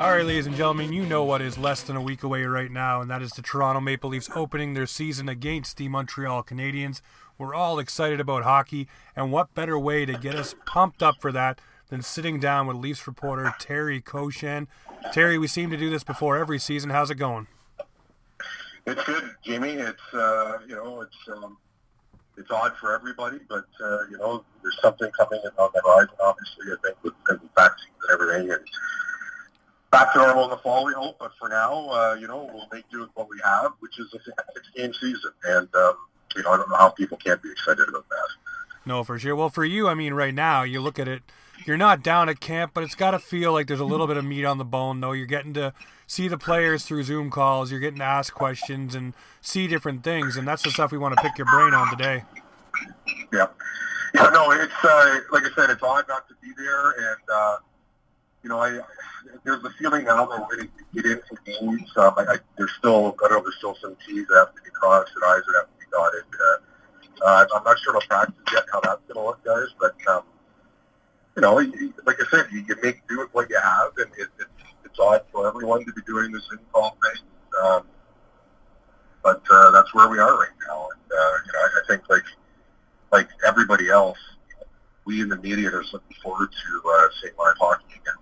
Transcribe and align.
All 0.00 0.12
right, 0.12 0.24
ladies 0.24 0.46
and 0.46 0.56
gentlemen, 0.56 0.94
you 0.94 1.04
know 1.04 1.24
what 1.24 1.42
is 1.42 1.58
less 1.58 1.82
than 1.82 1.94
a 1.94 2.00
week 2.00 2.22
away 2.22 2.44
right 2.44 2.70
now, 2.70 3.02
and 3.02 3.10
that 3.10 3.20
is 3.20 3.32
the 3.32 3.42
Toronto 3.42 3.82
Maple 3.82 4.08
Leafs 4.08 4.30
opening 4.34 4.72
their 4.72 4.86
season 4.86 5.28
against 5.28 5.76
the 5.76 5.88
Montreal 5.88 6.42
Canadiens. 6.42 7.02
We're 7.36 7.54
all 7.54 7.78
excited 7.78 8.18
about 8.18 8.44
hockey, 8.44 8.88
and 9.14 9.30
what 9.30 9.54
better 9.54 9.78
way 9.78 10.06
to 10.06 10.14
get 10.14 10.34
us 10.34 10.54
pumped 10.64 11.02
up 11.02 11.16
for 11.20 11.30
that 11.32 11.60
than 11.90 12.00
sitting 12.00 12.40
down 12.40 12.66
with 12.66 12.78
Leafs 12.78 13.06
reporter 13.06 13.54
Terry 13.58 14.00
Koshan. 14.00 14.68
Terry, 15.12 15.36
we 15.36 15.46
seem 15.46 15.68
to 15.68 15.76
do 15.76 15.90
this 15.90 16.02
before 16.02 16.38
every 16.38 16.58
season. 16.58 16.88
How's 16.88 17.10
it 17.10 17.16
going? 17.16 17.46
It's 18.86 19.04
good, 19.04 19.34
Jimmy. 19.44 19.72
It's 19.72 20.14
uh, 20.14 20.60
you 20.66 20.76
know, 20.76 21.02
it's 21.02 21.28
um, 21.28 21.58
it's 22.38 22.50
odd 22.50 22.72
for 22.80 22.94
everybody, 22.94 23.38
but 23.50 23.66
uh, 23.84 23.98
you 24.10 24.16
know, 24.16 24.46
there's 24.62 24.78
something 24.80 25.10
coming 25.10 25.40
on 25.58 25.70
the 25.74 25.82
horizon. 25.84 26.14
Obviously, 26.24 26.72
I 26.72 26.76
think 26.82 26.96
with, 27.02 27.12
with 27.28 27.50
vaccines 27.54 27.92
and 28.08 28.14
everything, 28.14 28.50
and 28.50 28.64
back 29.90 30.12
to 30.12 30.18
normal 30.18 30.44
in 30.44 30.50
the 30.50 30.56
fall, 30.58 30.84
we 30.84 30.92
hope. 30.92 31.18
But 31.18 31.32
for 31.38 31.48
now, 31.48 31.88
uh, 31.88 32.14
you 32.14 32.26
know, 32.28 32.50
we'll 32.52 32.68
make 32.72 32.88
do 32.90 33.00
with 33.00 33.10
what 33.14 33.28
we 33.28 33.38
have, 33.44 33.72
which 33.80 33.98
is 33.98 34.12
a 34.14 34.18
six-game 34.22 34.92
season. 34.94 35.32
And, 35.44 35.68
um, 35.74 35.94
you 36.36 36.42
know, 36.42 36.52
I 36.52 36.56
don't 36.56 36.70
know 36.70 36.76
how 36.76 36.90
people 36.90 37.16
can't 37.18 37.42
be 37.42 37.50
excited 37.50 37.88
about 37.88 38.08
that. 38.08 38.28
No, 38.86 39.04
for 39.04 39.18
sure. 39.18 39.36
Well, 39.36 39.50
for 39.50 39.64
you, 39.64 39.88
I 39.88 39.94
mean, 39.94 40.14
right 40.14 40.34
now, 40.34 40.62
you 40.62 40.80
look 40.80 40.98
at 40.98 41.06
it, 41.08 41.22
you're 41.66 41.76
not 41.76 42.02
down 42.02 42.28
at 42.28 42.40
camp, 42.40 42.72
but 42.72 42.82
it's 42.82 42.94
got 42.94 43.10
to 43.10 43.18
feel 43.18 43.52
like 43.52 43.66
there's 43.66 43.80
a 43.80 43.84
little 43.84 44.06
bit 44.06 44.16
of 44.16 44.24
meat 44.24 44.44
on 44.44 44.56
the 44.58 44.64
bone, 44.64 45.00
though. 45.00 45.12
You're 45.12 45.26
getting 45.26 45.52
to 45.54 45.74
see 46.06 46.26
the 46.26 46.38
players 46.38 46.84
through 46.84 47.02
Zoom 47.02 47.30
calls, 47.30 47.70
you're 47.70 47.80
getting 47.80 47.98
to 47.98 48.04
ask 48.04 48.32
questions 48.32 48.94
and 48.94 49.12
see 49.40 49.66
different 49.66 50.02
things, 50.02 50.36
and 50.36 50.48
that's 50.48 50.62
the 50.62 50.70
stuff 50.70 50.90
we 50.90 50.98
want 50.98 51.14
to 51.16 51.22
pick 51.22 51.36
your 51.36 51.46
brain 51.46 51.74
on 51.74 51.90
today. 51.90 52.24
Yeah. 53.32 53.46
Yeah, 54.14 54.30
no, 54.32 54.50
it's, 54.50 54.72
uh, 54.82 55.20
like 55.30 55.44
I 55.44 55.50
said, 55.54 55.70
it's 55.70 55.82
odd 55.82 56.06
not 56.08 56.26
to 56.28 56.34
be 56.42 56.50
there, 56.56 56.90
and, 56.90 57.20
uh, 57.32 57.56
you 58.42 58.48
know, 58.48 58.58
I, 58.58 58.80
there's 59.44 59.62
a 59.64 59.70
feeling 59.78 60.04
now 60.04 60.26
that 60.26 60.40
we're 60.40 60.56
going 60.56 60.68
to 60.68 61.02
get 61.02 61.04
into 61.06 61.36
games. 61.44 61.90
Um, 61.96 62.14
I, 62.16 62.22
I, 62.22 62.36
there's 62.56 62.72
still, 62.78 63.14
I 63.24 63.28
don't 63.28 63.38
know, 63.38 63.42
there's 63.42 63.56
still 63.58 63.76
some 63.80 63.96
T's 64.06 64.26
that 64.28 64.46
have 64.46 64.54
to 64.54 64.62
be 64.62 64.70
crossed 64.70 65.12
and 65.14 65.24
I's 65.24 65.42
that 65.46 65.54
have 65.58 65.66
to 65.66 65.78
be 65.78 65.86
dotted. 65.92 66.24
Uh, 66.34 67.24
uh, 67.24 67.46
I'm 67.54 67.64
not 67.64 67.78
sure 67.80 67.92
about 67.92 68.08
practice 68.08 68.34
yet 68.52 68.64
how 68.72 68.80
that's 68.80 69.02
going 69.08 69.16
to 69.16 69.22
look, 69.22 69.44
guys, 69.44 69.68
but, 69.78 69.94
um, 70.08 70.22
you 71.36 71.42
know, 71.42 71.54
like 72.06 72.16
I 72.20 72.24
said, 72.30 72.46
you, 72.50 72.64
you 72.66 72.76
make 72.82 73.06
do 73.08 73.18
with 73.18 73.28
what 73.32 73.50
you 73.50 73.58
have, 73.62 73.92
and 73.98 74.10
it, 74.18 74.28
it's, 74.38 74.50
it's 74.84 74.98
odd 74.98 75.22
for 75.30 75.46
everyone 75.46 75.84
to 75.84 75.92
be 75.92 76.02
doing 76.06 76.32
this 76.32 76.48
in 76.50 76.58
call 76.72 76.96
thing. 77.02 77.22
Um, 77.62 77.82
but 79.22 79.42
uh, 79.52 79.70
that's 79.70 79.94
where 79.94 80.08
we 80.08 80.18
are 80.18 80.38
right 80.38 80.56
now. 80.66 80.88
And, 80.88 81.12
uh, 81.12 81.34
you 81.46 81.52
know, 81.52 81.58
I, 81.58 81.68
I 81.76 81.80
think, 81.88 82.08
like, 82.08 82.24
like 83.12 83.28
everybody 83.46 83.90
else, 83.90 84.18
we 85.04 85.20
in 85.20 85.28
the 85.28 85.36
media 85.36 85.68
are 85.70 85.84
looking 85.92 86.16
forward 86.22 86.48
to 86.50 86.90
uh, 86.90 87.08
seeing 87.20 87.34
live 87.38 87.54
hockey 87.58 87.84
again 88.00 88.14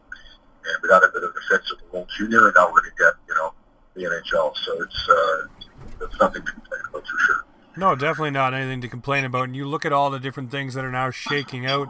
and 0.69 0.77
we 0.83 0.89
got 0.89 1.03
a 1.03 1.09
bit 1.13 1.25
of 1.25 1.31
a 1.31 1.41
fix 1.49 1.71
with 1.71 1.81
the 1.81 1.87
World 1.93 2.11
Junior, 2.17 2.47
and 2.47 2.55
now 2.57 2.67
we're 2.67 2.81
going 2.81 2.91
to 2.91 2.97
get 2.99 3.15
you 3.29 3.35
know 3.35 3.53
the 3.95 4.03
NHL. 4.05 4.57
So 4.57 4.83
it's 4.83 5.09
uh, 5.09 6.05
it's 6.05 6.21
nothing 6.21 6.45
to 6.45 6.53
complain 6.53 6.81
about 6.89 7.03
for 7.07 7.19
sure. 7.27 7.45
No, 7.77 7.95
definitely 7.95 8.33
not 8.33 8.55
anything 8.55 8.81
to 8.81 8.89
complain 8.89 9.25
about. 9.25 9.45
And 9.45 9.57
you 9.57 9.67
look 9.67 9.85
at 9.85 9.93
all 9.93 10.11
the 10.11 10.19
different 10.19 10.51
things 10.51 10.75
that 10.75 10.85
are 10.85 10.91
now 10.91 11.11
shaking 11.11 11.65
out. 11.67 11.89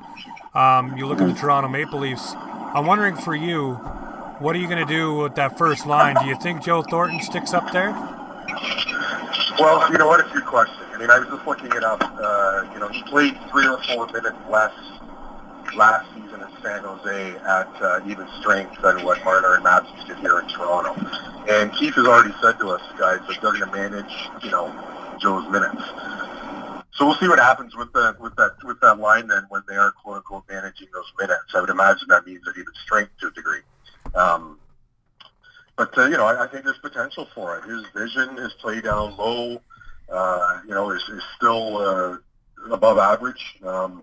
Um, 0.54 0.96
you 0.98 1.06
look 1.06 1.20
at 1.20 1.26
the 1.26 1.34
Toronto 1.34 1.68
Maple 1.68 2.00
Leafs. 2.00 2.34
I'm 2.36 2.84
wondering 2.84 3.16
for 3.16 3.34
you, 3.34 3.74
what 4.40 4.54
are 4.54 4.58
you 4.58 4.68
going 4.68 4.86
to 4.86 4.92
do 4.92 5.14
with 5.14 5.34
that 5.36 5.56
first 5.56 5.86
line? 5.86 6.16
Do 6.20 6.26
you 6.26 6.38
think 6.38 6.62
Joe 6.62 6.82
Thornton 6.82 7.22
sticks 7.22 7.54
up 7.54 7.72
there? 7.72 7.92
Well, 9.58 9.90
you 9.90 9.98
know 9.98 10.06
what? 10.06 10.20
It's 10.20 10.30
a 10.30 10.34
good 10.34 10.44
question. 10.44 10.84
I 10.92 10.98
mean, 10.98 11.10
I 11.10 11.18
was 11.18 11.28
just 11.28 11.46
looking 11.46 11.72
it 11.72 11.82
up. 11.82 12.02
Uh, 12.02 12.66
you 12.74 12.80
know, 12.80 12.88
he 12.88 13.02
played 13.04 13.38
three 13.50 13.66
or 13.66 13.82
four 13.84 14.06
minutes 14.08 14.36
less 14.50 14.74
last 15.74 16.06
season 16.14 16.40
in 16.40 16.62
San 16.62 16.82
Jose 16.82 17.36
at 17.36 17.82
uh, 17.82 18.00
even 18.06 18.26
strength 18.40 18.80
than 18.82 19.04
what 19.04 19.22
Marner 19.24 19.54
and 19.54 19.64
Matthews 19.64 20.04
did 20.06 20.18
here 20.18 20.40
in 20.40 20.48
Toronto. 20.48 20.94
And 21.48 21.72
Keefe 21.72 21.94
has 21.94 22.06
already 22.06 22.34
said 22.42 22.58
to 22.58 22.70
us, 22.70 22.82
guys, 22.98 23.20
that 23.26 23.38
they're 23.40 23.52
going 23.52 23.60
to 23.60 23.72
manage, 23.72 24.12
you 24.42 24.50
know, 24.50 24.68
Joe's 25.20 25.50
minutes. 25.50 25.82
So 26.92 27.06
we'll 27.06 27.16
see 27.16 27.28
what 27.28 27.38
happens 27.38 27.76
with 27.76 27.92
the 27.92 28.16
with 28.18 28.34
that 28.36 28.56
with 28.64 28.80
that 28.80 28.98
line 28.98 29.28
then 29.28 29.44
when 29.50 29.62
they 29.68 29.76
are 29.76 29.92
quote 29.92 30.16
unquote 30.16 30.44
managing 30.48 30.88
those 30.92 31.12
minutes. 31.18 31.54
I 31.54 31.60
would 31.60 31.70
imagine 31.70 32.08
that 32.08 32.26
means 32.26 32.42
that 32.44 32.56
even 32.58 32.74
strength 32.84 33.12
to 33.20 33.28
a 33.28 33.30
degree. 33.30 33.60
Um, 34.16 34.58
but 35.76 35.96
uh, 35.96 36.06
you 36.06 36.16
know, 36.16 36.26
I, 36.26 36.44
I 36.44 36.46
think 36.48 36.64
there's 36.64 36.78
potential 36.78 37.28
for 37.34 37.56
it. 37.58 37.64
His 37.70 37.84
vision, 37.94 38.36
his 38.36 38.52
play 38.54 38.80
down 38.80 39.16
low, 39.16 39.62
uh, 40.10 40.60
you 40.66 40.74
know, 40.74 40.90
is, 40.90 41.02
is 41.08 41.22
still 41.36 41.76
uh, 41.76 42.16
above 42.72 42.98
average. 42.98 43.56
Um, 43.64 44.02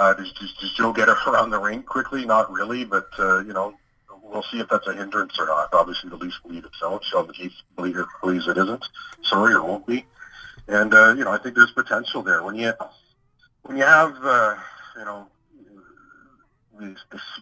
uh, 0.00 0.14
does, 0.14 0.32
does, 0.32 0.52
does 0.54 0.72
Joe 0.72 0.92
get 0.92 1.08
around 1.26 1.50
the 1.50 1.58
rink 1.58 1.84
quickly? 1.84 2.24
Not 2.24 2.50
really, 2.50 2.84
but 2.84 3.08
uh, 3.18 3.40
you 3.40 3.52
know, 3.52 3.74
we'll 4.22 4.42
see 4.44 4.58
if 4.58 4.68
that's 4.68 4.86
a 4.86 4.94
hindrance 4.94 5.38
or 5.38 5.46
not. 5.46 5.68
Obviously, 5.74 6.08
the 6.08 6.16
Leafs 6.16 6.40
believe 6.42 6.64
it 6.64 6.70
so. 6.78 6.98
Sheldon 7.02 7.34
Keefe 7.34 7.52
believe 7.76 7.96
believes 8.22 8.48
it 8.48 8.56
isn't. 8.56 8.88
Sorry, 9.22 9.52
or 9.52 9.62
won't 9.62 9.86
be. 9.86 10.06
And 10.68 10.94
uh, 10.94 11.14
you 11.16 11.24
know, 11.24 11.32
I 11.32 11.38
think 11.38 11.54
there's 11.54 11.72
potential 11.72 12.22
there 12.22 12.42
when 12.42 12.54
you 12.54 12.72
when 13.62 13.76
you 13.76 13.84
have 13.84 14.16
uh, 14.24 14.56
you 14.96 15.04
know 15.04 15.26
the 16.78 16.96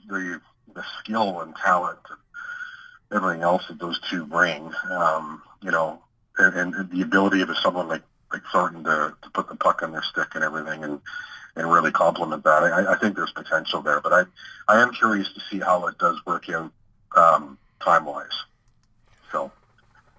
the 0.08 0.40
the 0.74 0.84
skill 0.98 1.40
and 1.40 1.54
talent 1.54 2.00
and 2.10 2.18
everything 3.16 3.42
else 3.42 3.68
that 3.68 3.78
those 3.78 4.00
two 4.10 4.26
bring. 4.26 4.72
Um, 4.90 5.42
you 5.62 5.70
know, 5.70 6.02
and, 6.38 6.74
and 6.74 6.90
the 6.90 7.02
ability 7.02 7.40
of 7.40 7.56
someone 7.58 7.86
like 7.86 8.02
like 8.32 8.42
Thornton 8.52 8.84
to, 8.84 9.14
to 9.22 9.30
put 9.30 9.48
the 9.48 9.56
puck 9.56 9.82
on 9.82 9.92
their 9.92 10.02
stick 10.02 10.28
and 10.34 10.44
everything 10.44 10.84
and 10.84 11.00
and 11.56 11.70
really 11.70 11.90
complement 11.90 12.44
that. 12.44 12.62
I, 12.62 12.92
I 12.92 12.98
think 12.98 13.16
there's 13.16 13.32
potential 13.32 13.82
there, 13.82 14.00
but 14.00 14.12
I, 14.12 14.22
I 14.72 14.80
am 14.80 14.92
curious 14.92 15.32
to 15.32 15.40
see 15.50 15.58
how 15.58 15.86
it 15.88 15.98
does 15.98 16.24
work 16.24 16.48
out 16.50 16.70
um, 17.16 17.58
time 17.84 18.04
wise. 18.04 18.44
So. 19.32 19.50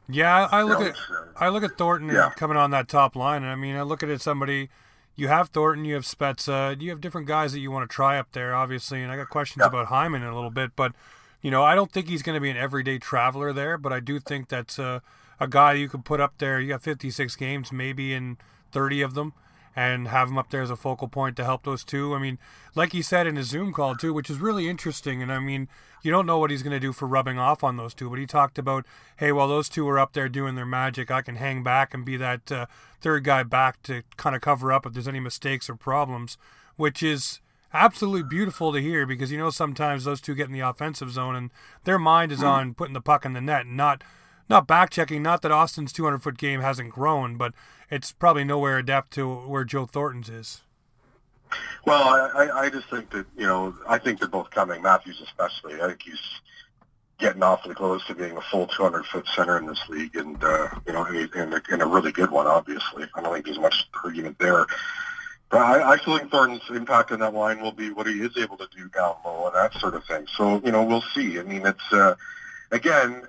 Yeah, 0.10 0.50
I 0.52 0.64
look 0.64 0.82
at 0.82 0.96
uh, 0.96 1.26
I 1.38 1.50
look 1.50 1.64
at 1.64 1.78
Thornton 1.78 2.10
yeah. 2.10 2.32
coming 2.36 2.58
on 2.58 2.72
that 2.72 2.90
top 2.90 3.16
line, 3.16 3.44
and 3.44 3.52
I 3.52 3.56
mean, 3.56 3.76
I 3.76 3.84
look 3.84 4.04
at 4.04 4.10
it 4.10 4.22
somebody. 4.22 4.70
You 5.16 5.28
have 5.28 5.50
Thornton, 5.50 5.86
you 5.86 5.96
have 5.96 6.04
Spezza, 6.04 6.80
you 6.82 6.90
have 6.90 7.02
different 7.02 7.28
guys 7.28 7.52
that 7.52 7.60
you 7.60 7.72
want 7.72 7.90
to 7.90 7.94
try 7.94 8.18
up 8.18 8.32
there, 8.32 8.56
obviously. 8.56 9.04
And 9.04 9.12
I 9.12 9.18
got 9.18 9.30
questions 9.30 9.62
yeah. 9.62 9.68
about 9.68 9.88
Hyman 9.88 10.24
in 10.24 10.28
a 10.30 10.36
little 10.36 10.50
bit, 10.50 10.72
but 10.76 10.94
you 11.42 11.52
know, 11.52 11.64
I 11.64 11.76
don't 11.76 11.92
think 11.92 12.08
he's 12.08 12.24
going 12.24 12.36
to 12.36 12.42
be 12.42 12.50
an 12.50 12.58
everyday 12.58 12.98
traveler 12.98 13.54
there, 13.54 13.78
but 13.78 13.94
I 13.94 14.00
do 14.00 14.20
think 14.20 14.50
that's 14.50 14.80
a, 14.80 15.02
a 15.40 15.48
guy 15.48 15.74
you 15.74 15.90
could 15.90 16.06
put 16.06 16.20
up 16.20 16.38
there. 16.38 16.60
You 16.60 16.70
got 16.70 16.82
56 16.82 17.36
games, 17.36 17.72
maybe 17.72 18.14
in 18.14 18.38
30 18.72 19.02
of 19.02 19.14
them 19.14 19.34
and 19.76 20.08
have 20.08 20.30
him 20.30 20.38
up 20.38 20.50
there 20.50 20.62
as 20.62 20.70
a 20.70 20.76
focal 20.76 21.08
point 21.08 21.38
to 21.38 21.44
help 21.46 21.64
those 21.64 21.84
two. 21.84 22.14
I 22.14 22.20
mean, 22.20 22.38
like 22.76 22.92
he 22.92 23.02
said 23.02 23.28
in 23.28 23.36
his 23.36 23.48
Zoom 23.48 23.72
call 23.72 23.96
too, 23.96 24.14
which 24.14 24.30
is 24.30 24.38
really 24.38 24.68
interesting. 24.68 25.22
And 25.22 25.32
I 25.32 25.40
mean, 25.40 25.68
you 26.02 26.12
don't 26.12 26.26
know 26.26 26.38
what 26.38 26.52
he's 26.52 26.64
going 26.64 26.74
to 26.74 26.80
do 26.80 26.92
for 26.92 27.08
rubbing 27.08 27.40
off 27.40 27.64
on 27.64 27.78
those 27.78 27.94
two, 27.94 28.10
but 28.10 28.20
he 28.20 28.26
talked 28.26 28.58
about, 28.58 28.86
hey, 29.18 29.32
while 29.32 29.48
those 29.48 29.70
two 29.70 29.88
are 29.88 30.00
up 30.00 30.14
there 30.14 30.28
doing 30.28 30.56
their 30.56 30.66
magic, 30.66 31.12
I 31.12 31.22
can 31.22 31.36
hang 31.36 31.64
back 31.64 31.94
and 31.94 32.04
be 32.04 32.18
that 32.18 32.52
uh, 32.52 32.66
third 33.00 33.24
guy 33.24 33.44
back 33.44 33.82
to 33.84 34.04
kind 34.18 34.36
of 34.36 34.42
cover 34.42 34.72
up 34.74 34.86
if 34.86 34.94
there's 34.94 35.08
any 35.08 35.20
mistakes 35.20 35.70
or 35.70 35.76
problems, 35.76 36.38
which 36.76 37.04
is 37.04 37.40
absolutely 37.74 38.24
beautiful 38.24 38.74
to 38.74 38.82
hear 38.82 39.06
because 39.06 39.32
you 39.32 39.38
know 39.38 39.52
sometimes 39.52 40.04
those 40.04 40.20
two 40.20 40.34
get 40.34 40.48
in 40.48 40.54
the 40.54 40.60
offensive 40.60 41.12
zone 41.12 41.36
and 41.36 41.52
their 41.84 42.00
mind 42.00 42.32
is 42.32 42.42
on 42.42 42.74
putting 42.74 42.96
the 42.96 43.02
puck 43.02 43.26
in 43.26 43.34
the 43.34 43.42
net, 43.42 43.68
not 43.68 44.04
not 44.50 44.68
back 44.68 44.90
checking. 44.90 45.22
Not 45.22 45.42
that 45.44 45.52
Auston's 45.52 45.94
200 45.94 46.20
foot 46.20 46.38
game 46.38 46.62
hasn't 46.62 46.92
grown, 46.92 47.38
but 47.38 47.54
it's 47.90 48.12
probably 48.12 48.44
nowhere 48.44 48.78
adept 48.78 49.12
to 49.14 49.28
where 49.28 49.64
Joe 49.64 49.86
Thornton's 49.86 50.30
is. 50.30 50.62
Well, 51.86 52.04
I, 52.36 52.50
I 52.66 52.70
just 52.70 52.90
think 52.90 53.10
that 53.12 53.26
you 53.38 53.48
know 53.48 53.76
I 53.88 53.98
think 53.98 54.20
they're 54.20 54.30
both 54.30 54.52
coming. 54.52 54.82
Matthews 54.82 55.22
especially. 55.24 55.82
I 55.82 55.88
think 55.88 56.04
he's 56.04 56.22
getting 57.20 57.44
awfully 57.44 57.76
close 57.76 58.06
to 58.08 58.16
being 58.16 58.38
a 58.38 58.42
full 58.42 58.68
200 58.68 59.06
foot 59.06 59.28
center 59.36 59.58
in 59.58 59.66
this 59.66 59.82
league, 59.90 60.16
and 60.16 60.42
uh, 60.44 60.70
you 60.86 60.94
know, 60.94 61.06
in 61.06 61.54
a, 61.54 61.62
in 61.74 61.82
a 61.82 61.88
really 61.88 62.12
good 62.12 62.32
one. 62.32 62.48
Obviously, 62.48 63.06
I 63.16 63.22
don't 63.22 63.34
think 63.34 63.46
there's 63.46 63.60
much 63.60 63.88
argument 64.04 64.38
there. 64.40 64.66
But 65.50 65.62
I, 65.62 65.94
I 65.94 65.98
still 65.98 66.18
think 66.18 66.32
Thornton's 66.32 66.62
impact 66.70 67.12
on 67.12 67.20
that 67.22 67.34
line 67.34 67.60
will 67.60 67.72
be 67.72 67.92
what 67.92 68.06
he 68.06 68.22
is 68.22 68.38
able 68.38 68.58
to 68.58 68.68
do 68.76 68.88
down 68.90 69.16
low 69.26 69.48
and 69.48 69.56
that 69.56 69.74
sort 69.80 69.96
of 69.96 70.06
thing. 70.06 70.28
So 70.36 70.62
you 70.64 70.72
know, 70.72 70.84
we'll 70.84 71.04
see. 71.16 71.40
I 71.40 71.44
mean, 71.44 71.66
it's 71.66 71.92
uh, 71.92 72.16
again, 72.72 73.24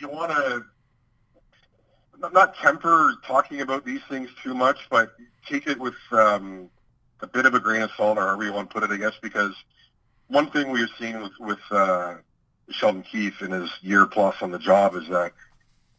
you 0.00 0.08
want 0.08 0.30
to 0.30 0.64
not 2.32 2.54
temper 2.56 3.14
talking 3.26 3.60
about 3.60 3.84
these 3.84 4.02
things 4.08 4.28
too 4.42 4.54
much, 4.54 4.78
but 4.90 5.14
take 5.48 5.66
it 5.66 5.78
with 5.78 5.94
um, 6.12 6.68
a 7.20 7.26
bit 7.26 7.46
of 7.46 7.54
a 7.54 7.60
grain 7.60 7.82
of 7.82 7.90
salt, 7.96 8.18
or 8.18 8.22
however 8.22 8.44
you 8.44 8.52
want 8.52 8.68
to 8.68 8.74
put 8.74 8.82
it, 8.82 8.92
I 8.92 8.96
guess, 8.96 9.14
because 9.22 9.54
one 10.28 10.50
thing 10.50 10.70
we've 10.70 10.88
seen 10.98 11.20
with, 11.22 11.32
with 11.40 11.58
uh, 11.70 12.14
Sheldon 12.70 13.02
Keefe 13.02 13.42
in 13.42 13.50
his 13.50 13.70
year 13.80 14.06
plus 14.06 14.36
on 14.42 14.50
the 14.50 14.58
job 14.58 14.94
is 14.94 15.08
that 15.08 15.32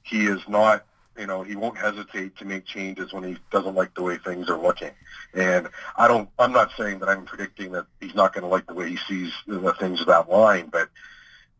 he 0.03 0.25
is 0.27 0.41
not, 0.47 0.85
you 1.17 1.27
know, 1.27 1.43
he 1.43 1.55
won't 1.55 1.77
hesitate 1.77 2.37
to 2.37 2.45
make 2.45 2.65
changes 2.65 3.13
when 3.13 3.23
he 3.23 3.37
doesn't 3.51 3.75
like 3.75 3.93
the 3.95 4.03
way 4.03 4.17
things 4.17 4.49
are 4.49 4.57
looking. 4.57 4.91
And 5.33 5.67
I 5.97 6.07
don't, 6.07 6.29
I'm 6.39 6.51
not 6.51 6.71
saying 6.77 6.99
that 6.99 7.09
I'm 7.09 7.25
predicting 7.25 7.71
that 7.73 7.85
he's 7.99 8.15
not 8.15 8.33
going 8.33 8.43
to 8.43 8.47
like 8.47 8.67
the 8.67 8.73
way 8.73 8.89
he 8.89 8.97
sees 8.97 9.33
the 9.47 9.73
things 9.73 10.01
of 10.01 10.07
that 10.07 10.29
line, 10.29 10.69
but 10.71 10.89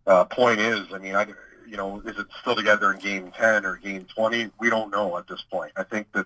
uh, 0.08 0.24
point 0.26 0.60
is, 0.60 0.88
I 0.94 0.98
mean, 0.98 1.16
I, 1.16 1.28
you 1.72 1.78
know, 1.78 2.02
is 2.06 2.20
it 2.20 2.28
still 2.42 2.56
together 2.56 2.92
in 2.92 3.00
game 3.00 3.32
10 3.32 3.66
or 3.66 3.78
game 3.78 4.06
20? 4.14 4.52
We 4.60 4.70
don't 4.70 4.92
know 4.92 5.18
at 5.18 5.26
this 5.28 5.42
point. 5.50 5.72
I 5.78 5.84
think 5.84 6.12
that 6.12 6.26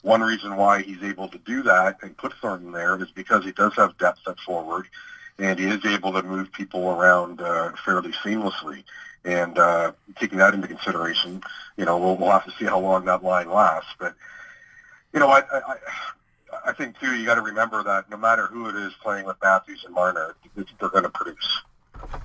one 0.00 0.22
reason 0.22 0.56
why 0.56 0.80
he's 0.80 1.02
able 1.02 1.28
to 1.28 1.36
do 1.38 1.62
that 1.64 1.98
and 2.02 2.16
put 2.16 2.32
Thornton 2.40 2.72
there 2.72 3.00
is 3.00 3.10
because 3.10 3.44
he 3.44 3.52
does 3.52 3.74
have 3.74 3.98
depth 3.98 4.26
at 4.26 4.40
forward 4.40 4.86
and 5.38 5.58
he 5.58 5.66
is 5.66 5.84
able 5.84 6.14
to 6.14 6.22
move 6.22 6.50
people 6.52 6.88
around 6.88 7.42
uh, 7.42 7.72
fairly 7.84 8.12
seamlessly. 8.12 8.82
And 9.26 9.58
uh, 9.58 9.92
taking 10.18 10.38
that 10.38 10.54
into 10.54 10.68
consideration, 10.68 11.42
you 11.76 11.84
know, 11.84 11.98
we'll, 11.98 12.16
we'll 12.16 12.30
have 12.30 12.46
to 12.46 12.52
see 12.58 12.64
how 12.64 12.80
long 12.80 13.04
that 13.04 13.22
line 13.22 13.50
lasts. 13.50 13.90
But, 13.98 14.14
you 15.12 15.20
know, 15.20 15.28
I, 15.28 15.42
I, 15.52 15.74
I 16.66 16.72
think, 16.72 16.98
too, 16.98 17.14
you 17.14 17.26
got 17.26 17.34
to 17.34 17.42
remember 17.42 17.82
that 17.82 18.08
no 18.08 18.16
matter 18.16 18.46
who 18.46 18.70
it 18.70 18.74
is 18.76 18.94
playing 19.02 19.26
with 19.26 19.36
Matthews 19.42 19.84
and 19.84 19.94
Marner, 19.94 20.34
they're 20.56 20.88
going 20.88 21.02
to 21.02 21.10
produce. 21.10 21.62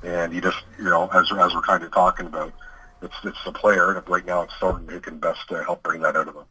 And 0.03 0.33
you 0.33 0.41
just, 0.41 0.57
you 0.77 0.85
know, 0.85 1.09
as, 1.13 1.31
as 1.31 1.53
we're 1.53 1.61
kind 1.61 1.83
of 1.83 1.91
talking 1.91 2.25
about, 2.25 2.53
it's, 3.01 3.15
it's 3.23 3.43
the 3.45 3.51
player, 3.51 3.91
and 3.91 4.07
right 4.07 4.25
now 4.25 4.41
it's 4.41 4.53
Thornton 4.59 4.87
who 4.87 4.99
can 4.99 5.17
best 5.17 5.51
uh, 5.51 5.63
help 5.63 5.83
bring 5.83 6.01
that 6.01 6.15
out 6.15 6.27
of 6.27 6.35
them. 6.35 6.45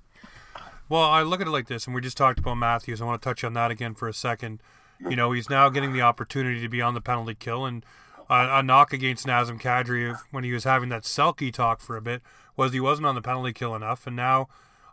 Well, 0.89 1.05
I 1.05 1.23
look 1.23 1.41
at 1.41 1.47
it 1.47 1.51
like 1.51 1.69
this, 1.69 1.87
and 1.87 1.95
we 1.95 2.03
just 2.03 2.17
talked 2.17 2.39
about 2.39 2.57
Matthews. 2.57 3.01
I 3.01 3.07
want 3.07 3.23
to 3.23 3.29
touch 3.29 3.45
on 3.45 3.55
that 3.55 3.71
again 3.71 3.95
for 3.95 4.09
a 4.09 4.15
second. 4.15 4.61
You 5.01 5.17
know, 5.17 5.33
he's 5.33 5.49
now 5.49 5.69
getting 5.71 5.93
the 5.93 6.03
opportunity 6.03 6.61
to 6.61 6.69
be 6.69 6.83
on 6.83 6.95
the 6.95 7.01
penalty 7.01 7.35
kill, 7.35 7.65
and 7.65 7.85
a, 8.29 8.59
a 8.59 8.63
knock 8.63 8.93
against 8.93 9.27
Nazem 9.27 9.61
Kadri 9.61 10.17
when 10.31 10.45
he 10.45 10.53
was 10.53 10.65
having 10.65 10.91
that 10.91 11.03
Selke 11.03 11.53
talk 11.53 11.81
for 11.81 11.97
a 11.97 12.03
bit 12.03 12.23
was 12.57 12.73
he 12.73 12.81
wasn't 12.81 13.07
on 13.07 13.15
the 13.15 13.23
penalty 13.23 13.53
kill 13.53 13.75
enough, 13.75 14.07
and 14.07 14.15
now 14.15 14.49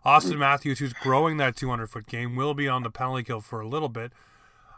Auston 0.05 0.37
Matthews, 0.37 0.79
who's 0.79 0.93
growing 0.93 1.37
that 1.37 1.55
200 1.55 1.87
foot 1.87 2.07
game, 2.07 2.35
will 2.35 2.53
be 2.53 2.67
on 2.67 2.83
the 2.83 2.89
penalty 2.89 3.23
kill 3.23 3.41
for 3.41 3.59
a 3.59 3.67
little 3.67 3.89
bit. 3.89 4.13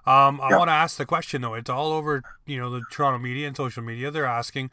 Um, 0.05 0.41
I 0.41 0.49
yeah. 0.49 0.57
want 0.57 0.69
to 0.69 0.73
ask 0.73 0.97
the 0.97 1.05
question 1.05 1.41
though. 1.41 1.53
It's 1.53 1.69
all 1.69 1.91
over, 1.91 2.23
you 2.45 2.57
know, 2.57 2.69
the 2.69 2.81
Toronto 2.91 3.19
media 3.19 3.47
and 3.47 3.55
social 3.55 3.83
media. 3.83 4.09
They're 4.11 4.25
asking, 4.25 4.71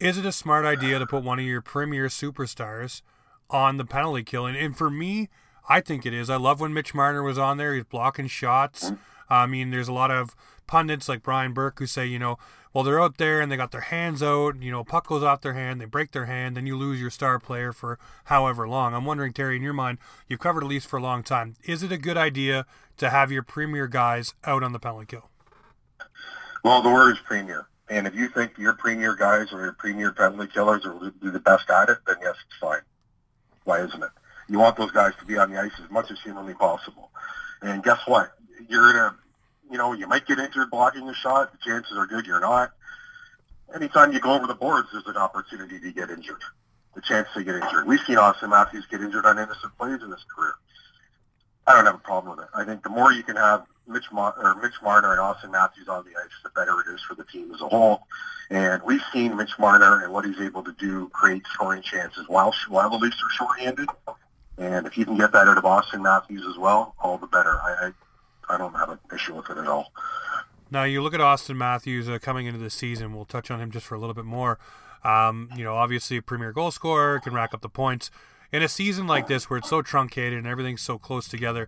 is 0.00 0.18
it 0.18 0.26
a 0.26 0.32
smart 0.32 0.64
idea 0.64 0.98
to 0.98 1.06
put 1.06 1.22
one 1.22 1.38
of 1.38 1.44
your 1.44 1.60
premier 1.60 2.06
superstars 2.08 3.02
on 3.48 3.76
the 3.76 3.84
penalty 3.84 4.24
kill? 4.24 4.46
And, 4.46 4.56
and 4.56 4.76
for 4.76 4.90
me, 4.90 5.28
I 5.68 5.80
think 5.80 6.04
it 6.04 6.12
is. 6.12 6.28
I 6.30 6.36
love 6.36 6.60
when 6.60 6.72
Mitch 6.72 6.94
Marner 6.94 7.22
was 7.22 7.38
on 7.38 7.56
there. 7.56 7.74
He's 7.74 7.84
blocking 7.84 8.28
shots. 8.28 8.92
I 9.28 9.46
mean, 9.46 9.70
there's 9.70 9.88
a 9.88 9.92
lot 9.92 10.10
of 10.10 10.36
pundits 10.66 11.08
like 11.08 11.22
Brian 11.22 11.52
Burke 11.52 11.78
who 11.78 11.86
say, 11.86 12.06
you 12.06 12.18
know, 12.18 12.38
well, 12.72 12.84
they're 12.84 13.00
out 13.00 13.16
there 13.16 13.40
and 13.40 13.50
they 13.50 13.56
got 13.56 13.72
their 13.72 13.80
hands 13.80 14.22
out. 14.22 14.62
You 14.62 14.70
know, 14.70 14.84
puck 14.84 15.06
goes 15.06 15.22
off 15.22 15.40
their 15.40 15.54
hand, 15.54 15.80
they 15.80 15.86
break 15.86 16.12
their 16.12 16.26
hand, 16.26 16.56
then 16.56 16.66
you 16.66 16.76
lose 16.76 17.00
your 17.00 17.10
star 17.10 17.38
player 17.38 17.72
for 17.72 17.98
however 18.24 18.68
long. 18.68 18.92
I'm 18.92 19.06
wondering, 19.06 19.32
Terry, 19.32 19.56
in 19.56 19.62
your 19.62 19.72
mind, 19.72 19.98
you've 20.28 20.40
covered 20.40 20.62
Leafs 20.62 20.84
for 20.84 20.98
a 20.98 21.02
long 21.02 21.22
time. 21.22 21.54
Is 21.64 21.82
it 21.82 21.90
a 21.90 21.96
good 21.96 22.18
idea 22.18 22.66
to 22.98 23.10
have 23.10 23.30
your 23.30 23.42
premier 23.42 23.86
guys 23.86 24.34
out 24.44 24.62
on 24.62 24.72
the 24.72 24.78
penalty 24.78 25.06
kill? 25.06 25.30
Well, 26.64 26.82
the 26.82 26.90
word 26.90 27.12
is 27.12 27.18
premier. 27.24 27.68
And 27.88 28.06
if 28.06 28.14
you 28.14 28.28
think 28.28 28.58
your 28.58 28.72
premier 28.72 29.14
guys 29.14 29.52
or 29.52 29.62
your 29.62 29.72
premier 29.72 30.12
penalty 30.12 30.50
killers 30.52 30.84
are 30.84 31.12
do 31.22 31.30
the 31.30 31.38
best 31.38 31.70
at 31.70 31.88
it, 31.88 31.98
then 32.06 32.16
yes, 32.20 32.34
it's 32.48 32.58
fine. 32.60 32.80
Why 33.64 33.80
isn't 33.82 34.02
it? 34.02 34.10
You 34.48 34.58
want 34.58 34.76
those 34.76 34.90
guys 34.90 35.12
to 35.20 35.24
be 35.24 35.38
on 35.38 35.50
the 35.50 35.60
ice 35.60 35.72
as 35.82 35.90
much 35.90 36.10
as 36.10 36.20
humanly 36.20 36.54
possible. 36.54 37.10
And 37.62 37.82
guess 37.82 38.00
what? 38.06 38.32
You're 38.68 38.92
gonna, 38.92 39.16
you 39.70 39.78
know, 39.78 39.92
you 39.92 40.06
might 40.06 40.26
get 40.26 40.38
injured 40.38 40.70
blocking 40.70 41.08
a 41.08 41.14
shot. 41.14 41.52
The 41.52 41.58
chances 41.58 41.96
are 41.96 42.06
good 42.06 42.26
you're 42.26 42.40
not. 42.40 42.72
Anytime 43.74 44.12
you 44.12 44.20
go 44.20 44.34
over 44.34 44.46
the 44.46 44.54
boards, 44.54 44.88
there's 44.92 45.06
an 45.06 45.16
opportunity 45.16 45.80
to 45.80 45.92
get 45.92 46.10
injured. 46.10 46.42
The 46.94 47.02
chance 47.02 47.28
to 47.34 47.44
get 47.44 47.56
injured. 47.56 47.86
We've 47.86 48.00
seen 48.00 48.16
Auston 48.16 48.50
Matthews 48.50 48.86
get 48.90 49.00
injured 49.00 49.26
on 49.26 49.38
innocent 49.38 49.76
plays 49.76 50.02
in 50.02 50.10
his 50.10 50.24
career. 50.34 50.54
I 51.66 51.74
don't 51.74 51.86
have 51.86 51.96
a 51.96 51.98
problem 51.98 52.36
with 52.36 52.44
it. 52.44 52.50
I 52.54 52.64
think 52.64 52.82
the 52.82 52.90
more 52.90 53.12
you 53.12 53.22
can 53.22 53.36
have 53.36 53.66
Mitch 53.88 54.10
Mar- 54.12 54.34
or 54.36 54.54
Mitch 54.62 54.74
Marner 54.82 55.12
and 55.12 55.20
Auston 55.20 55.50
Matthews 55.50 55.88
on 55.88 56.04
the 56.04 56.10
ice, 56.10 56.30
the 56.42 56.50
better 56.50 56.80
it 56.80 56.94
is 56.94 57.02
for 57.02 57.14
the 57.14 57.24
team 57.24 57.52
as 57.54 57.60
a 57.60 57.68
whole. 57.68 58.02
And 58.50 58.82
we've 58.84 59.02
seen 59.12 59.36
Mitch 59.36 59.58
Marner 59.58 60.02
and 60.02 60.12
what 60.12 60.24
he's 60.24 60.40
able 60.40 60.62
to 60.62 60.72
do 60.72 61.08
create 61.08 61.42
scoring 61.52 61.82
chances 61.82 62.24
while 62.28 62.54
while 62.68 62.90
the 62.90 62.96
Leafs 62.96 63.16
are 63.22 63.30
shorthanded. 63.30 63.88
And 64.58 64.86
if 64.86 64.96
you 64.96 65.04
can 65.04 65.16
get 65.16 65.32
that 65.32 65.48
out 65.48 65.58
of 65.58 65.64
Auston 65.64 66.02
Matthews 66.02 66.46
as 66.48 66.56
well, 66.56 66.94
all 67.00 67.18
the 67.18 67.26
better. 67.26 67.58
I, 67.62 67.90
I, 68.48 68.54
I 68.54 68.58
don't 68.58 68.74
have 68.74 68.90
an 68.90 68.98
issue 69.12 69.34
with 69.34 69.50
it 69.50 69.58
at 69.58 69.66
all. 69.66 69.92
Now 70.70 70.84
you 70.84 71.02
look 71.02 71.14
at 71.14 71.20
Auston 71.20 71.56
Matthews 71.56 72.08
uh, 72.08 72.18
coming 72.20 72.46
into 72.46 72.58
the 72.58 72.70
season. 72.70 73.14
We'll 73.14 73.24
touch 73.24 73.50
on 73.50 73.60
him 73.60 73.70
just 73.70 73.86
for 73.86 73.94
a 73.94 73.98
little 73.98 74.14
bit 74.14 74.24
more. 74.24 74.58
Um, 75.04 75.50
you 75.56 75.62
know, 75.62 75.74
obviously 75.74 76.16
a 76.16 76.22
premier 76.22 76.52
goal 76.52 76.70
scorer 76.70 77.20
can 77.20 77.34
rack 77.34 77.54
up 77.54 77.60
the 77.60 77.68
points. 77.68 78.10
In 78.52 78.62
a 78.62 78.68
season 78.68 79.06
like 79.06 79.26
this, 79.26 79.50
where 79.50 79.58
it's 79.58 79.68
so 79.68 79.82
truncated 79.82 80.38
and 80.38 80.46
everything's 80.46 80.82
so 80.82 80.98
close 80.98 81.28
together, 81.28 81.66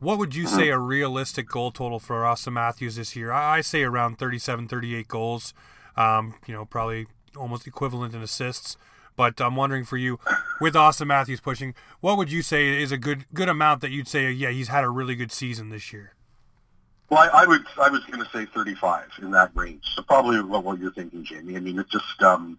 what 0.00 0.18
would 0.18 0.34
you 0.34 0.46
say 0.46 0.68
a 0.68 0.78
realistic 0.78 1.48
goal 1.48 1.70
total 1.70 1.98
for 1.98 2.22
Auston 2.22 2.54
Matthews 2.54 2.96
this 2.96 3.16
year? 3.16 3.32
I, 3.32 3.60
say 3.60 3.82
around 3.82 4.18
37, 4.18 4.68
38 4.68 5.08
goals. 5.08 5.54
Um, 5.96 6.34
you 6.46 6.54
know, 6.54 6.64
probably 6.64 7.06
almost 7.36 7.66
equivalent 7.66 8.14
in 8.14 8.22
assists. 8.22 8.76
But 9.16 9.40
I'm 9.40 9.56
wondering 9.56 9.84
for 9.84 9.98
you, 9.98 10.18
with 10.60 10.74
Auston 10.74 11.08
Matthews 11.08 11.40
pushing, 11.40 11.74
what 12.00 12.16
would 12.16 12.32
you 12.32 12.42
say 12.42 12.80
is 12.80 12.92
a 12.92 12.96
good 12.96 13.26
good 13.34 13.48
amount 13.48 13.82
that 13.82 13.90
you'd 13.90 14.08
say, 14.08 14.30
yeah, 14.30 14.50
he's 14.50 14.68
had 14.68 14.84
a 14.84 14.88
really 14.88 15.14
good 15.14 15.32
season 15.32 15.68
this 15.68 15.92
year? 15.92 16.14
Well, 17.10 17.20
I, 17.20 17.42
I 17.42 17.46
would 17.46 17.66
I 17.78 17.90
was 17.90 18.02
going 18.04 18.24
to 18.24 18.30
say 18.30 18.46
35 18.54 19.08
in 19.20 19.30
that 19.32 19.50
range. 19.54 19.82
So 19.94 20.02
probably 20.02 20.40
what, 20.40 20.78
you're 20.78 20.92
thinking, 20.92 21.24
Jamie. 21.24 21.56
I 21.56 21.60
mean, 21.60 21.78
it 21.78 21.86
just 21.90 22.22
um, 22.22 22.58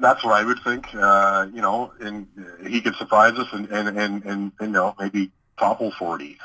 that's 0.00 0.24
what 0.24 0.34
I 0.34 0.44
would 0.44 0.60
think. 0.62 0.94
Uh, 0.94 1.46
you 1.52 1.60
know, 1.60 1.92
and 2.00 2.26
he 2.66 2.80
could 2.80 2.94
surprise 2.96 3.38
us 3.38 3.48
and 3.52 3.66
and 3.70 3.88
and, 3.88 4.24
and, 4.24 4.24
and 4.24 4.52
you 4.60 4.66
know 4.68 4.94
maybe 4.98 5.30
topple 5.58 5.92
40. 5.92 6.38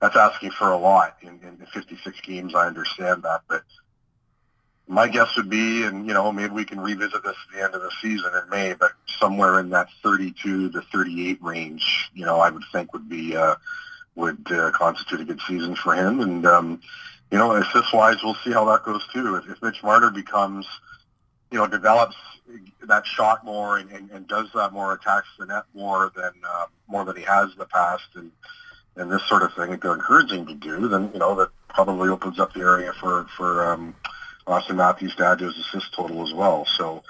That's 0.00 0.16
asking 0.16 0.52
for 0.52 0.70
a 0.70 0.78
lot 0.78 1.16
in, 1.20 1.40
in 1.42 1.66
56 1.74 2.20
games. 2.22 2.54
I 2.54 2.66
understand 2.66 3.22
that, 3.24 3.42
but 3.48 3.62
my 4.90 5.06
guess 5.06 5.36
would 5.36 5.48
be, 5.48 5.84
and 5.84 6.06
you 6.06 6.12
know, 6.12 6.32
maybe 6.32 6.52
we 6.52 6.64
can 6.64 6.80
revisit 6.80 7.22
this 7.22 7.36
at 7.48 7.56
the 7.56 7.64
end 7.64 7.74
of 7.74 7.80
the 7.80 7.92
season 8.02 8.32
in 8.34 8.50
May, 8.50 8.72
but 8.72 8.90
somewhere 9.20 9.60
in 9.60 9.70
that 9.70 9.88
32 10.02 10.72
to 10.72 10.80
38 10.92 11.40
range, 11.40 12.10
you 12.12 12.26
know, 12.26 12.40
I 12.40 12.50
would 12.50 12.64
think 12.72 12.92
would 12.92 13.08
be 13.08 13.36
uh, 13.36 13.54
would 14.16 14.50
uh, 14.50 14.72
constitute 14.72 15.20
a 15.20 15.24
good 15.24 15.40
season 15.46 15.76
for 15.76 15.94
him. 15.94 16.20
And 16.20 16.44
um, 16.44 16.80
you 17.30 17.38
know, 17.38 17.52
assist 17.52 17.94
wise, 17.94 18.16
we'll 18.24 18.34
see 18.44 18.50
how 18.50 18.64
that 18.64 18.82
goes 18.82 19.06
too. 19.12 19.36
If, 19.36 19.48
if 19.48 19.62
Mitch 19.62 19.80
Marner 19.84 20.10
becomes, 20.10 20.66
you 21.50 21.58
know, 21.58 21.66
develops 21.66 22.16
that 22.82 23.06
shot 23.06 23.44
more 23.44 23.78
and, 23.78 23.90
and, 23.90 24.10
and 24.10 24.26
does 24.26 24.48
that 24.54 24.72
more, 24.72 24.92
attacks 24.92 25.28
the 25.38 25.46
net 25.46 25.64
more 25.74 26.12
than 26.16 26.32
uh, 26.46 26.66
more 26.88 27.04
than 27.04 27.16
he 27.16 27.22
has 27.22 27.52
in 27.52 27.58
the 27.58 27.66
past, 27.66 28.04
and 28.14 28.30
and 28.96 29.10
this 29.10 29.26
sort 29.28 29.42
of 29.42 29.54
thing 29.54 29.70
that 29.70 29.80
they're 29.80 29.94
encouraging 29.94 30.46
to 30.46 30.54
do, 30.54 30.88
then 30.88 31.10
you 31.12 31.18
know 31.18 31.34
that 31.36 31.50
probably 31.68 32.08
opens 32.08 32.38
up 32.38 32.52
the 32.52 32.60
area 32.60 32.92
for 33.00 33.26
for 33.36 33.72
um, 33.72 33.94
Auston 34.46 34.76
Matthews 34.76 35.14
to 35.16 35.26
add 35.26 35.38
to 35.38 35.46
his 35.46 35.58
assist 35.58 35.94
total 35.94 36.26
as 36.26 36.34
well. 36.34 36.66
So 36.76 37.02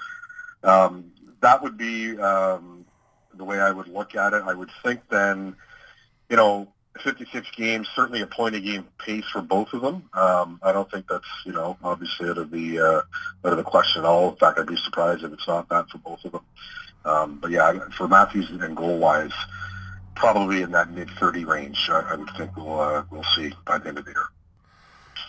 um, 0.63 1.11
that 1.41 1.61
would 1.61 1.77
be 1.77 2.17
um, 2.19 2.85
the 3.33 3.43
way 3.43 3.59
I 3.59 3.71
would 3.71 3.87
look 3.87 4.15
at 4.15 4.33
it. 4.33 4.43
I 4.45 4.53
would 4.53 4.69
think 4.83 5.01
then, 5.09 5.55
you 6.29 6.37
know, 6.37 6.67
56 7.03 7.49
games, 7.51 7.87
certainly 7.95 8.21
a 8.21 8.27
point 8.27 8.55
a 8.55 8.59
game 8.59 8.85
pace 8.97 9.25
for 9.31 9.41
both 9.41 9.71
of 9.73 9.81
them. 9.81 10.09
Um, 10.13 10.59
I 10.61 10.71
don't 10.71 10.89
think 10.91 11.07
that's, 11.07 11.25
you 11.45 11.53
know, 11.53 11.77
obviously 11.83 12.29
out 12.29 12.37
of 12.37 12.51
the 12.51 12.79
uh, 12.79 13.47
out 13.47 13.53
of 13.53 13.57
the 13.57 13.63
question 13.63 14.01
at 14.01 14.05
all. 14.05 14.29
In 14.29 14.35
fact, 14.35 14.59
I'd 14.59 14.67
be 14.67 14.75
surprised 14.77 15.23
if 15.23 15.31
it's 15.31 15.47
not 15.47 15.69
that 15.69 15.89
for 15.89 15.99
both 15.99 16.23
of 16.25 16.33
them. 16.33 16.45
Um, 17.05 17.39
but 17.41 17.51
yeah, 17.51 17.79
for 17.97 18.07
Matthews 18.07 18.49
and 18.49 18.75
goal 18.75 18.99
wise, 18.99 19.33
probably 20.15 20.61
in 20.61 20.71
that 20.71 20.91
mid 20.91 21.09
30 21.11 21.45
range. 21.45 21.89
I, 21.89 22.01
I 22.01 22.15
would 22.15 22.29
think 22.37 22.55
we'll 22.55 22.79
uh, 22.79 23.03
we'll 23.09 23.23
see 23.35 23.53
by 23.65 23.77
the 23.77 23.89
end 23.89 23.97
of 23.97 24.05
the 24.05 24.11
year. 24.11 24.27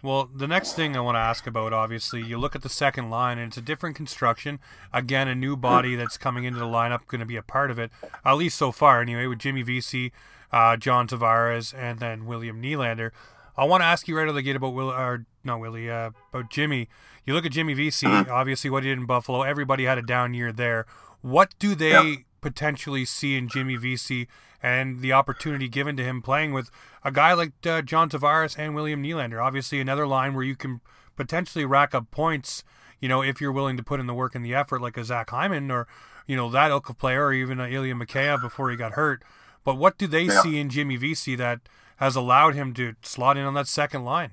Well, 0.03 0.29
the 0.35 0.49
next 0.49 0.73
thing 0.73 0.97
I 0.97 1.01
want 1.01 1.15
to 1.15 1.21
ask 1.21 1.47
about, 1.47 1.73
obviously, 1.73 2.23
you 2.23 2.37
look 2.37 2.57
at 2.57 2.63
the 2.63 2.69
second 2.69 3.09
line, 3.09 3.39
and 3.39 3.49
it's 3.49 3.57
a 3.57 3.63
different 3.63 3.95
construction. 3.95 4.59
Again, 4.93 5.29
a 5.29 5.35
new 5.35 5.57
body 5.57 5.95
that's 5.95 6.19
coming 6.19 6.43
into 6.43 6.59
the 6.59 6.67
lineup, 6.67 7.07
going 7.07 7.21
to 7.21 7.27
be 7.27 7.37
a 7.37 7.43
part 7.43 7.71
of 7.71 7.79
it, 7.79 7.93
at 8.25 8.33
least 8.33 8.59
so 8.59 8.73
far, 8.73 9.01
anyway, 9.01 9.27
with 9.27 9.39
Jimmy 9.39 9.63
Vesey, 9.63 10.13
uh, 10.53 10.77
John 10.77 11.07
Tavares, 11.09 11.75
and 11.77 11.99
then 11.99 12.27
William 12.27 12.63
Nylander. 12.63 13.11
I 13.57 13.65
want 13.65 13.83
to 13.83 13.87
ask 13.87 14.09
you 14.09 14.17
right 14.17 14.23
out 14.23 14.31
of 14.31 14.35
the 14.35 14.43
gate 14.43 14.57
about 14.57 14.75
Will, 14.75 14.91
or 14.91 15.27
not 15.45 15.61
Willie, 15.61 15.91
uh, 15.91 16.11
about 16.33 16.51
Jimmy. 16.51 16.89
You 17.25 17.35
look 17.35 17.47
at 17.47 17.53
Jimmy 17.53 17.75
Vesey, 17.75 18.07
obviously 18.07 18.71
what 18.71 18.83
he 18.83 18.89
did 18.89 18.99
in 18.99 19.07
Buffalo. 19.07 19.43
Everybody 19.43 19.85
had 19.85 19.99
a 19.99 20.03
down 20.03 20.35
year 20.35 20.53
there. 20.53 20.87
What 21.21 21.55
do 21.59 21.75
they 21.75 22.25
potentially 22.41 23.05
see 23.05 23.37
in 23.37 23.49
Jimmy 23.49 23.77
Vesey 23.77 24.27
and 24.61 25.01
the 25.01 25.13
opportunity 25.13 25.69
given 25.69 25.97
to 25.97 26.05
him 26.05 26.21
playing 26.21 26.53
with 26.53 26.71
a 27.05 27.13
guy 27.13 27.33
like 27.33 27.53
uh, 27.65 27.83
John 27.83 28.11
Tavares 28.11 28.59
and 28.59 28.75
William 28.75 29.03
Nylander. 29.03 29.45
Obviously, 29.45 29.81
another 29.81 30.07
line 30.07 30.35
where 30.35 30.45
you 30.45 30.57
can 30.57 30.81
potentially 31.17 31.65
rack 31.65 31.95
up 31.95 32.11
points. 32.11 32.65
You 33.01 33.09
know, 33.09 33.23
if 33.23 33.41
you're 33.41 33.53
willing 33.53 33.77
to 33.77 33.83
put 33.83 34.01
in 34.01 34.07
the 34.07 34.15
work 34.15 34.35
and 34.35 34.45
the 34.45 34.55
effort, 34.55 34.81
like 34.81 34.97
a 34.97 35.05
Zach 35.05 35.31
Hyman 35.31 35.71
or 35.71 35.87
you 36.27 36.37
know, 36.37 36.49
that 36.51 36.71
ilk 36.71 36.89
of 36.89 36.99
player, 36.99 37.27
or 37.27 37.33
even 37.33 37.61
uh, 37.61 37.67
Ilya 37.67 37.95
Mikheyev 37.95 38.41
before 38.41 38.71
he 38.71 38.77
got 38.77 38.93
hurt. 38.93 39.23
But 39.65 39.77
what 39.77 39.99
do 39.99 40.07
they 40.07 40.25
yeah. 40.25 40.43
see 40.43 40.59
in 40.59 40.69
Jimmy 40.69 40.97
Vesey 40.97 41.37
that 41.37 41.61
has 41.97 42.17
allowed 42.17 42.55
him 42.55 42.75
to 42.75 42.95
slot 43.03 43.37
in 43.37 43.45
on 43.45 43.55
that 43.55 43.69
second 43.69 44.05
line? 44.05 44.33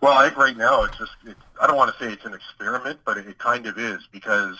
Well, 0.00 0.12
I 0.12 0.24
think 0.24 0.36
right 0.36 0.56
now 0.56 0.84
it's 0.84 0.98
just, 0.98 1.12
it's, 1.24 1.40
I 1.60 1.66
don't 1.66 1.76
want 1.76 1.96
to 1.96 2.04
say 2.04 2.12
it's 2.12 2.24
an 2.24 2.34
experiment, 2.34 3.00
but 3.04 3.16
it, 3.16 3.26
it 3.26 3.38
kind 3.38 3.66
of 3.66 3.78
is 3.78 4.00
because 4.12 4.58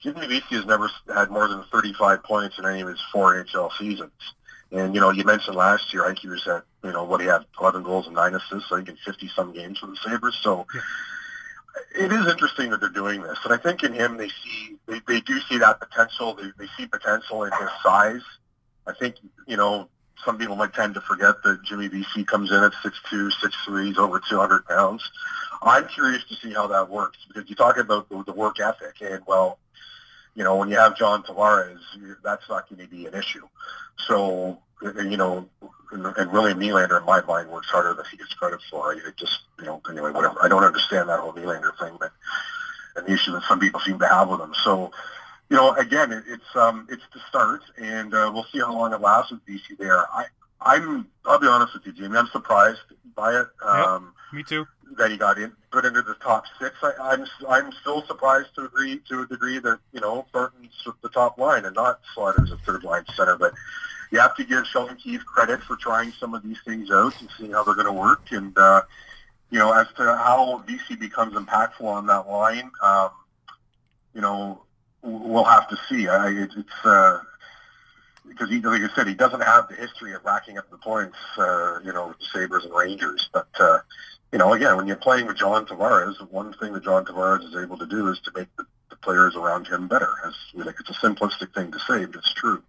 Jimmy 0.00 0.26
Vesey 0.26 0.56
has 0.56 0.66
never 0.66 0.90
had 1.12 1.30
more 1.30 1.48
than 1.48 1.64
35 1.72 2.22
points 2.22 2.58
in 2.58 2.66
any 2.66 2.82
of 2.82 2.88
his 2.88 3.00
four 3.10 3.34
NHL 3.34 3.70
seasons. 3.78 4.12
And, 4.70 4.94
you 4.94 5.00
know, 5.00 5.10
you 5.10 5.24
mentioned 5.24 5.56
last 5.56 5.92
year, 5.92 6.04
I 6.04 6.08
think 6.08 6.20
he 6.20 6.28
was 6.28 6.46
at, 6.46 6.64
you 6.82 6.92
know, 6.92 7.04
what 7.04 7.20
he 7.20 7.26
had, 7.26 7.44
11 7.60 7.82
goals 7.82 8.06
and 8.06 8.14
9 8.14 8.34
assists, 8.34 8.70
I 8.70 8.82
think 8.82 8.90
in 8.90 8.96
50-some 8.96 9.52
games 9.52 9.78
for 9.78 9.86
the 9.86 9.96
Sabres. 10.04 10.38
So 10.42 10.66
yeah. 10.74 12.04
it 12.04 12.12
is 12.12 12.26
interesting 12.26 12.70
that 12.70 12.80
they're 12.80 12.90
doing 12.90 13.22
this. 13.22 13.38
And 13.44 13.54
I 13.54 13.56
think 13.56 13.82
in 13.82 13.92
him, 13.92 14.16
they 14.16 14.28
see, 14.28 14.76
they, 14.86 15.00
they 15.06 15.20
do 15.20 15.40
see 15.48 15.58
that 15.58 15.80
potential. 15.80 16.34
They, 16.34 16.50
they 16.58 16.68
see 16.76 16.86
potential 16.86 17.44
in 17.44 17.52
his 17.52 17.70
size. 17.82 18.22
I 18.86 18.92
think, 18.92 19.16
you 19.46 19.56
know, 19.56 19.88
some 20.24 20.38
people 20.38 20.56
might 20.56 20.74
tend 20.74 20.94
to 20.94 21.00
forget 21.00 21.42
that 21.42 21.62
Jimmy 21.64 21.88
Vesey 21.88 22.24
comes 22.24 22.50
in 22.50 22.62
at 22.62 22.72
6'2", 22.72 23.30
6'3", 23.68 23.86
he's 23.86 23.98
over 23.98 24.20
200 24.28 24.66
pounds. 24.66 25.10
I'm 25.62 25.86
curious 25.88 26.24
to 26.24 26.34
see 26.36 26.52
how 26.52 26.66
that 26.68 26.88
works 26.90 27.18
because 27.26 27.48
you 27.48 27.56
talk 27.56 27.78
about 27.78 28.08
the, 28.08 28.22
the 28.24 28.32
work 28.32 28.60
ethic 28.60 29.00
and, 29.00 29.22
well, 29.26 29.58
you 30.34 30.44
know, 30.44 30.56
when 30.56 30.68
you 30.68 30.76
have 30.76 30.96
John 30.96 31.22
Tavares, 31.22 31.78
that's 32.22 32.48
not 32.48 32.68
going 32.68 32.82
to 32.82 32.88
be 32.88 33.06
an 33.06 33.14
issue. 33.14 33.46
So, 33.98 34.58
you 34.82 35.16
know, 35.16 35.48
and 35.92 36.32
William 36.32 36.58
Nylander, 36.58 36.98
in 36.98 37.06
my 37.06 37.20
mind, 37.22 37.48
works 37.50 37.68
harder 37.68 37.94
than 37.94 38.04
he 38.10 38.16
gets 38.16 38.34
credit 38.34 38.60
for. 38.68 38.92
I 38.92 38.98
just, 39.16 39.40
you 39.60 39.66
know, 39.66 39.80
anyway, 39.88 40.10
whatever. 40.10 40.36
I 40.42 40.48
don't 40.48 40.64
understand 40.64 41.08
that 41.08 41.20
whole 41.20 41.32
Nylander 41.32 41.78
thing, 41.78 41.96
but 42.00 42.10
an 42.96 43.06
issue 43.06 43.32
that 43.32 43.44
some 43.44 43.60
people 43.60 43.80
seem 43.80 43.98
to 44.00 44.08
have 44.08 44.28
with 44.28 44.40
him. 44.40 44.54
So, 44.64 44.90
you 45.50 45.56
know, 45.56 45.74
again, 45.74 46.12
it, 46.12 46.24
it's 46.26 46.56
um, 46.56 46.86
it's 46.90 47.02
the 47.12 47.20
start, 47.28 47.62
and 47.76 48.14
uh, 48.14 48.30
we'll 48.32 48.46
see 48.52 48.60
how 48.60 48.72
long 48.72 48.92
it 48.92 49.00
lasts 49.00 49.30
with 49.30 49.44
Vesey 49.46 49.74
there. 49.78 50.06
I, 50.12 50.24
I'm, 50.60 51.06
I'll 51.26 51.38
be 51.38 51.46
honest 51.46 51.74
with 51.74 51.86
you, 51.86 51.92
Jamie. 51.92 52.16
I'm 52.16 52.28
surprised 52.28 52.80
by 53.14 53.40
it. 53.40 53.46
Um, 53.62 54.14
yep, 54.32 54.34
me 54.38 54.42
too. 54.42 54.66
That 54.96 55.10
he 55.10 55.16
got 55.16 55.38
in, 55.38 55.52
put 55.70 55.84
into 55.84 56.02
the 56.02 56.14
top 56.14 56.44
six. 56.60 56.76
I, 56.82 56.92
I'm, 57.00 57.26
I'm 57.48 57.72
still 57.80 58.06
surprised 58.06 58.54
to 58.54 58.64
agree 58.64 59.00
to 59.08 59.22
a 59.22 59.26
degree 59.26 59.58
that 59.58 59.80
you 59.92 60.00
know 60.00 60.26
Thornton's 60.32 60.72
the 61.02 61.08
top 61.10 61.38
line 61.38 61.64
and 61.64 61.74
not 61.74 62.00
Slaughter's 62.14 62.50
a 62.50 62.58
third 62.58 62.84
line 62.84 63.04
center. 63.14 63.36
But 63.36 63.52
you 64.10 64.20
have 64.20 64.36
to 64.36 64.44
give 64.44 64.66
Sheldon 64.66 64.96
Keefe 64.96 65.24
credit 65.24 65.60
for 65.62 65.76
trying 65.76 66.12
some 66.12 66.34
of 66.34 66.42
these 66.42 66.58
things 66.64 66.90
out 66.90 67.20
and 67.20 67.28
seeing 67.36 67.52
how 67.52 67.64
they're 67.64 67.74
going 67.74 67.86
to 67.86 67.92
work. 67.92 68.30
And 68.30 68.56
uh, 68.56 68.82
you 69.50 69.58
know, 69.58 69.72
as 69.72 69.86
to 69.96 70.02
how 70.02 70.62
Vesey 70.66 70.96
becomes 70.96 71.34
impactful 71.34 71.84
on 71.84 72.06
that 72.06 72.28
line, 72.28 72.70
um, 72.82 73.10
you 74.14 74.20
know, 74.20 74.63
we'll 75.04 75.44
have 75.44 75.68
to 75.68 75.76
see. 75.88 76.08
I, 76.08 76.30
it, 76.30 76.50
it's. 76.56 76.84
Uh, 76.84 77.20
because 78.26 78.48
he, 78.48 78.60
like 78.60 78.80
I 78.80 78.94
said, 78.94 79.06
he 79.06 79.14
doesn't 79.14 79.42
have 79.42 79.68
the 79.68 79.74
history 79.74 80.14
of 80.14 80.24
racking 80.24 80.58
up 80.58 80.70
the 80.70 80.78
points, 80.78 81.18
uh, 81.36 81.78
you 81.84 81.92
know, 81.92 82.14
Sabres 82.32 82.64
and 82.64 82.74
Rangers. 82.74 83.28
But, 83.32 83.48
uh, 83.60 83.78
you 84.32 84.38
know, 84.38 84.54
again, 84.54 84.76
when 84.76 84.86
you're 84.86 84.96
playing 84.96 85.26
with 85.26 85.36
John 85.36 85.66
Tavares, 85.66 86.16
one 86.30 86.52
thing 86.54 86.72
that 86.72 86.84
John 86.84 87.04
Tavares 87.04 87.46
is 87.46 87.54
able 87.54 87.76
to 87.78 87.86
do 87.86 88.08
is 88.08 88.18
to 88.20 88.32
make 88.34 88.48
the, 88.56 88.64
the 88.90 88.96
players 88.96 89.36
around 89.36 89.66
him 89.66 89.88
better. 89.88 90.12
As, 90.26 90.34
like, 90.54 90.76
it's 90.80 90.90
a 90.90 90.94
simplistic 90.94 91.54
thing 91.54 91.70
to 91.70 91.78
say, 91.80 92.06
but 92.06 92.16
it's 92.16 92.32
true. 92.32 92.62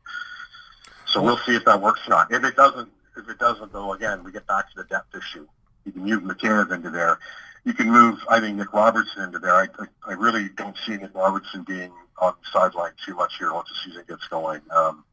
So 1.08 1.22
we'll 1.22 1.38
see 1.38 1.56
if 1.56 1.64
that 1.66 1.82
works 1.82 2.02
or 2.06 2.10
not. 2.10 2.34
If 2.34 2.44
it 2.44 2.58
doesn't, 2.58 2.90
if 3.18 3.30
it 3.30 3.40
doesn't, 3.40 3.72
though, 3.72 3.94
again, 3.94 4.24
we 4.26 4.34
get 4.34 4.46
back 4.48 4.70
to 4.72 4.76
the 4.76 4.84
depth 4.84 5.16
issue. 5.16 5.48
You 5.86 5.94
can 5.94 6.04
move 6.04 6.24
Mikheyev 6.24 6.74
into 6.74 6.90
there. 6.90 7.18
You 7.66 7.74
can 7.74 7.92
move, 7.92 8.20
I 8.30 8.40
think, 8.40 8.58
Nick 8.58 8.72
Robertson 8.74 9.24
into 9.24 9.40
there. 9.40 9.54
I, 9.54 9.68
I, 9.80 9.86
I 10.08 10.14
really 10.14 10.50
don't 10.50 10.78
see 10.86 10.96
Nick 10.98 11.14
Robertson 11.14 11.64
being 11.64 11.92
on 12.20 12.34
the 12.40 12.48
sideline 12.54 12.92
too 13.06 13.16
much 13.16 13.34
here 13.38 13.52
once 13.54 13.70
the 13.70 13.90
season 13.90 14.06
gets 14.08 14.28
going. 14.28 14.62
Um, 14.76 15.04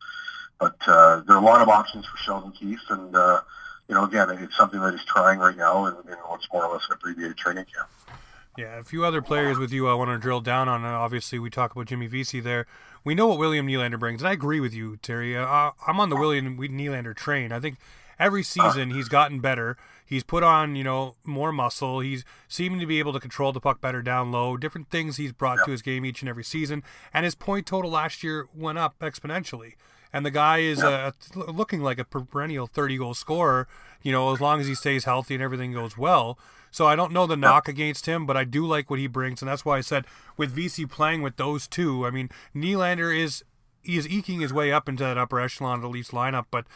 but 0.60 0.76
uh, 0.86 1.22
there 1.26 1.36
are 1.36 1.42
a 1.42 1.44
lot 1.44 1.60
of 1.62 1.68
options 1.68 2.06
for 2.06 2.16
Sheldon 2.18 2.52
Keefe, 2.52 2.78
and 2.90 3.16
uh, 3.16 3.40
you 3.88 3.94
know, 3.94 4.04
again, 4.04 4.30
it's 4.30 4.56
something 4.56 4.80
that 4.80 4.92
he's 4.92 5.04
trying 5.06 5.38
right 5.38 5.56
now 5.56 5.86
in, 5.86 5.94
in 6.08 6.18
what's 6.26 6.46
more 6.52 6.64
or 6.64 6.74
less 6.74 6.86
an 6.88 6.94
abbreviated 6.94 7.36
training 7.36 7.64
camp. 7.64 7.88
Yeah, 8.56 8.78
a 8.78 8.84
few 8.84 9.04
other 9.04 9.22
players 9.22 9.58
with 9.58 9.72
you 9.72 9.88
I 9.88 9.94
want 9.94 10.10
to 10.10 10.18
drill 10.18 10.42
down 10.42 10.68
on. 10.68 10.84
Obviously, 10.84 11.38
we 11.38 11.48
talk 11.48 11.72
about 11.72 11.86
Jimmy 11.86 12.06
Vesey 12.06 12.38
there. 12.38 12.66
We 13.02 13.14
know 13.14 13.26
what 13.26 13.38
William 13.38 13.66
Nylander 13.66 13.98
brings, 13.98 14.20
and 14.20 14.28
I 14.28 14.32
agree 14.32 14.60
with 14.60 14.74
you, 14.74 14.98
Terry. 14.98 15.36
Uh, 15.36 15.70
I'm 15.86 15.98
on 15.98 16.10
the 16.10 16.16
William 16.16 16.58
Nylander 16.58 17.16
train. 17.16 17.50
I 17.50 17.60
think 17.60 17.78
every 18.18 18.42
season 18.42 18.90
he's 18.90 19.08
gotten 19.08 19.40
better. 19.40 19.76
He's 20.04 20.22
put 20.22 20.42
on, 20.42 20.76
you 20.76 20.84
know, 20.84 21.14
more 21.24 21.52
muscle. 21.52 22.00
He's 22.00 22.24
seeming 22.46 22.80
to 22.80 22.86
be 22.86 22.98
able 22.98 23.14
to 23.14 23.20
control 23.20 23.52
the 23.52 23.60
puck 23.60 23.80
better 23.80 24.02
down 24.02 24.30
low. 24.30 24.56
Different 24.56 24.90
things 24.90 25.16
he's 25.16 25.32
brought 25.32 25.64
to 25.64 25.70
his 25.70 25.80
game 25.80 26.04
each 26.04 26.20
and 26.20 26.28
every 26.28 26.44
season, 26.44 26.82
and 27.14 27.24
his 27.24 27.34
point 27.34 27.66
total 27.66 27.90
last 27.90 28.22
year 28.22 28.48
went 28.54 28.78
up 28.78 28.98
exponentially 29.00 29.74
and 30.12 30.26
the 30.26 30.30
guy 30.30 30.58
is 30.58 30.82
uh, 30.82 31.12
looking 31.34 31.80
like 31.80 31.98
a 31.98 32.04
perennial 32.04 32.66
30 32.66 32.98
goal 32.98 33.14
scorer, 33.14 33.66
you 34.02 34.12
know, 34.12 34.32
as 34.32 34.40
long 34.40 34.60
as 34.60 34.66
he 34.66 34.74
stays 34.74 35.04
healthy 35.04 35.34
and 35.34 35.42
everything 35.42 35.72
goes 35.72 35.96
well. 35.96 36.38
So 36.70 36.86
I 36.86 36.96
don't 36.96 37.12
know 37.12 37.26
the 37.26 37.36
knock 37.36 37.68
against 37.68 38.06
him, 38.06 38.26
but 38.26 38.36
I 38.36 38.44
do 38.44 38.66
like 38.66 38.90
what 38.90 38.98
he 38.98 39.06
brings, 39.06 39.42
and 39.42 39.48
that's 39.48 39.64
why 39.64 39.78
I 39.78 39.82
said 39.82 40.06
with 40.36 40.50
Vesey 40.50 40.86
playing 40.86 41.22
with 41.22 41.36
those 41.36 41.66
two. 41.66 42.06
I 42.06 42.10
mean, 42.10 42.30
Nylander 42.54 43.16
is 43.16 43.44
he 43.82 43.96
is 43.96 44.08
eking 44.08 44.40
his 44.40 44.52
way 44.52 44.72
up 44.72 44.88
into 44.88 45.02
that 45.02 45.18
upper 45.18 45.40
echelon 45.40 45.76
of 45.76 45.82
the 45.82 45.88
Leafs 45.88 46.12
lineup, 46.12 46.46
but 46.50 46.66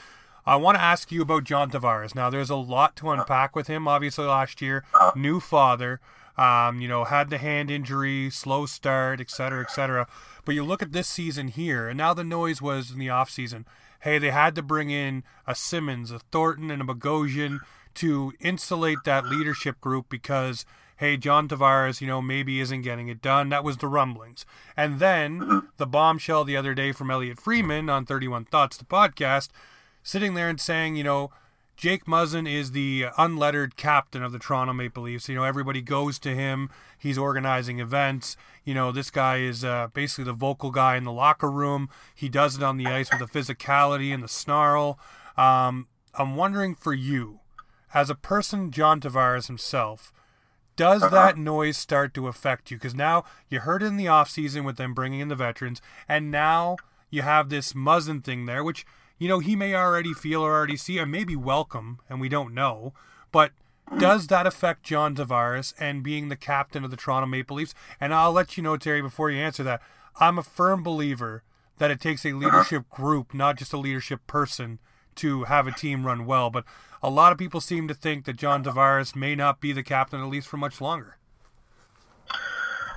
I 0.46 0.56
want 0.56 0.76
to 0.76 0.82
ask 0.82 1.10
you 1.10 1.22
about 1.22 1.44
John 1.44 1.70
Tavares. 1.70 2.14
Now, 2.14 2.30
there's 2.30 2.50
a 2.50 2.56
lot 2.56 2.94
to 2.96 3.10
unpack 3.10 3.56
with 3.56 3.66
him. 3.66 3.88
Obviously, 3.88 4.26
last 4.26 4.62
year, 4.62 4.84
new 5.16 5.40
father, 5.40 6.00
um, 6.38 6.80
you 6.80 6.86
know, 6.86 7.04
had 7.04 7.30
the 7.30 7.38
hand 7.38 7.70
injury, 7.70 8.30
slow 8.30 8.64
start, 8.66 9.20
et 9.20 9.30
cetera, 9.30 9.62
et 9.62 9.72
cetera. 9.72 10.06
But 10.44 10.54
you 10.54 10.64
look 10.64 10.82
at 10.82 10.92
this 10.92 11.08
season 11.08 11.48
here, 11.48 11.88
and 11.88 11.98
now 11.98 12.14
the 12.14 12.22
noise 12.22 12.62
was 12.62 12.92
in 12.92 12.98
the 13.00 13.08
offseason. 13.08 13.64
Hey, 14.00 14.18
they 14.18 14.30
had 14.30 14.54
to 14.54 14.62
bring 14.62 14.90
in 14.90 15.24
a 15.48 15.54
Simmonds, 15.54 16.12
a 16.12 16.20
Thornton, 16.20 16.70
and 16.70 16.80
a 16.80 16.84
Bogosian 16.84 17.58
to 17.94 18.32
insulate 18.38 18.98
that 19.04 19.26
leadership 19.26 19.80
group 19.80 20.08
because 20.08 20.64
hey, 20.98 21.16
John 21.16 21.46
Tavares, 21.46 22.00
you 22.00 22.06
know, 22.06 22.22
maybe 22.22 22.60
isn't 22.60 22.82
getting 22.82 23.08
it 23.08 23.20
done. 23.20 23.50
That 23.50 23.64
was 23.64 23.76
the 23.76 23.88
rumblings. 23.88 24.46
And 24.76 24.98
then 24.98 25.68
the 25.76 25.86
bombshell 25.86 26.44
the 26.44 26.56
other 26.56 26.72
day 26.72 26.92
from 26.92 27.10
Elliotte 27.10 27.38
Friedman 27.38 27.90
on 27.90 28.06
31 28.06 28.46
Thoughts, 28.46 28.78
the 28.78 28.84
podcast, 28.84 29.50
sitting 30.06 30.34
there 30.34 30.48
and 30.48 30.60
saying, 30.60 30.94
you 30.94 31.02
know, 31.02 31.32
Jake 31.76 32.06
Muzzin 32.06 32.50
is 32.50 32.70
the 32.70 33.06
unlettered 33.18 33.76
captain 33.76 34.22
of 34.22 34.30
the 34.30 34.38
Toronto 34.38 34.72
Maple 34.72 35.02
Leafs. 35.02 35.28
You 35.28 35.34
know, 35.34 35.42
everybody 35.42 35.82
goes 35.82 36.20
to 36.20 36.32
him. 36.32 36.70
He's 36.96 37.18
organizing 37.18 37.80
events. 37.80 38.36
You 38.64 38.72
know, 38.72 38.92
this 38.92 39.10
guy 39.10 39.38
is 39.38 39.64
uh, 39.64 39.88
basically 39.92 40.24
the 40.24 40.32
vocal 40.32 40.70
guy 40.70 40.96
in 40.96 41.02
the 41.02 41.12
locker 41.12 41.50
room. 41.50 41.90
He 42.14 42.28
does 42.28 42.56
it 42.56 42.62
on 42.62 42.76
the 42.76 42.86
ice 42.86 43.10
with 43.10 43.18
the 43.18 43.38
physicality 43.38 44.14
and 44.14 44.22
the 44.22 44.28
snarl. 44.28 44.96
Um, 45.36 45.88
I'm 46.14 46.36
wondering 46.36 46.76
for 46.76 46.94
you, 46.94 47.40
as 47.92 48.08
a 48.08 48.14
person, 48.14 48.70
John 48.70 49.00
Tavares 49.00 49.48
himself, 49.48 50.12
does 50.76 51.02
uh-huh. 51.02 51.14
that 51.14 51.36
noise 51.36 51.76
start 51.76 52.14
to 52.14 52.28
affect 52.28 52.70
you? 52.70 52.76
Because 52.76 52.94
now 52.94 53.24
you 53.50 53.58
heard 53.58 53.82
it 53.82 53.86
in 53.86 53.96
the 53.96 54.06
offseason 54.06 54.64
with 54.64 54.76
them 54.76 54.94
bringing 54.94 55.18
in 55.18 55.28
the 55.28 55.34
veterans, 55.34 55.82
and 56.08 56.30
now 56.30 56.76
you 57.10 57.22
have 57.22 57.48
this 57.48 57.72
Muzzin 57.72 58.22
thing 58.22 58.46
there, 58.46 58.62
which– 58.62 58.86
you 59.18 59.28
know, 59.28 59.38
he 59.38 59.56
may 59.56 59.74
already 59.74 60.12
feel 60.12 60.42
or 60.42 60.54
already 60.54 60.76
see 60.76 60.98
and 60.98 61.10
maybe 61.10 61.36
welcome, 61.36 62.00
and 62.08 62.20
we 62.20 62.28
don't 62.28 62.54
know. 62.54 62.92
But 63.32 63.52
does 63.98 64.26
that 64.26 64.46
affect 64.46 64.82
John 64.82 65.14
Tavares 65.14 65.72
and 65.78 66.02
being 66.02 66.28
the 66.28 66.36
captain 66.36 66.84
of 66.84 66.90
the 66.90 66.96
Toronto 66.96 67.26
Maple 67.26 67.56
Leafs? 67.56 67.74
And 68.00 68.12
I'll 68.12 68.32
let 68.32 68.56
you 68.56 68.62
know, 68.62 68.76
Terry, 68.76 69.00
before 69.00 69.30
you 69.30 69.38
answer 69.38 69.62
that, 69.62 69.80
I'm 70.18 70.38
a 70.38 70.42
firm 70.42 70.82
believer 70.82 71.42
that 71.78 71.90
it 71.90 72.00
takes 72.00 72.24
a 72.24 72.32
leadership 72.32 72.88
group, 72.90 73.34
not 73.34 73.56
just 73.56 73.72
a 73.72 73.78
leadership 73.78 74.26
person, 74.26 74.78
to 75.16 75.44
have 75.44 75.66
a 75.66 75.72
team 75.72 76.04
run 76.06 76.26
well. 76.26 76.50
But 76.50 76.64
a 77.02 77.10
lot 77.10 77.32
of 77.32 77.38
people 77.38 77.60
seem 77.60 77.86
to 77.88 77.94
think 77.94 78.24
that 78.24 78.36
John 78.36 78.64
Tavares 78.64 79.14
may 79.14 79.34
not 79.34 79.60
be 79.60 79.72
the 79.72 79.82
captain 79.82 80.20
at 80.20 80.28
least 80.28 80.48
for 80.48 80.56
much 80.56 80.80
longer. 80.80 81.16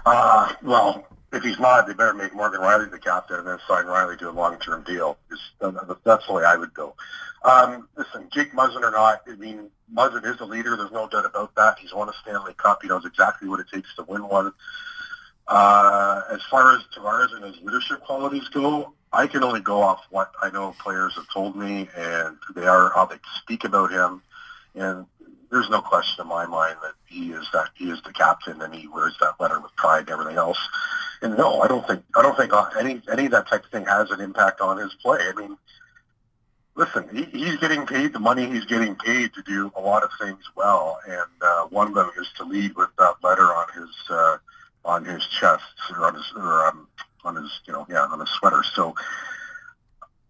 Uh, 0.05 0.53
well, 0.63 1.07
if 1.31 1.43
he's 1.43 1.59
not, 1.59 1.87
they 1.87 1.93
better 1.93 2.13
make 2.13 2.33
Morgan 2.33 2.61
Rielly 2.61 2.89
the 2.89 2.99
captain 2.99 3.37
and 3.37 3.47
then 3.47 3.59
sign 3.67 3.85
Rielly 3.85 4.17
to 4.19 4.29
a 4.29 4.31
long-term 4.31 4.83
deal. 4.83 5.17
That's 5.59 6.27
the 6.27 6.33
way 6.33 6.43
I 6.43 6.55
would 6.55 6.73
go. 6.73 6.95
Um, 7.43 7.87
listen, 7.95 8.27
Jake 8.31 8.51
Muzzin 8.51 8.83
or 8.83 8.91
not, 8.91 9.21
I 9.27 9.35
mean, 9.35 9.69
Muzzin 9.93 10.25
is 10.25 10.39
a 10.41 10.45
leader. 10.45 10.75
There's 10.75 10.91
no 10.91 11.07
doubt 11.07 11.25
about 11.25 11.55
that. 11.55 11.77
He's 11.79 11.93
won 11.93 12.09
a 12.09 12.13
Stanley 12.21 12.53
Cup. 12.53 12.79
He 12.81 12.89
knows 12.89 13.05
exactly 13.05 13.47
what 13.47 13.59
it 13.59 13.67
takes 13.71 13.95
to 13.95 14.03
win 14.03 14.27
one. 14.27 14.51
Uh, 15.47 16.21
as 16.31 16.41
far 16.49 16.75
as 16.75 16.83
Tavares 16.95 17.33
and 17.33 17.43
his 17.43 17.63
leadership 17.63 18.01
qualities 18.01 18.47
go, 18.49 18.93
I 19.11 19.25
can 19.25 19.43
only 19.43 19.61
go 19.61 19.81
off 19.81 20.01
what 20.09 20.31
I 20.41 20.51
know 20.51 20.75
players 20.79 21.15
have 21.15 21.29
told 21.33 21.55
me, 21.55 21.89
and 21.95 22.37
they 22.55 22.67
are 22.67 22.91
how 22.93 23.05
they 23.05 23.17
speak 23.37 23.63
about 23.63 23.91
him. 23.91 24.21
And 24.75 25.05
there's 25.51 25.69
no 25.69 25.81
question 25.81 26.21
in 26.21 26.27
my 26.27 26.45
mind 26.45 26.77
that 26.83 26.93
he 27.07 27.31
is 27.31 27.47
that 27.53 27.69
he 27.75 27.89
is 27.89 28.01
the 28.03 28.13
captain, 28.13 28.61
and 28.61 28.73
he 28.73 28.87
wears 28.87 29.15
that 29.19 29.39
letter 29.39 29.59
with 29.59 29.75
pride 29.75 30.01
and 30.01 30.09
everything 30.09 30.37
else. 30.37 30.59
And 31.21 31.37
no, 31.37 31.61
I 31.61 31.67
don't 31.67 31.85
think 31.87 32.03
I 32.15 32.21
don't 32.21 32.37
think 32.37 32.53
any 32.79 33.01
any 33.11 33.25
of 33.25 33.31
that 33.31 33.47
type 33.47 33.65
of 33.65 33.71
thing 33.71 33.85
has 33.85 34.11
an 34.11 34.21
impact 34.21 34.61
on 34.61 34.77
his 34.77 34.93
play. 34.95 35.19
I 35.19 35.33
mean, 35.33 35.57
listen, 36.75 37.09
he, 37.11 37.23
he's 37.37 37.57
getting 37.57 37.85
paid 37.85 38.13
the 38.13 38.19
money 38.19 38.45
he's 38.45 38.65
getting 38.65 38.95
paid 38.95 39.33
to 39.33 39.41
do 39.43 39.71
a 39.75 39.81
lot 39.81 40.03
of 40.03 40.11
things 40.19 40.43
well, 40.55 40.99
and 41.07 41.41
uh, 41.41 41.63
one 41.65 41.87
of 41.87 41.93
them 41.93 42.11
is 42.19 42.27
to 42.37 42.43
lead 42.43 42.75
with 42.75 42.89
that 42.97 43.15
letter 43.23 43.45
on 43.45 43.67
his 43.75 43.95
uh, 44.09 44.37
on 44.85 45.03
his 45.05 45.25
chest 45.27 45.63
or 45.91 46.05
on 46.05 46.15
his 46.15 46.31
or 46.35 46.67
um, 46.67 46.87
on 47.25 47.35
his 47.35 47.59
you 47.65 47.73
know 47.73 47.85
yeah 47.89 48.03
on 48.05 48.19
his 48.19 48.29
sweater. 48.29 48.63
So 48.75 48.95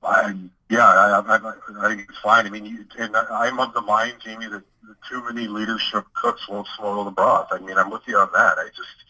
I 0.03 0.33
yeah 0.69 0.87
I, 0.87 1.19
I, 1.19 1.53
I 1.81 1.87
think 1.87 2.07
it's 2.09 2.19
fine. 2.19 2.45
I 2.45 2.49
mean, 2.49 2.65
you, 2.65 2.85
and 2.97 3.15
I'm 3.15 3.59
of 3.59 3.73
the 3.73 3.81
mind, 3.81 4.15
Jamie, 4.23 4.47
that 4.47 4.63
too 5.09 5.23
many 5.25 5.47
leadership 5.47 6.05
cooks 6.13 6.47
won't 6.47 6.67
swallow 6.75 7.03
the 7.03 7.11
broth. 7.11 7.47
I 7.51 7.59
mean, 7.59 7.77
I'm 7.77 7.89
with 7.89 8.01
you 8.07 8.17
on 8.17 8.29
that. 8.33 8.57
I 8.57 8.67
just 8.75 9.03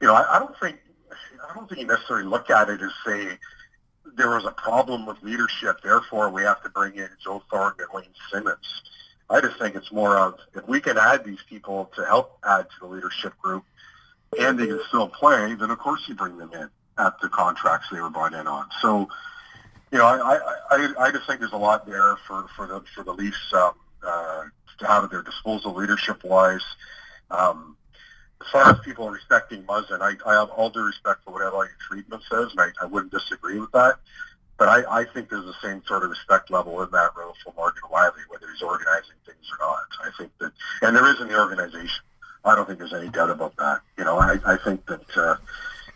you 0.00 0.08
know 0.08 0.14
I, 0.14 0.36
I 0.36 0.38
don't 0.38 0.58
think 0.58 0.78
I 1.48 1.54
don't 1.54 1.68
think 1.68 1.80
you 1.80 1.86
necessarily 1.86 2.26
look 2.26 2.50
at 2.50 2.68
it 2.68 2.80
as 2.80 2.92
say 3.04 3.38
there 4.16 4.30
was 4.30 4.44
a 4.44 4.50
problem 4.52 5.06
with 5.06 5.22
leadership, 5.22 5.80
therefore 5.82 6.30
we 6.30 6.42
have 6.42 6.62
to 6.62 6.68
bring 6.68 6.96
in 6.96 7.08
Joe 7.22 7.42
Thornton 7.50 7.84
and 7.84 7.94
Wayne 7.94 8.14
Simmonds. 8.32 8.82
I 9.28 9.40
just 9.40 9.58
think 9.58 9.76
it's 9.76 9.92
more 9.92 10.18
of 10.18 10.38
if 10.54 10.66
we 10.66 10.80
can 10.80 10.98
add 10.98 11.24
these 11.24 11.42
people 11.48 11.90
to 11.94 12.04
help 12.04 12.38
add 12.44 12.66
to 12.70 12.80
the 12.80 12.86
leadership 12.86 13.38
group 13.38 13.64
and 14.38 14.58
they 14.58 14.66
can 14.66 14.80
still 14.88 15.08
play, 15.08 15.54
then 15.54 15.70
of 15.70 15.78
course 15.78 16.02
you 16.08 16.14
bring 16.14 16.36
them 16.38 16.52
in 16.52 16.68
at 16.98 17.20
the 17.20 17.28
contracts 17.28 17.88
they 17.90 18.00
were 18.00 18.10
brought 18.10 18.34
in 18.34 18.46
on. 18.46 18.66
So, 18.80 19.08
you 19.90 19.98
know, 19.98 20.06
I, 20.06 20.38
I, 20.70 20.94
I 20.98 21.10
just 21.10 21.26
think 21.26 21.40
there's 21.40 21.52
a 21.52 21.56
lot 21.56 21.86
there 21.86 22.16
for, 22.26 22.46
for 22.56 22.66
the 22.66 22.82
for 22.94 23.02
the 23.02 23.12
Leafs 23.12 23.52
um, 23.52 23.72
uh, 24.06 24.44
to 24.78 24.86
have 24.86 25.04
at 25.04 25.10
their 25.10 25.22
disposal 25.22 25.74
leadership 25.74 26.22
wise. 26.24 26.64
Um, 27.30 27.76
as 28.40 28.50
far 28.50 28.70
as 28.70 28.78
people 28.84 29.10
respecting 29.10 29.62
Muzzin, 29.64 30.00
I, 30.00 30.14
I 30.28 30.34
have 30.38 30.50
all 30.50 30.70
due 30.70 30.84
respect 30.84 31.24
for 31.24 31.32
whatever 31.32 31.56
your 31.56 31.76
treatment 31.80 32.22
says, 32.30 32.52
and 32.52 32.60
I, 32.60 32.68
I 32.80 32.86
wouldn't 32.86 33.12
disagree 33.12 33.58
with 33.58 33.70
that. 33.72 33.96
But 34.56 34.68
I, 34.68 35.00
I 35.00 35.04
think 35.04 35.28
there's 35.28 35.44
the 35.44 35.54
same 35.62 35.82
sort 35.86 36.04
of 36.04 36.10
respect 36.10 36.50
level 36.50 36.82
in 36.82 36.90
that 36.90 37.16
room 37.16 37.32
for 37.42 37.52
Morgan 37.56 37.82
Rielly, 37.90 38.22
whether 38.28 38.46
he's 38.50 38.62
organizing 38.62 39.16
things 39.26 39.50
or 39.52 39.66
not. 39.66 39.84
I 40.04 40.10
think 40.16 40.32
that, 40.38 40.52
and 40.82 40.94
there 40.94 41.10
is 41.10 41.20
in 41.20 41.28
the 41.28 41.38
organization. 41.38 42.02
I 42.44 42.54
don't 42.54 42.66
think 42.66 42.78
there's 42.78 42.94
any 42.94 43.08
doubt 43.08 43.30
about 43.30 43.56
that. 43.56 43.80
You 43.98 44.04
know, 44.04 44.18
I, 44.18 44.38
I 44.46 44.56
think 44.56 44.86
that 44.86 45.16
uh, 45.16 45.36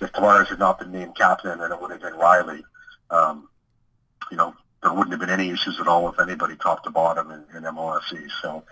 if 0.00 0.12
Tavares 0.12 0.48
had 0.48 0.58
not 0.58 0.78
been 0.78 0.92
named 0.92 1.16
captain 1.16 1.60
and 1.60 1.72
it 1.72 1.80
would 1.80 1.90
have 1.90 2.02
been 2.02 2.14
Rielly, 2.14 2.62
um, 3.10 3.48
you 4.34 4.38
know, 4.38 4.52
there 4.82 4.92
wouldn't 4.92 5.12
have 5.12 5.20
been 5.20 5.30
any 5.30 5.48
issues 5.50 5.78
at 5.78 5.86
all 5.86 6.04
with 6.06 6.18
anybody 6.18 6.56
top 6.56 6.82
to 6.82 6.90
bottom 6.90 7.30
in, 7.30 7.44
in 7.56 7.62
MLSE. 7.62 8.28
So 8.42 8.64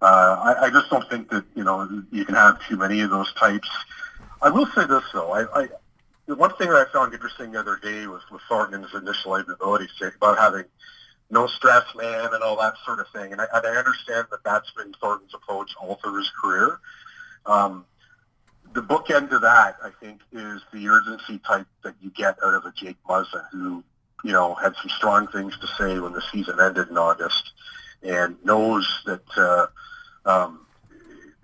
uh, 0.00 0.54
I, 0.60 0.64
I 0.64 0.70
just 0.70 0.88
don't 0.88 1.06
think 1.10 1.28
that, 1.28 1.44
you 1.54 1.62
know, 1.62 2.02
you 2.10 2.24
can 2.24 2.34
have 2.34 2.58
too 2.66 2.78
many 2.78 3.02
of 3.02 3.10
those 3.10 3.30
types. 3.34 3.68
I 4.40 4.48
will 4.48 4.64
say 4.74 4.86
this, 4.86 5.04
though. 5.12 5.32
I, 5.32 5.60
I 5.60 5.68
the 6.24 6.36
one 6.36 6.54
thing 6.56 6.70
that 6.70 6.88
I 6.88 6.90
found 6.90 7.12
interesting 7.12 7.52
the 7.52 7.60
other 7.60 7.78
day 7.82 8.06
was 8.06 8.22
with 8.32 8.40
Thornton 8.48 8.76
and 8.76 8.84
his 8.84 8.94
initial 8.94 9.36
ability 9.36 9.88
about 10.16 10.38
having 10.38 10.64
no 11.30 11.46
stress, 11.46 11.84
man, 11.94 12.30
and 12.32 12.42
all 12.42 12.56
that 12.56 12.74
sort 12.86 12.98
of 12.98 13.08
thing. 13.14 13.32
And 13.32 13.42
I, 13.42 13.46
and 13.52 13.66
I 13.66 13.76
understand 13.76 14.28
that 14.30 14.42
that's 14.42 14.70
been 14.70 14.94
Thornton's 15.02 15.34
approach 15.34 15.70
all 15.78 15.96
through 15.96 16.16
his 16.16 16.30
career. 16.42 16.80
Um, 17.44 17.84
the 18.72 18.80
bookend 18.80 19.28
to 19.30 19.38
that, 19.40 19.76
I 19.84 19.90
think, 20.00 20.20
is 20.32 20.62
the 20.72 20.88
urgency 20.88 21.40
type 21.46 21.66
that 21.84 21.94
you 22.00 22.10
get 22.10 22.38
out 22.42 22.54
of 22.54 22.64
a 22.64 22.72
Jake 22.72 22.96
Muzzin, 23.06 23.44
who, 23.52 23.84
you 24.24 24.32
know, 24.32 24.54
had 24.54 24.74
some 24.76 24.90
strong 24.90 25.28
things 25.28 25.56
to 25.58 25.66
say 25.78 25.98
when 25.98 26.12
the 26.12 26.22
season 26.32 26.58
ended 26.60 26.88
in 26.88 26.98
August, 26.98 27.52
and 28.02 28.36
knows 28.44 29.02
that 29.06 29.22
uh, 29.36 29.66
um, 30.24 30.66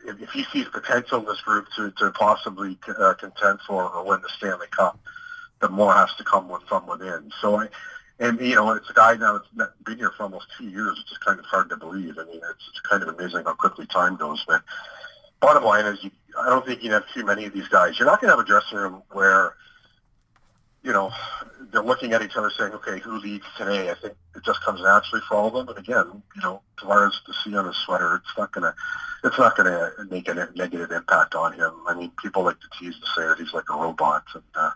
if, 0.07 0.21
if 0.21 0.31
he 0.31 0.45
sees 0.45 0.66
potential 0.69 1.21
in 1.21 1.26
this 1.26 1.40
group 1.40 1.66
to, 1.76 1.90
to 1.93 2.11
possibly 2.11 2.78
uh, 2.99 3.14
contend 3.14 3.59
for 3.66 3.85
or 3.85 4.04
win 4.04 4.21
the 4.23 4.28
Stanley 4.28 4.66
Cup, 4.71 4.99
the 5.61 5.69
more 5.69 5.93
has 5.93 6.14
to 6.16 6.25
come 6.25 6.52
from 6.69 6.87
within. 6.87 7.33
So 7.40 7.57
I, 7.57 7.69
and 8.19 8.40
you 8.40 8.54
know, 8.54 8.71
it's 8.73 8.90
a 8.90 8.95
guy 8.95 9.16
now 9.16 9.40
that's 9.57 9.73
been 9.85 9.99
here 9.99 10.12
for 10.16 10.25
almost 10.25 10.47
two 10.57 10.69
years. 10.69 10.97
It's 11.00 11.09
just 11.09 11.25
kind 11.25 11.38
of 11.38 11.45
hard 11.47 11.69
to 11.71 11.76
believe. 11.76 12.19
I 12.19 12.25
mean, 12.25 12.37
it's, 12.37 12.69
it's 12.69 12.81
kind 12.81 13.02
of 13.02 13.09
amazing 13.09 13.45
how 13.45 13.54
quickly 13.54 13.87
time 13.87 14.16
goes. 14.16 14.45
But 14.47 14.62
bottom 15.40 15.64
line 15.64 15.87
is, 15.87 16.04
you, 16.04 16.11
I 16.38 16.49
don't 16.49 16.64
think 16.64 16.83
you 16.83 16.93
have 16.93 17.04
too 17.12 17.25
many 17.25 17.45
of 17.45 17.52
these 17.52 17.69
guys. 17.69 17.99
You're 17.99 18.07
not 18.07 18.21
going 18.21 18.31
to 18.31 18.37
have 18.37 18.45
a 18.45 18.49
dressing 18.49 18.78
room 18.78 19.02
where, 19.11 19.54
you 20.83 20.93
know, 20.93 21.11
they're 21.75 21.83
looking 21.83 22.12
at 22.12 22.23
each 22.23 22.37
other 22.37 22.50
saying, 22.57 22.73
okay, 22.73 23.00
who 23.00 23.19
leads 23.19 23.45
today? 23.59 23.90
I 23.90 23.95
think 23.95 24.14
it 24.37 24.45
just 24.45 24.62
comes 24.64 24.81
naturally 24.81 25.23
for 25.28 25.37
all 25.37 25.49
of 25.49 25.54
them. 25.54 25.66
But 25.66 25.78
again, 25.78 26.23
you 26.37 26.43
know, 26.43 26.62
Tavares 26.78 27.13
the 27.26 27.34
C 27.43 27.54
on 27.56 27.67
his 27.67 27.76
sweater, 27.84 28.15
it's 28.17 28.39
not 28.39 28.52
to, 28.54 28.75
it's 29.25 29.39
not 29.39 29.56
to 29.56 29.91
make 30.08 30.28
a 30.28 30.49
negative 30.54 30.93
impact 30.93 31.34
on 31.34 31.52
him. 31.52 31.73
I 31.87 31.95
mean, 31.95 32.13
people 32.23 32.45
like 32.45 32.60
to 32.60 32.69
tease 32.78 32.95
to 32.99 33.06
say 33.17 33.26
that 33.26 33.39
he's 33.39 33.52
like 33.52 33.69
a 33.71 33.76
robot, 33.76 34.25
and 34.34 34.45
uh, 34.54 34.71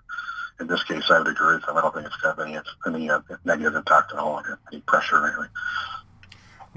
in 0.60 0.66
this 0.66 0.82
case, 0.82 1.04
I 1.08 1.18
would 1.18 1.28
agree 1.28 1.54
with 1.54 1.68
him. 1.68 1.76
I 1.76 1.82
don't 1.82 1.94
think 1.94 2.06
it's 2.06 2.16
got 2.16 2.40
any 2.40 2.58
any 2.86 3.08
uh, 3.08 3.20
negative 3.44 3.76
impact 3.76 4.12
at 4.12 4.18
all, 4.18 4.42
any 4.72 4.80
pressure 4.82 5.18
or 5.18 5.26
anything. 5.28 5.50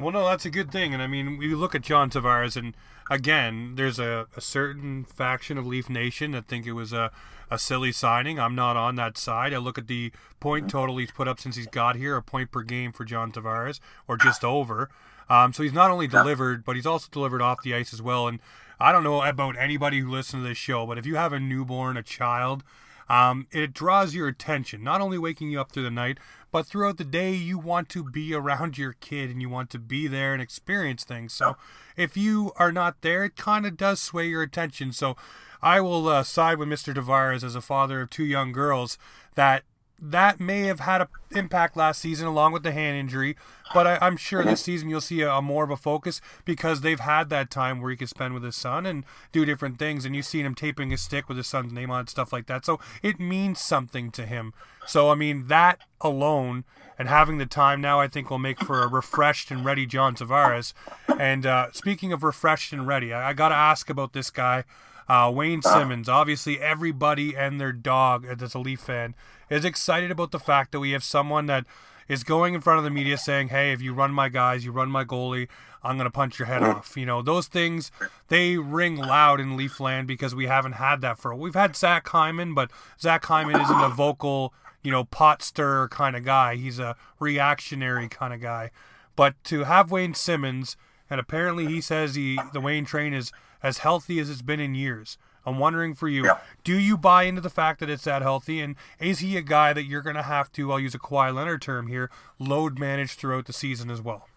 Well, 0.01 0.13
no, 0.13 0.25
that's 0.25 0.45
a 0.45 0.49
good 0.49 0.71
thing. 0.71 0.93
And 0.93 1.01
I 1.01 1.07
mean, 1.07 1.37
we 1.37 1.53
look 1.53 1.75
at 1.75 1.81
John 1.81 2.09
Tavares, 2.09 2.55
and 2.55 2.75
again, 3.09 3.75
there's 3.75 3.99
a, 3.99 4.27
a 4.35 4.41
certain 4.41 5.05
faction 5.05 5.57
of 5.57 5.67
Leaf 5.67 5.89
Nation 5.89 6.31
that 6.31 6.47
think 6.47 6.65
it 6.65 6.73
was 6.73 6.91
a, 6.91 7.11
a 7.49 7.59
silly 7.59 7.91
signing. 7.91 8.39
I'm 8.39 8.55
not 8.55 8.77
on 8.77 8.95
that 8.95 9.17
side. 9.17 9.53
I 9.53 9.57
look 9.57 9.77
at 9.77 9.87
the 9.87 10.11
point 10.39 10.69
total 10.69 10.97
he's 10.97 11.11
put 11.11 11.27
up 11.27 11.39
since 11.39 11.55
he's 11.55 11.67
got 11.67 11.95
here, 11.95 12.15
a 12.15 12.21
point 12.21 12.51
per 12.51 12.63
game 12.63 12.91
for 12.91 13.05
John 13.05 13.31
Tavares, 13.31 13.79
or 14.07 14.17
just 14.17 14.43
over. 14.43 14.89
Um, 15.29 15.53
so 15.53 15.63
he's 15.63 15.73
not 15.73 15.91
only 15.91 16.07
delivered, 16.07 16.65
but 16.65 16.75
he's 16.75 16.85
also 16.85 17.07
delivered 17.11 17.41
off 17.41 17.63
the 17.63 17.73
ice 17.73 17.93
as 17.93 18.01
well. 18.01 18.27
And 18.27 18.39
I 18.79 18.91
don't 18.91 19.03
know 19.03 19.21
about 19.21 19.57
anybody 19.57 19.99
who 19.99 20.09
listens 20.09 20.43
to 20.43 20.49
this 20.49 20.57
show, 20.57 20.85
but 20.85 20.97
if 20.97 21.05
you 21.05 21.15
have 21.15 21.31
a 21.31 21.39
newborn, 21.39 21.95
a 21.95 22.03
child, 22.03 22.63
um, 23.11 23.45
it 23.51 23.73
draws 23.73 24.15
your 24.15 24.29
attention, 24.29 24.85
not 24.85 25.01
only 25.01 25.17
waking 25.17 25.51
you 25.51 25.59
up 25.59 25.73
through 25.73 25.83
the 25.83 25.91
night, 25.91 26.17
but 26.49 26.65
throughout 26.65 26.95
the 26.95 27.03
day, 27.03 27.33
you 27.33 27.59
want 27.59 27.89
to 27.89 28.05
be 28.05 28.33
around 28.33 28.77
your 28.77 28.93
kid 28.93 29.29
and 29.29 29.41
you 29.41 29.49
want 29.49 29.69
to 29.71 29.79
be 29.79 30.07
there 30.07 30.31
and 30.31 30.41
experience 30.41 31.03
things. 31.03 31.33
So 31.33 31.57
if 31.97 32.15
you 32.15 32.53
are 32.55 32.71
not 32.71 33.01
there, 33.01 33.25
it 33.25 33.35
kind 33.35 33.65
of 33.65 33.75
does 33.75 33.99
sway 33.99 34.29
your 34.29 34.41
attention. 34.41 34.93
So 34.93 35.17
I 35.61 35.81
will 35.81 36.07
uh, 36.07 36.23
side 36.23 36.57
with 36.57 36.69
Mr. 36.69 36.95
Tavares 36.95 37.43
as 37.43 37.53
a 37.53 37.59
father 37.59 37.99
of 37.99 38.09
two 38.09 38.23
young 38.23 38.53
girls 38.53 38.97
that 39.35 39.63
that 40.01 40.39
may 40.39 40.61
have 40.61 40.79
had 40.79 41.01
an 41.01 41.07
impact 41.31 41.77
last 41.77 42.01
season 42.01 42.25
along 42.25 42.53
with 42.53 42.63
the 42.63 42.71
hand 42.71 42.97
injury, 42.97 43.35
but 43.73 43.85
I, 43.85 44.05
am 44.05 44.17
sure 44.17 44.43
this 44.43 44.61
season 44.61 44.89
you'll 44.89 44.99
see 44.99 45.21
a, 45.21 45.31
a, 45.31 45.41
more 45.41 45.63
of 45.63 45.69
a 45.69 45.77
focus 45.77 46.19
because 46.43 46.81
they've 46.81 46.99
had 46.99 47.29
that 47.29 47.51
time 47.51 47.79
where 47.79 47.91
he 47.91 47.97
can 47.97 48.07
spend 48.07 48.33
with 48.33 48.43
his 48.43 48.55
son 48.55 48.85
and 48.85 49.05
do 49.31 49.45
different 49.45 49.77
things, 49.77 50.03
and 50.03 50.15
you've 50.15 50.25
seen 50.25 50.45
him 50.45 50.55
taping 50.55 50.89
his 50.89 51.01
stick 51.01 51.27
with 51.27 51.37
his 51.37 51.47
son's 51.47 51.71
name 51.71 51.91
on 51.91 52.01
it, 52.01 52.09
stuff 52.09 52.33
like 52.33 52.47
that. 52.47 52.65
So 52.65 52.79
it 53.03 53.19
means 53.19 53.59
something 53.59 54.11
to 54.11 54.25
him. 54.25 54.53
So 54.87 55.09
I 55.11 55.15
mean 55.15 55.47
that 55.47 55.79
alone 56.01 56.63
and 56.97 57.07
having 57.07 57.37
the 57.37 57.45
time 57.45 57.81
now, 57.81 57.99
I 57.99 58.07
think 58.07 58.29
will 58.29 58.39
make 58.39 58.59
for 58.59 58.81
a 58.81 58.87
refreshed 58.87 59.51
and 59.51 59.63
ready 59.63 59.85
John 59.85 60.15
Tavares. 60.15 60.73
And 61.19 61.45
uh, 61.45 61.71
speaking 61.71 62.11
of 62.11 62.23
refreshed 62.23 62.73
and 62.73 62.87
ready, 62.87 63.13
I, 63.13 63.29
I 63.29 63.33
got 63.33 63.49
to 63.49 63.55
ask 63.55 63.89
about 63.89 64.13
this 64.13 64.29
guy. 64.29 64.63
Uh, 65.07 65.29
Wayne 65.33 65.61
Simmonds, 65.61 66.07
obviously 66.07 66.59
everybody 66.61 67.35
and 67.35 67.59
their 67.59 67.73
dog 67.73 68.25
as 68.25 68.53
a 68.53 68.59
Leaf 68.59 68.79
fan 68.79 69.13
is 69.51 69.65
excited 69.65 70.11
about 70.11 70.31
the 70.31 70.39
fact 70.39 70.71
that 70.71 70.79
we 70.79 70.91
have 70.91 71.03
someone 71.03 71.45
that 71.47 71.65
is 72.07 72.23
going 72.23 72.53
in 72.53 72.61
front 72.61 72.77
of 72.77 72.83
the 72.83 72.89
media 72.89 73.17
saying, 73.17 73.49
"Hey, 73.49 73.71
if 73.71 73.81
you 73.81 73.93
run 73.93 74.11
my 74.11 74.29
guys, 74.29 74.65
you 74.65 74.71
run 74.71 74.89
my 74.89 75.05
goalie, 75.05 75.47
I'm 75.83 75.97
going 75.97 76.05
to 76.05 76.11
punch 76.11 76.39
your 76.39 76.47
head 76.47 76.63
off." 76.63 76.97
You 76.97 77.05
know, 77.05 77.21
those 77.21 77.47
things 77.47 77.91
they 78.27 78.57
ring 78.57 78.95
loud 78.95 79.39
in 79.39 79.57
Leafland 79.57 80.07
because 80.07 80.33
we 80.33 80.47
haven't 80.47 80.73
had 80.73 81.01
that 81.01 81.17
for. 81.19 81.33
We've 81.35 81.53
had 81.53 81.75
Zach 81.75 82.07
Hyman, 82.07 82.53
but 82.53 82.71
Zach 82.99 83.25
Hyman 83.25 83.59
isn't 83.59 83.81
a 83.81 83.89
vocal, 83.89 84.53
you 84.81 84.91
know, 84.91 85.03
pot 85.05 85.41
stir 85.41 85.87
kind 85.89 86.15
of 86.15 86.23
guy. 86.23 86.55
He's 86.55 86.79
a 86.79 86.95
reactionary 87.19 88.07
kind 88.07 88.33
of 88.33 88.41
guy. 88.41 88.71
But 89.15 89.41
to 89.45 89.65
have 89.65 89.91
Wayne 89.91 90.13
Simmonds, 90.13 90.77
and 91.09 91.19
apparently 91.19 91.67
he 91.67 91.81
says 91.81 92.15
he 92.15 92.39
the 92.53 92.61
Wayne 92.61 92.85
train 92.85 93.13
is 93.13 93.31
as 93.61 93.79
healthy 93.79 94.19
as 94.19 94.29
it's 94.29 94.41
been 94.41 94.59
in 94.59 94.75
years. 94.75 95.17
I'm 95.45 95.59
wondering 95.59 95.93
for 95.93 96.07
you, 96.07 96.25
yeah. 96.25 96.39
do 96.63 96.77
you 96.77 96.97
buy 96.97 97.23
into 97.23 97.41
the 97.41 97.49
fact 97.49 97.79
that 97.79 97.89
it's 97.89 98.03
that 98.03 98.21
healthy? 98.21 98.59
And 98.59 98.75
is 98.99 99.19
he 99.19 99.37
a 99.37 99.41
guy 99.41 99.73
that 99.73 99.83
you're 99.83 100.01
going 100.01 100.15
to 100.15 100.21
have 100.21 100.51
to, 100.53 100.71
I'll 100.71 100.79
use 100.79 100.95
a 100.95 100.99
Kawhi 100.99 101.33
Leonard 101.33 101.61
term 101.61 101.87
here, 101.87 102.09
load 102.39 102.77
manage 102.77 103.13
throughout 103.15 103.45
the 103.45 103.53
season 103.53 103.89
as 103.89 104.01
well? 104.01 104.27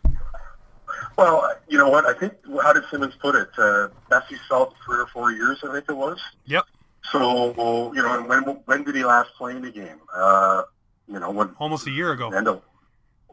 Well, 1.17 1.55
you 1.69 1.79
know 1.79 1.88
what? 1.88 2.07
I 2.07 2.19
think, 2.19 2.35
how 2.62 2.73
did 2.73 2.85
Simmonds 2.90 3.17
put 3.17 3.35
it? 3.35 3.49
Uh, 3.59 3.88
best 4.09 4.29
he 4.29 4.37
felt 4.49 4.75
three 4.85 4.99
or 4.99 5.07
four 5.09 5.33
years, 5.33 5.59
I 5.62 5.73
think 5.73 5.85
it 5.88 5.97
was. 5.97 6.21
Yep. 6.47 6.64
So, 7.12 7.93
you 7.95 8.03
know, 8.03 8.23
when 8.23 8.43
when 8.64 8.85
did 8.85 8.95
he 8.95 9.05
last 9.05 9.31
play 9.37 9.55
in 9.55 9.61
the 9.61 9.71
game? 9.71 10.01
Uh, 10.14 10.62
you 11.07 11.19
know, 11.19 11.31
when 11.31 11.51
almost 11.59 11.87
a 11.87 11.90
year 11.90 12.12
ago. 12.12 12.33
Of, 12.33 12.62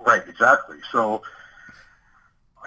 right, 0.05 0.21
exactly. 0.27 0.77
So, 0.91 1.21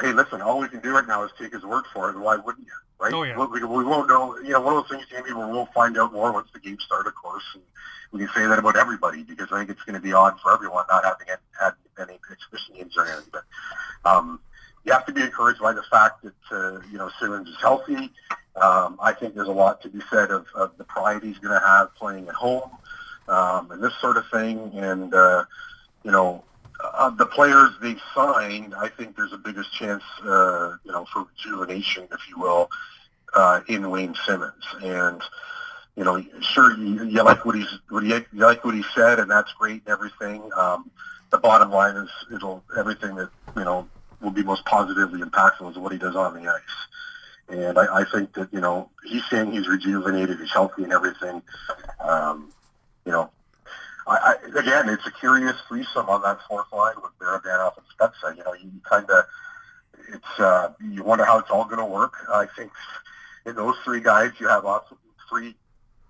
hey, 0.01 0.13
listen, 0.13 0.41
all 0.41 0.59
we 0.59 0.69
can 0.69 0.81
do 0.81 0.93
right 0.93 1.07
now 1.07 1.23
is 1.25 1.31
take 1.39 1.53
his 1.53 1.63
word 1.63 1.85
for 1.93 2.09
it, 2.09 2.19
why 2.19 2.37
wouldn't 2.37 2.67
you? 2.67 2.73
Right? 3.05 3.13
Oh, 3.13 3.23
yeah. 3.23 3.37
we, 3.37 3.63
we 3.63 3.85
won't 3.85 4.09
know. 4.09 4.37
You 4.39 4.51
know, 4.51 4.61
one 4.61 4.77
of 4.77 4.83
those 4.83 4.91
things, 4.91 5.09
Jamie, 5.11 5.33
where 5.33 5.47
we'll 5.47 5.69
find 5.75 5.99
out 5.99 6.13
more 6.13 6.33
once 6.33 6.49
the 6.53 6.61
games 6.61 6.83
start, 6.85 7.07
of 7.07 7.15
course. 7.15 7.45
And 7.55 7.63
we 8.13 8.21
can 8.21 8.29
say 8.35 8.47
that 8.47 8.59
about 8.59 8.77
everybody 8.77 9.23
because 9.23 9.49
I 9.53 9.59
think 9.59 9.71
it's 9.71 9.83
going 9.83 9.95
to 9.95 10.01
be 10.01 10.13
odd 10.13 10.41
for 10.41 10.53
everyone 10.53 10.85
not 10.89 11.05
having 11.05 11.27
had 11.29 11.73
any 11.99 12.19
exhibition 12.31 12.77
games 12.77 12.97
or 12.97 13.07
anything. 13.07 13.31
But 13.33 13.45
um, 14.05 14.41
you 14.85 14.93
have 14.93 15.07
to 15.07 15.13
be 15.13 15.23
encouraged 15.23 15.61
by 15.61 15.73
the 15.73 15.83
fact 15.91 16.23
that 16.23 16.35
uh, 16.51 16.81
you 16.91 16.99
know 16.99 17.11
Simmonds 17.21 17.49
is 17.49 17.57
healthy. 17.61 18.11
Um, 18.57 18.99
I 19.01 19.13
think 19.13 19.35
there's 19.35 19.49
a 19.49 19.53
lot 19.53 19.83
to 19.83 19.89
be 19.89 20.01
said 20.11 20.31
of, 20.31 20.47
of 20.55 20.77
the 20.79 20.85
pride 20.85 21.23
he's 21.23 21.39
going 21.39 21.59
to 21.59 21.67
have 21.67 21.95
playing 21.97 22.29
at 22.29 22.35
home 22.35 22.71
um, 23.29 23.71
and 23.73 23.83
this 23.83 23.93
sort 24.01 24.17
of 24.17 24.25
thing. 24.33 24.71
And 24.75 25.13
uh, 25.13 25.45
you 26.05 26.11
know, 26.11 26.45
uh, 26.83 27.11
the 27.11 27.27
players 27.27 27.71
they 27.81 27.97
signed, 28.15 28.75
I 28.75 28.89
think 28.89 29.17
there's 29.17 29.33
a 29.33 29.39
biggest 29.39 29.73
chance, 29.73 30.03
uh, 30.25 30.77
you 30.85 30.93
know, 30.93 31.07
for 31.13 31.25
rejuvenation, 31.25 32.09
if 32.11 32.29
you 32.29 32.39
will, 32.39 32.71
uh, 33.35 33.61
in 33.69 33.89
Wayne 33.91 34.15
Simmonds. 34.27 34.67
And 34.83 35.23
you 35.97 36.03
know, 36.03 36.23
sure 36.41 36.77
you, 36.77 37.05
you 37.05 37.23
like 37.23 37.45
what 37.45 37.55
he's 37.55 37.79
what 37.89 38.03
he, 38.03 38.11
you 38.11 38.25
like 38.33 38.65
what 38.65 38.75
he 38.75 38.85
said, 38.95 39.21
and 39.21 39.31
that's 39.31 39.53
great 39.53 39.83
and 39.87 39.89
everything. 39.89 40.51
Um, 40.57 40.91
the 41.31 41.39
bottom 41.39 41.71
line 41.71 41.97
is 41.97 42.11
it'll 42.33 42.65
everything 42.77 43.15
that 43.17 43.31
you 43.57 43.65
know 43.65 43.89
will 44.21 44.31
be 44.31 44.43
most 44.43 44.65
positively 44.65 45.21
impactful 45.21 45.71
is 45.71 45.79
what 45.79 45.93
he 45.93 45.99
does 45.99 46.17
on 46.17 46.35
the 46.35 46.49
ice. 46.49 46.63
And 47.49 47.79
I, 47.79 48.01
I 48.01 48.05
think 48.05 48.33
that 48.35 48.53
you 48.53 48.61
know 48.61 48.91
he's 49.05 49.25
saying 49.31 49.53
he's 49.53 49.69
rejuvenated, 49.69 50.41
he's 50.41 50.53
healthy, 50.53 50.83
and 50.83 50.93
everything. 50.93 51.43
Um, 52.01 52.53
you 53.07 53.13
know, 53.13 53.31
I, 54.07 54.37
I, 54.45 54.59
again, 54.59 54.89
it's 54.89 55.07
a 55.07 55.11
curious 55.11 55.57
threesome 55.69 56.09
on 56.09 56.23
that 56.23 56.39
fourth 56.49 56.73
line 56.73 56.97
with 56.97 57.13
Barabanov 57.19 57.75
and 57.77 57.87
Spezza. 57.99 58.37
You 58.37 58.45
know, 58.45 58.55
you 58.55 58.71
kind 58.89 59.09
of 59.09 59.25
it's 60.09 60.41
uh, 60.41 60.73
you 60.81 61.03
wonder 61.03 61.25
how 61.25 61.39
it's 61.39 61.51
all 61.51 61.65
going 61.65 61.79
to 61.79 61.85
work. 61.85 62.15
I 62.33 62.47
think 62.57 62.71
in 63.47 63.55
those 63.55 63.77
three 63.85 64.01
guys, 64.01 64.33
you 64.39 64.49
have 64.49 64.65
also 64.65 64.99
three 65.29 65.55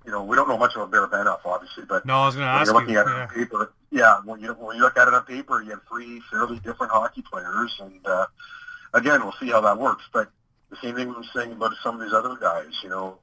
you 0.05 0.13
know, 0.13 0.23
we 0.23 0.37
don't 0.37 0.49
know 0.49 0.59
much 0.59 0.75
about 0.75 0.91
Barabanov, 0.91 1.41
obviously, 1.45 1.85
but 1.89 2.05
no, 2.05 2.19
I 2.19 2.27
was 2.27 2.35
going 2.35 2.47
to 2.47 2.51
ask 2.51 2.67
you're 2.67 2.75
looking 2.75 2.95
you. 2.95 3.01
At 3.01 3.07
yeah. 3.07 3.17
it 3.17 3.23
on 3.23 3.29
paper, 3.29 3.73
yeah, 3.91 4.21
when 4.25 4.41
you 4.41 4.53
when 4.55 4.77
you 4.77 4.83
look 4.83 4.99
at 4.99 5.09
it 5.09 5.15
on 5.15 5.25
paper, 5.25 5.63
you 5.63 5.71
have 5.71 5.81
three 5.89 6.21
fairly 6.31 6.59
different 6.59 6.93
hockey 6.93 7.23
players, 7.23 7.75
and 7.81 8.07
uh, 8.07 8.27
again, 8.93 9.23
we'll 9.23 9.35
see 9.41 9.51
how 9.51 9.63
that 9.63 9.79
works. 9.79 10.05
But 10.13 10.31
the 10.71 10.77
same 10.83 10.95
thing 10.95 11.09
were 11.09 11.23
saying 11.35 11.53
about 11.53 11.73
some 11.83 11.95
of 11.95 12.03
these 12.03 12.13
other 12.13 12.37
guys, 12.37 12.73
you 12.83 12.91
know, 12.91 13.19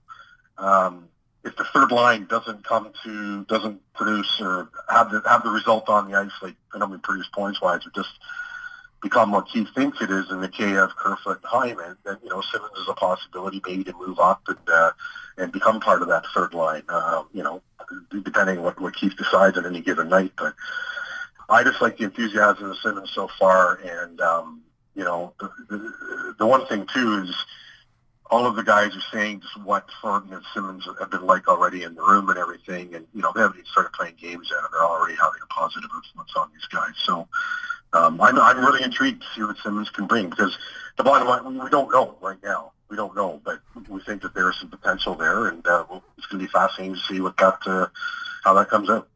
um, 0.58 1.08
if 1.44 1.56
the 1.56 1.64
third 1.74 1.92
line 1.92 2.26
doesn't 2.26 2.64
come 2.64 2.92
to 3.04 3.46
doesn't 3.46 3.82
produce 3.94 4.40
or 4.42 4.70
have 4.90 5.12
the 5.12 5.22
have 5.26 5.44
the 5.44 5.50
result 5.50 5.90
on 5.90 6.10
the 6.10 6.18
ice, 6.18 6.32
like 6.42 6.56
mean 6.76 7.00
produce 7.00 7.28
points 7.34 7.62
wise, 7.62 7.86
or 7.86 7.92
just 7.96 8.12
become 9.02 9.32
what 9.32 9.48
Keefe 9.48 9.70
thinks 9.74 10.02
it 10.02 10.12
is 10.12 10.30
in 10.30 10.42
the 10.42 10.48
KF 10.48 10.96
Kerfoot 10.96 11.38
and 11.38 11.46
Hyman, 11.46 11.98
then 12.06 12.18
you 12.24 12.30
know 12.30 12.42
Simmonds 12.42 12.78
is 12.78 12.88
a 12.88 12.94
possibility 12.94 13.62
maybe 13.66 13.84
to 13.86 13.94
move 13.94 14.20
up 14.20 14.42
and 14.48 14.70
uh, 14.72 14.92
and 15.38 15.52
become 15.52 15.80
part 15.80 16.02
of 16.02 16.08
that 16.10 16.26
third 16.34 16.54
line. 16.54 16.84
Uh, 16.88 17.24
you 17.34 17.42
know, 17.42 17.62
depending 18.24 18.60
on 18.60 18.64
what 18.64 18.80
what 18.80 18.96
Keefe 18.96 19.18
decides 19.18 19.58
on 19.58 19.66
any 19.66 19.82
given 19.82 20.10
night. 20.10 20.34
But 20.38 20.54
I 21.50 21.64
just 21.64 21.82
like 21.82 21.98
the 21.98 22.06
enthusiasm 22.06 22.70
of 22.70 22.78
Simmonds 22.78 23.12
so 23.14 23.30
far, 23.40 23.80
and 23.84 24.22
um, 24.22 24.62
you 24.96 25.04
know, 25.04 25.34
the, 25.40 25.52
the, 25.70 26.36
the 26.40 26.46
one 26.46 26.68
thing 26.68 26.88
too 26.94 27.24
is 27.24 27.36
all 28.32 28.48
of 28.48 28.56
the 28.56 28.64
guys 28.64 28.96
are 28.96 29.04
saying 29.12 29.42
just 29.42 29.60
what 29.62 29.86
Thornton 30.02 30.34
and 30.34 30.44
Simmonds 30.54 30.88
have 31.00 31.12
been 31.12 31.26
like 31.26 31.50
already 31.50 31.84
in 31.84 31.96
the 31.96 32.02
room 32.02 32.30
and 32.30 32.40
everything, 32.40 32.96
and 32.96 33.06
you 33.14 33.22
know 33.22 33.32
they 33.36 33.42
haven't 33.42 33.58
even 33.58 33.68
started 33.68 33.92
playing 33.92 34.16
games 34.20 34.48
yet, 34.50 34.60
and 34.64 34.70
they're 34.72 34.86
already 34.86 35.16
having 35.16 35.42
a 35.44 35.54
positive 35.54 35.90
influence 35.94 36.32
on 36.38 36.50
these 36.54 36.66
guys. 36.68 36.94
So 37.06 37.28
um, 37.94 38.22
I'm, 38.22 38.40
I'm 38.40 38.60
really 38.60 38.84
intrigued 38.84 39.22
to 39.22 39.28
see 39.36 39.44
what 39.44 39.58
Simmonds 39.58 39.90
can 39.90 40.08
bring 40.08 40.30
because 40.30 40.58
the 40.98 41.04
bottom 41.04 41.28
line, 41.28 41.62
we 41.62 41.70
don't 41.70 41.92
know 41.92 42.16
right 42.22 42.42
now. 42.42 42.72
We 42.90 42.96
don't 42.96 43.16
know, 43.16 43.42
but 43.44 43.60
we 43.90 44.02
think 44.02 44.22
that 44.22 44.34
there 44.34 44.50
is 44.50 44.58
some 44.60 44.70
potential 44.70 45.16
there, 45.16 45.48
and 45.48 45.66
uh, 45.68 45.86
it's 46.18 46.28
going 46.28 46.40
to 46.42 46.48
be 46.48 46.52
fascinating 46.52 46.96
to 46.96 47.02
see 47.02 47.20
what 47.20 47.38
that 47.38 47.60
uh, 47.66 47.88
how 48.44 48.54
that 48.54 48.70
comes 48.70 48.90
out. 48.90 49.08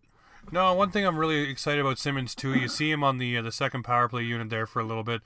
No, 0.52 0.74
one 0.74 0.92
thing 0.92 1.06
I'm 1.06 1.18
really 1.18 1.50
excited 1.50 1.82
about 1.82 1.98
Simmonds 1.98 2.36
too. 2.36 2.54
You 2.54 2.68
see 2.68 2.92
him 2.92 3.04
on 3.04 3.18
the 3.18 3.38
uh, 3.38 3.42
the 3.42 3.52
second 3.52 3.84
power 3.84 4.08
play 4.08 4.24
unit 4.24 4.50
there 4.50 4.66
for 4.66 4.80
a 4.80 4.86
little 4.86 5.04
bit, 5.04 5.22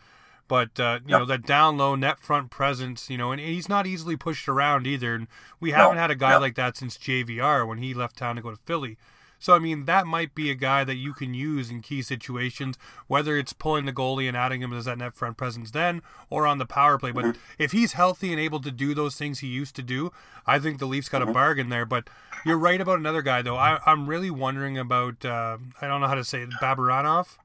but 0.49 0.77
uh, 0.79 0.99
you 1.05 1.12
yep. 1.12 1.19
know 1.19 1.25
that 1.25 1.45
down 1.45 1.77
low 1.77 1.95
net 1.95 2.19
front 2.19 2.49
presence, 2.49 3.09
you 3.09 3.17
know, 3.17 3.31
and 3.31 3.39
he's 3.39 3.69
not 3.69 3.88
easily 3.88 4.17
pushed 4.17 4.49
around 4.49 4.85
either. 4.85 5.15
And 5.15 5.27
we 5.62 5.71
haven't 5.71 5.95
no. 5.95 6.01
had 6.01 6.12
a 6.12 6.15
guy 6.15 6.35
like 6.35 6.55
that 6.55 6.75
since 6.75 6.97
JVR 6.97 7.65
when 7.65 7.77
he 7.77 7.93
left 7.93 8.17
town 8.17 8.35
to 8.35 8.41
go 8.41 8.49
to 8.49 8.57
Philly. 8.57 8.97
So, 9.41 9.55
I 9.55 9.59
mean, 9.59 9.85
that 9.85 10.05
might 10.05 10.35
be 10.35 10.51
a 10.51 10.55
guy 10.55 10.83
that 10.83 10.95
you 10.95 11.13
can 11.13 11.33
use 11.33 11.69
in 11.69 11.81
key 11.81 12.01
situations, 12.01 12.77
whether 13.07 13.38
it's 13.38 13.53
pulling 13.53 13.85
the 13.85 13.93
goalie 13.93 14.27
and 14.27 14.35
adding 14.35 14.62
him 14.62 14.73
as 14.73 14.83
that 14.83 14.97
net 14.97 15.15
front 15.15 15.38
presence 15.38 15.71
then 15.71 16.01
or 16.29 16.45
on 16.45 16.57
the 16.57 16.65
power 16.65 16.97
play. 16.97 17.12
But 17.12 17.23
mm-hmm. 17.23 17.39
if 17.57 17.71
he's 17.71 17.93
healthy 17.93 18.31
and 18.31 18.39
able 18.39 18.59
to 18.59 18.71
do 18.71 18.93
those 18.93 19.15
things 19.15 19.39
he 19.39 19.47
used 19.47 19.77
to 19.77 19.83
do, 19.83 20.12
I 20.45 20.59
think 20.59 20.79
the 20.79 20.85
Leafs 20.85 21.07
got 21.07 21.21
mm-hmm. 21.21 21.31
a 21.31 21.33
bargain 21.33 21.69
there. 21.69 21.85
But 21.85 22.09
you're 22.45 22.57
right 22.57 22.81
about 22.81 22.99
another 22.99 23.21
guy, 23.21 23.41
though. 23.41 23.55
I, 23.55 23.79
am 23.88 24.07
really 24.07 24.29
wondering 24.29 24.77
about, 24.77 25.23
uh, 25.23 25.57
I 25.81 25.88
don't 25.88 26.01
know 26.01 26.07
how 26.07 26.15
to 26.15 26.25
say 26.25 26.41
it, 26.41 26.49
Babaranov? 26.62 27.38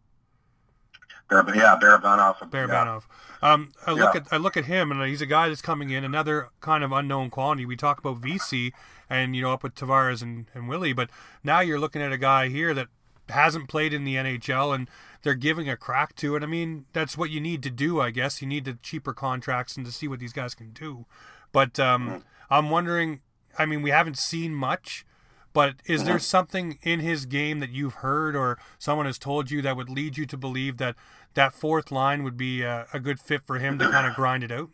Yeah, 1.30 1.78
Barabanov. 1.80 2.50
Barabanov. 2.50 3.02
Yeah. 3.42 3.52
Um, 3.52 3.72
I 3.86 3.92
look 3.92 4.14
yeah. 4.14 4.20
at 4.20 4.32
I 4.32 4.36
look 4.36 4.56
at 4.56 4.66
him, 4.66 4.90
and 4.90 5.02
he's 5.08 5.20
a 5.20 5.26
guy 5.26 5.48
that's 5.48 5.62
coming 5.62 5.90
in, 5.90 6.04
another 6.04 6.48
kind 6.60 6.84
of 6.84 6.92
unknown 6.92 7.30
quantity. 7.30 7.66
We 7.66 7.76
talk 7.76 7.98
about 7.98 8.18
Vesey, 8.18 8.72
and 9.10 9.34
you 9.34 9.42
know 9.42 9.52
up 9.52 9.62
with 9.62 9.74
Tavares 9.74 10.22
and, 10.22 10.46
and 10.54 10.68
Willie, 10.68 10.92
but 10.92 11.10
now 11.42 11.60
you're 11.60 11.78
looking 11.78 12.02
at 12.02 12.12
a 12.12 12.18
guy 12.18 12.48
here 12.48 12.72
that 12.74 12.88
hasn't 13.28 13.68
played 13.68 13.92
in 13.92 14.04
the 14.04 14.14
NHL, 14.14 14.74
and 14.74 14.88
they're 15.22 15.34
giving 15.34 15.68
a 15.68 15.76
crack 15.76 16.14
to 16.16 16.36
it. 16.36 16.42
I 16.42 16.46
mean, 16.46 16.86
that's 16.92 17.16
what 17.16 17.30
you 17.30 17.40
need 17.40 17.62
to 17.64 17.70
do, 17.70 18.00
I 18.00 18.10
guess. 18.10 18.40
You 18.40 18.48
need 18.48 18.64
the 18.64 18.78
cheaper 18.82 19.12
contracts 19.12 19.76
and 19.76 19.84
to 19.86 19.92
see 19.92 20.08
what 20.08 20.20
these 20.20 20.32
guys 20.32 20.54
can 20.54 20.70
do. 20.70 21.06
But 21.52 21.78
um, 21.80 22.08
mm-hmm. 22.08 22.18
I'm 22.50 22.70
wondering. 22.70 23.20
I 23.58 23.66
mean, 23.66 23.82
we 23.82 23.90
haven't 23.90 24.18
seen 24.18 24.54
much. 24.54 25.06
But 25.54 25.76
is 25.86 26.04
there 26.04 26.16
mm-hmm. 26.16 26.20
something 26.20 26.78
in 26.82 27.00
his 27.00 27.24
game 27.24 27.60
that 27.60 27.70
you've 27.70 27.94
heard 27.94 28.34
or 28.34 28.58
someone 28.78 29.06
has 29.06 29.18
told 29.18 29.52
you 29.52 29.62
that 29.62 29.76
would 29.76 29.88
lead 29.88 30.18
you 30.18 30.26
to 30.26 30.36
believe 30.36 30.76
that 30.78 30.96
that 31.34 31.54
fourth 31.54 31.92
line 31.92 32.24
would 32.24 32.36
be 32.36 32.62
a, 32.62 32.86
a 32.92 32.98
good 32.98 33.20
fit 33.20 33.46
for 33.46 33.58
him 33.58 33.78
to 33.78 33.88
kind 33.88 34.06
of 34.06 34.14
grind 34.14 34.42
it 34.42 34.50
out? 34.50 34.68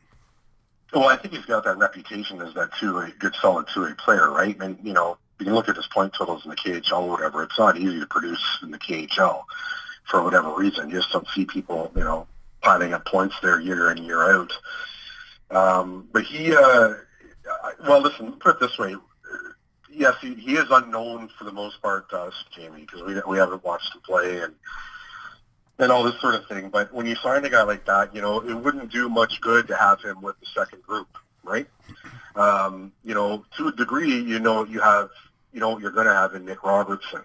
Well, 0.93 1.09
I 1.09 1.17
think 1.17 1.35
he's 1.35 1.45
got 1.45 1.65
that 1.65 1.77
reputation 1.77 2.41
as 2.41 2.55
that 2.55 2.71
two 2.81 2.99
a 2.99 3.11
good, 3.19 3.35
solid 3.41 3.67
two 3.73 3.85
A 3.85 3.95
player, 3.95 4.31
right? 4.31 4.59
And 4.61 4.79
you 4.83 4.95
know, 4.95 5.19
you 5.39 5.45
can 5.45 5.55
look 5.55 5.69
at 5.69 5.77
his 5.77 5.87
point 5.87 6.15
totals 6.15 6.45
in 6.45 6.51
the 6.51 6.57
KHL 6.57 7.03
or 7.03 7.11
whatever. 7.11 7.43
It's 7.43 7.59
not 7.59 7.77
easy 7.77 8.01
to 8.01 8.07
produce 8.07 8.43
in 8.63 8.71
the 8.71 8.79
KHL 8.79 9.43
for 10.11 10.25
whatever 10.25 10.55
reason. 10.55 10.89
You 10.89 10.97
just 10.97 11.13
don't 11.13 11.29
see 11.29 11.45
people, 11.45 11.93
you 11.95 12.03
know, 12.03 12.27
piling 12.63 12.95
up 12.95 13.05
points 13.05 13.37
there 13.43 13.61
year 13.61 13.91
in 13.91 14.03
year 14.03 14.33
out. 14.33 14.53
Um, 15.51 16.09
but 16.13 16.25
he, 16.25 16.55
uh, 16.57 16.95
well, 17.87 18.01
listen, 18.01 18.33
put 18.33 18.57
it 18.57 18.61
this 18.61 18.79
way: 18.79 18.97
yes, 19.93 20.15
he, 20.21 20.35
he 20.35 20.57
is 20.57 20.67
unknown 20.71 21.29
for 21.39 21.45
the 21.45 21.53
most 21.53 21.81
part 21.83 22.09
to 22.11 22.19
us, 22.19 22.45
Jamie, 22.55 22.83
because 22.83 23.03
we 23.03 23.21
we 23.27 23.39
haven't 23.39 23.65
watched 23.65 23.95
him 23.95 24.01
play 24.03 24.41
and 24.41 24.55
and 25.79 25.91
all 25.91 26.05
this 26.05 26.21
sort 26.21 26.35
of 26.35 26.47
thing. 26.47 26.69
But 26.69 26.93
when 26.93 27.07
you 27.07 27.17
sign 27.17 27.45
a 27.45 27.51
guy 27.51 27.63
like 27.63 27.87
that, 27.87 28.15
you 28.15 28.21
know, 28.21 28.41
it 28.41 28.55
wouldn't 28.55 28.93
do 28.93 29.09
much 29.09 29.41
good 29.41 29.67
to 29.69 29.77
have 29.77 30.03
him 30.03 30.21
with 30.21 30.39
the 30.41 30.47
second 30.47 30.83
group, 30.83 31.09
right? 31.43 31.67
Um, 32.37 32.93
you 33.03 33.15
know, 33.15 33.45
to 33.57 33.69
a 33.69 33.73
degree, 33.73 34.21
you 34.21 34.39
know, 34.39 34.65
you 34.65 34.81
have, 34.81 35.09
you 35.53 35.61
know, 35.61 35.79
you're 35.79 35.91
going 35.91 36.07
to 36.07 36.13
have 36.13 36.35
in 36.35 36.45
Nick 36.45 36.63
Robertson, 36.63 37.23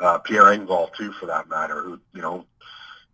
uh, 0.00 0.18
Pierre 0.18 0.44
Engvall 0.44 0.92
too, 0.94 1.12
for 1.12 1.26
that 1.26 1.48
matter, 1.48 1.82
who, 1.82 2.00
you 2.14 2.22
know, 2.22 2.44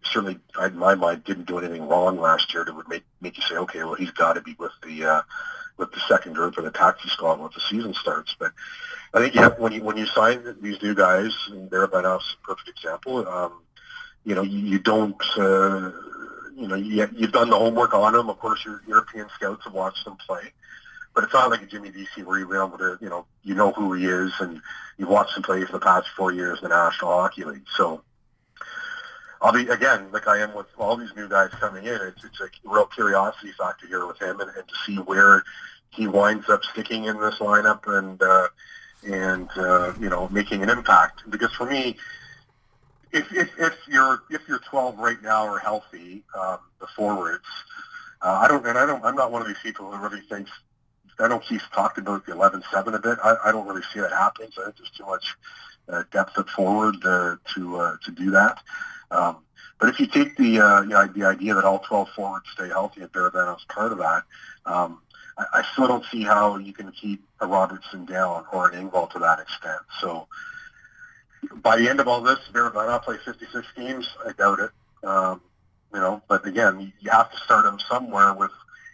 certainly, 0.04 0.38
in 0.62 0.76
my 0.76 0.94
mind, 0.94 1.24
didn't 1.24 1.46
do 1.46 1.58
anything 1.58 1.88
wrong 1.88 2.18
last 2.20 2.54
year 2.54 2.64
that 2.64 2.74
would 2.74 2.88
make 2.88 3.04
make 3.20 3.36
you 3.36 3.42
say, 3.42 3.56
okay, 3.56 3.82
well, 3.84 3.94
he's 3.94 4.10
got 4.12 4.34
to 4.34 4.42
be 4.42 4.54
with 4.58 4.72
the 4.82 5.04
uh, 5.04 5.22
with 5.76 5.92
the 5.92 6.00
second 6.08 6.34
group 6.34 6.56
or 6.58 6.62
the 6.62 6.70
taxi 6.70 7.08
squad 7.08 7.38
once 7.40 7.54
the 7.54 7.60
season 7.60 7.94
starts. 7.94 8.34
But 8.38 8.52
I 9.12 9.20
think 9.20 9.34
yeah, 9.34 9.48
when 9.58 9.72
you 9.72 9.82
when 9.82 9.96
you 9.96 10.06
sign 10.06 10.56
these 10.60 10.80
new 10.82 10.94
guys, 10.94 11.32
and 11.50 11.70
Barabanov's 11.70 12.36
a 12.42 12.46
perfect 12.46 12.68
example. 12.68 13.26
Um, 13.28 13.60
you 14.24 14.34
know, 14.34 14.42
you, 14.42 14.58
you 14.60 14.78
don't. 14.78 15.22
Uh, 15.36 15.90
you 16.56 16.68
know, 16.68 16.76
you, 16.76 17.08
you've 17.16 17.32
done 17.32 17.50
the 17.50 17.58
homework 17.58 17.94
on 17.94 18.12
them. 18.12 18.30
Of 18.30 18.38
course, 18.38 18.64
your 18.64 18.82
European 18.86 19.28
scouts 19.34 19.64
have 19.64 19.74
watched 19.74 20.04
them 20.04 20.16
play, 20.16 20.52
but 21.14 21.24
it's 21.24 21.32
not 21.32 21.50
like 21.50 21.62
a 21.62 21.66
Jimmy 21.66 21.90
Vesey 21.90 22.22
where 22.22 22.38
you've 22.38 22.48
been 22.48 22.58
able 22.58 22.78
to, 22.78 22.96
you 23.00 23.08
know, 23.08 23.26
you 23.42 23.54
know 23.54 23.72
who 23.72 23.92
he 23.92 24.06
is 24.06 24.32
and 24.40 24.60
you've 24.96 25.08
watched 25.08 25.36
him 25.36 25.42
play 25.42 25.64
for 25.64 25.72
the 25.72 25.80
past 25.80 26.08
four 26.16 26.32
years 26.32 26.60
in 26.62 26.68
the 26.68 26.74
National 26.74 27.10
Hockey 27.10 27.44
League. 27.44 27.66
So 27.76 28.02
I'll 29.44 29.52
be 29.52 29.68
again 29.68 30.10
like 30.10 30.26
I 30.26 30.38
am 30.38 30.54
with 30.54 30.68
all 30.78 30.96
these 30.96 31.14
new 31.14 31.28
guys 31.28 31.50
coming 31.60 31.84
in. 31.84 32.00
It's 32.00 32.24
it's 32.24 32.40
a 32.40 32.48
real 32.64 32.86
curiosity 32.86 33.52
factor 33.52 33.86
here 33.86 34.06
with 34.06 34.18
him, 34.20 34.40
and, 34.40 34.48
and 34.48 34.66
to 34.66 34.74
see 34.86 34.96
where 34.96 35.44
he 35.90 36.08
winds 36.08 36.48
up 36.48 36.64
sticking 36.64 37.04
in 37.04 37.20
this 37.20 37.34
lineup 37.40 37.86
and 37.86 38.22
uh, 38.22 38.48
and 39.02 39.50
uh, 39.58 39.92
you 40.00 40.08
know 40.08 40.30
making 40.30 40.62
an 40.62 40.70
impact. 40.70 41.28
Because 41.28 41.52
for 41.52 41.66
me, 41.66 41.94
if 43.12 43.30
if, 43.34 43.50
if 43.58 43.74
you're 43.86 44.22
if 44.30 44.40
you're 44.48 44.60
12 44.60 44.98
right 44.98 45.22
now 45.22 45.46
or 45.46 45.58
healthy, 45.58 46.24
um, 46.34 46.56
the 46.80 46.86
forwards, 46.96 47.44
uh, 48.22 48.40
I 48.42 48.48
don't 48.48 48.66
and 48.66 48.78
I 48.78 48.86
don't 48.86 49.04
I'm 49.04 49.14
not 49.14 49.30
one 49.30 49.42
of 49.42 49.48
these 49.48 49.60
people 49.62 49.90
who 49.90 50.02
really 50.02 50.22
thinks. 50.22 50.50
I 51.18 51.28
know 51.28 51.38
Keefe 51.38 51.68
talked 51.72 51.98
about 51.98 52.26
the 52.26 52.32
11-7 52.32 52.94
a 52.94 52.98
bit. 52.98 53.18
I, 53.22 53.36
I 53.44 53.52
don't 53.52 53.68
really 53.68 53.84
see 53.92 54.00
that 54.00 54.10
happening. 54.10 54.48
So 54.52 54.62
I 54.62 54.64
think 54.64 54.78
there's 54.78 54.90
too 54.90 55.06
much 55.06 55.36
uh, 55.88 56.02
depth 56.10 56.36
at 56.38 56.48
forward 56.48 56.96
uh, 57.04 57.36
to 57.54 57.76
uh, 57.76 57.96
to 58.06 58.10
do 58.10 58.30
that. 58.30 58.58
Um, 59.14 59.38
but 59.78 59.88
if 59.88 60.00
you 60.00 60.06
take 60.06 60.36
the 60.36 60.60
uh, 60.60 60.82
you 60.82 60.88
know, 60.88 61.06
the 61.06 61.24
idea 61.24 61.54
that 61.54 61.64
all 61.64 61.80
12 61.80 62.08
forwards 62.16 62.46
stay 62.52 62.68
healthy 62.68 63.02
and 63.02 63.12
Barabanov's 63.12 63.64
part 63.66 63.92
of 63.92 63.98
that, 63.98 64.22
um, 64.66 65.00
I, 65.38 65.44
I 65.54 65.64
still 65.72 65.88
don't 65.88 66.04
see 66.06 66.22
how 66.22 66.56
you 66.58 66.72
can 66.72 66.90
keep 66.92 67.24
a 67.40 67.46
Robertson 67.46 68.04
down 68.04 68.44
or 68.52 68.70
an 68.70 68.88
Engvall 68.88 69.10
to 69.10 69.18
that 69.20 69.40
extent. 69.40 69.80
So 70.00 70.26
by 71.56 71.76
the 71.76 71.88
end 71.88 72.00
of 72.00 72.08
all 72.08 72.20
this, 72.20 72.38
Barabanov 72.52 73.02
play 73.02 73.16
56 73.24 73.66
games. 73.76 74.08
I 74.26 74.32
doubt 74.32 74.60
it. 74.60 74.70
Um, 75.06 75.40
you 75.92 76.00
know, 76.00 76.22
but 76.28 76.46
again, 76.46 76.92
you 77.00 77.10
have 77.10 77.30
to 77.30 77.36
start 77.38 77.66
him 77.66 77.78
somewhere 77.78 78.34
with 78.34 78.50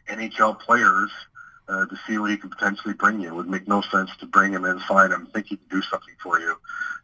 NHL 0.08 0.58
players 0.60 1.10
uh, 1.68 1.86
to 1.86 1.96
see 2.06 2.18
what 2.18 2.30
he 2.30 2.36
could 2.36 2.50
potentially 2.50 2.94
bring 2.94 3.20
you. 3.20 3.28
It 3.28 3.34
would 3.34 3.48
make 3.48 3.68
no 3.68 3.80
sense 3.80 4.10
to 4.18 4.26
bring 4.26 4.52
him 4.52 4.64
in, 4.64 4.80
sign 4.80 5.12
him, 5.12 5.26
think 5.26 5.46
he 5.46 5.56
can 5.56 5.66
do 5.70 5.82
something 5.82 6.14
for 6.22 6.40
you, 6.40 6.56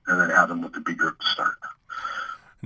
and 0.07 0.21
then 0.21 0.31
have 0.31 0.51
him 0.51 0.61
with 0.61 0.73
the 0.73 0.81
B 0.81 0.95
group 0.95 1.19
to 1.21 1.27
start. 1.27 1.57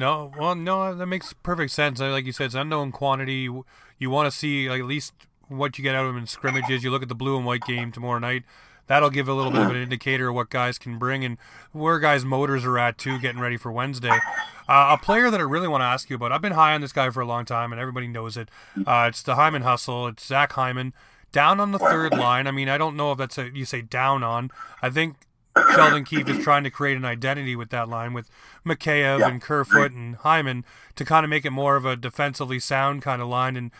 No, 0.01 0.33
well, 0.39 0.55
no, 0.55 0.95
that 0.95 1.05
makes 1.05 1.35
perfect 1.35 1.73
sense. 1.73 2.01
Like 2.01 2.25
you 2.25 2.33
said, 2.33 2.47
it's 2.47 2.55
unknown 2.55 2.91
quantity. 2.91 3.51
You 3.99 4.11
want 4.11 4.33
to 4.33 4.37
see 4.37 4.67
like, 4.67 4.81
at 4.81 4.87
least 4.87 5.13
what 5.49 5.77
you 5.77 5.83
get 5.83 5.95
out 5.95 6.07
of 6.07 6.13
him 6.13 6.17
in 6.17 6.27
scrimmages. 6.27 6.83
You 6.83 6.91
look 6.91 7.03
at 7.03 7.11
the 7.11 7.15
blue 7.15 7.37
and 7.37 7.45
white 7.45 7.61
game 7.67 7.93
tomorrow 7.93 8.19
night. 8.19 8.45
that'll 8.87 9.11
give 9.11 9.29
a 9.29 9.35
little 9.35 9.53
bit 9.53 9.61
of 9.61 9.69
an 9.69 9.77
indicator 9.77 10.31
of 10.31 10.35
what 10.35 10.49
guys 10.49 10.79
can 10.79 10.99
bring 10.99 11.23
and 11.23 11.37
where 11.73 11.99
guys' 11.99 12.25
motors 12.25 12.65
are 12.65 12.79
at 12.79 12.97
too, 12.97 13.19
getting 13.19 13.43
ready 13.43 13.59
for 13.59 13.71
Wednesday. 13.71 14.19
Uh, 14.67 14.97
a 14.99 15.05
player 15.05 15.31
that 15.31 15.39
I 15.39 15.43
really 15.43 15.69
want 15.69 15.83
to 15.83 15.87
ask 15.87 16.09
you 16.09 16.17
about. 16.17 16.33
I've 16.33 16.41
been 16.41 16.53
high 16.53 16.73
on 16.73 16.81
this 16.81 16.93
guy 16.93 17.11
for 17.11 17.21
a 17.21 17.27
long 17.27 17.45
time, 17.45 17.71
and 17.71 17.79
everybody 17.79 18.09
knows 18.09 18.39
it. 18.39 18.49
Uh, 18.87 19.05
it's 19.07 19.23
the 19.23 19.35
Hyman 19.35 19.63
hustle. 19.63 20.07
It's 20.07 20.25
Zach 20.25 20.53
Hyman 20.53 20.95
down 21.31 21.61
on 21.61 21.73
the 21.73 21.79
third 21.79 22.15
line. 22.15 22.47
I 22.47 22.53
mean, 22.53 22.71
I 22.71 22.79
don't 22.79 22.97
know 22.97 23.13
if 23.13 23.19
that's 23.19 23.37
a 23.37 23.51
you 23.55 23.67
say 23.67 23.83
down 23.83 24.23
on. 24.23 24.51
I 24.81 24.89
think 24.89 25.17
Sheldon 25.57 26.05
Keefe 26.05 26.29
is 26.29 26.45
trying 26.45 26.65
to 26.65 26.71
create 26.71 26.97
an 26.97 27.05
identity 27.05 27.57
with 27.57 27.71
that 27.71 27.89
line 27.89 28.13
with 28.13 28.31
Mikheyev 28.65 29.21
yeah. 29.21 29.29
and 29.29 29.43
Kerfoot 29.43 29.93
and 29.93 30.17
Hyman 30.17 30.65
to 30.97 31.05
kind 31.05 31.25
of 31.25 31.31
make 31.31 31.45
it 31.45 31.51
more 31.51 31.77
of 31.77 31.85
a 31.85 31.97
defensively 31.97 32.61
sound 32.61 33.03
kind 33.03 33.21
of 33.21 33.29
line 33.29 33.57
and 33.57 33.71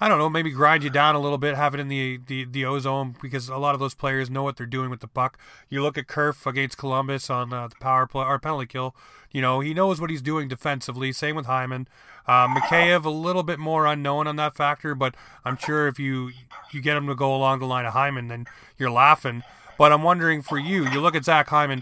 I 0.00 0.08
don't 0.08 0.18
know, 0.18 0.30
maybe 0.30 0.50
grind 0.52 0.84
you 0.84 0.90
down 0.90 1.16
a 1.16 1.20
little 1.20 1.38
bit, 1.38 1.56
have 1.56 1.74
it 1.74 1.80
in 1.80 1.88
the, 1.88 2.20
the, 2.24 2.44
the 2.44 2.64
ozone 2.64 3.16
because 3.20 3.48
a 3.48 3.56
lot 3.56 3.74
of 3.74 3.80
those 3.80 3.94
players 3.94 4.30
know 4.30 4.44
what 4.44 4.56
they're 4.56 4.64
doing 4.64 4.90
with 4.90 5.00
the 5.00 5.08
puck. 5.08 5.36
You 5.68 5.82
look 5.82 5.98
at 5.98 6.06
Kerf 6.06 6.46
against 6.46 6.78
Columbus 6.78 7.28
on 7.28 7.52
uh, 7.52 7.66
the 7.66 7.74
power 7.76 8.06
play 8.06 8.24
or 8.24 8.38
penalty 8.38 8.66
kill. 8.66 8.94
You 9.32 9.42
know, 9.42 9.58
he 9.58 9.74
knows 9.74 10.00
what 10.00 10.10
he's 10.10 10.22
doing 10.22 10.46
defensively. 10.46 11.10
Same 11.10 11.34
with 11.34 11.46
Hyman. 11.46 11.88
Uh, 12.28 12.46
Mikheyev, 12.46 13.04
a 13.04 13.10
little 13.10 13.42
bit 13.42 13.58
more 13.58 13.86
unknown 13.86 14.28
on 14.28 14.36
that 14.36 14.54
factor, 14.54 14.94
but 14.94 15.16
I'm 15.44 15.56
sure 15.56 15.88
if 15.88 15.98
you 15.98 16.30
you 16.70 16.80
get 16.80 16.96
him 16.96 17.06
to 17.08 17.14
go 17.14 17.34
along 17.34 17.58
the 17.58 17.66
line 17.66 17.84
of 17.84 17.92
Hyman, 17.92 18.28
then 18.28 18.46
you're 18.78 18.90
laughing. 18.90 19.42
But 19.78 19.92
I'm 19.92 20.02
wondering 20.02 20.42
for 20.42 20.58
you, 20.58 20.88
you 20.90 21.00
look 21.00 21.14
at 21.14 21.24
Zach 21.24 21.48
Hyman, 21.48 21.80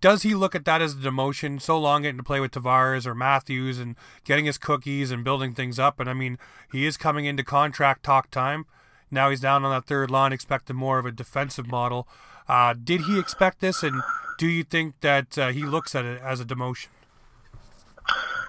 does 0.00 0.22
he 0.22 0.34
look 0.34 0.54
at 0.54 0.64
that 0.64 0.80
as 0.80 0.94
a 0.94 0.96
demotion? 0.96 1.60
So 1.60 1.78
long 1.78 2.02
getting 2.02 2.18
to 2.18 2.22
play 2.22 2.40
with 2.40 2.52
Tavares 2.52 3.04
or 3.04 3.14
Matthews 3.14 3.78
and 3.78 3.96
getting 4.24 4.44
his 4.44 4.58
cookies 4.58 5.10
and 5.10 5.24
building 5.24 5.52
things 5.52 5.78
up. 5.78 6.00
And 6.00 6.08
I 6.08 6.14
mean, 6.14 6.38
he 6.70 6.86
is 6.86 6.96
coming 6.96 7.24
into 7.24 7.44
contract 7.44 8.04
talk 8.04 8.30
time. 8.30 8.66
Now 9.10 9.28
he's 9.28 9.40
down 9.40 9.64
on 9.64 9.72
that 9.72 9.86
third 9.86 10.10
line, 10.10 10.32
expecting 10.32 10.76
more 10.76 10.98
of 10.98 11.04
a 11.04 11.12
defensive 11.12 11.66
model. 11.66 12.08
Uh, 12.48 12.74
did 12.74 13.02
he 13.02 13.18
expect 13.18 13.60
this, 13.60 13.82
and 13.82 14.02
do 14.38 14.46
you 14.46 14.64
think 14.64 15.00
that 15.00 15.38
uh, 15.38 15.48
he 15.48 15.64
looks 15.64 15.94
at 15.94 16.04
it 16.04 16.20
as 16.22 16.40
a 16.40 16.44
demotion? 16.44 16.88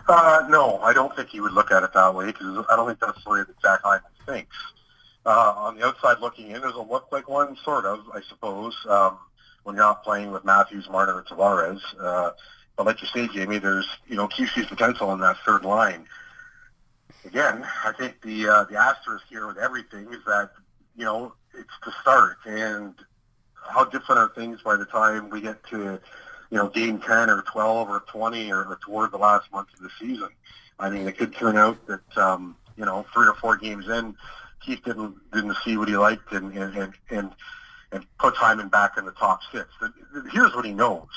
Uh, 0.07 0.45
no, 0.49 0.79
I 0.79 0.93
don't 0.93 1.15
think 1.15 1.29
he 1.29 1.39
would 1.39 1.53
look 1.53 1.71
at 1.71 1.83
it 1.83 1.93
that 1.93 2.15
way 2.15 2.27
because 2.27 2.65
I 2.69 2.75
don't 2.75 2.87
think 2.87 2.99
that's 2.99 3.23
the 3.23 3.29
way 3.29 3.39
that 3.39 3.61
Zach 3.61 3.81
Hyman 3.83 4.01
thinks. 4.25 4.55
Uh, 5.25 5.53
on 5.55 5.77
the 5.77 5.85
outside 5.85 6.19
looking 6.19 6.51
in, 6.51 6.61
does 6.61 6.75
it 6.75 6.89
look 6.89 7.07
like 7.11 7.29
one, 7.29 7.55
sort 7.63 7.85
of, 7.85 7.99
I 8.13 8.21
suppose, 8.27 8.75
um, 8.89 9.17
when 9.63 9.75
you're 9.75 9.85
not 9.85 10.03
playing 10.03 10.31
with 10.31 10.43
Matthews, 10.43 10.89
Marner, 10.89 11.19
and 11.19 11.27
Tavares. 11.27 11.79
Uh, 11.99 12.31
but 12.75 12.85
like 12.85 13.01
you 13.01 13.07
say, 13.07 13.27
Jamie, 13.33 13.57
there's, 13.57 13.87
you 14.07 14.15
know, 14.15 14.27
QC's 14.27 14.67
potential 14.67 15.13
in 15.13 15.19
that 15.19 15.37
third 15.45 15.63
line. 15.63 16.05
Again, 17.25 17.65
I 17.85 17.93
think 17.93 18.21
the 18.21 18.49
uh, 18.49 18.63
the 18.65 18.75
asterisk 18.75 19.23
here 19.29 19.47
with 19.47 19.57
everything 19.57 20.11
is 20.11 20.19
that, 20.25 20.51
you 20.97 21.05
know, 21.05 21.33
it's 21.53 21.69
the 21.85 21.93
start. 22.01 22.37
And 22.45 22.95
how 23.55 23.85
different 23.85 24.19
are 24.19 24.31
things 24.35 24.61
by 24.61 24.75
the 24.75 24.85
time 24.85 25.29
we 25.29 25.39
get 25.39 25.63
to, 25.67 25.99
you 26.49 26.57
know, 26.57 26.67
game 26.67 26.99
10 26.99 27.29
or 27.29 27.43
12 27.43 27.89
or 27.89 28.03
20 28.11 28.51
or, 28.51 28.65
or 28.65 28.79
toward 28.83 29.11
the 29.11 29.17
last 29.17 29.51
month 29.53 29.69
of 29.73 29.79
the 29.79 29.89
season? 29.99 30.29
I 30.79 30.89
mean, 30.89 31.07
it 31.07 31.17
could 31.17 31.33
turn 31.33 31.55
out 31.55 31.77
that, 31.87 32.17
um, 32.17 32.57
you 32.75 32.85
know, 32.85 33.05
three 33.13 33.27
or 33.27 33.35
four 33.35 33.55
games 33.55 33.87
in, 33.87 34.15
Keefe 34.65 34.83
didn't 34.83 35.15
didn't 35.31 35.55
see 35.63 35.77
what 35.77 35.87
he 35.87 35.97
liked 35.97 36.31
and 36.31 36.53
and 36.53 36.75
and 36.75 36.93
and, 37.09 37.31
and 37.91 38.05
put 38.17 38.35
Hyman 38.35 38.69
back 38.69 38.97
in 38.97 39.05
the 39.05 39.11
top 39.11 39.39
six. 39.51 39.67
Here's 40.31 40.55
what 40.55 40.65
he 40.65 40.73
knows: 40.73 41.07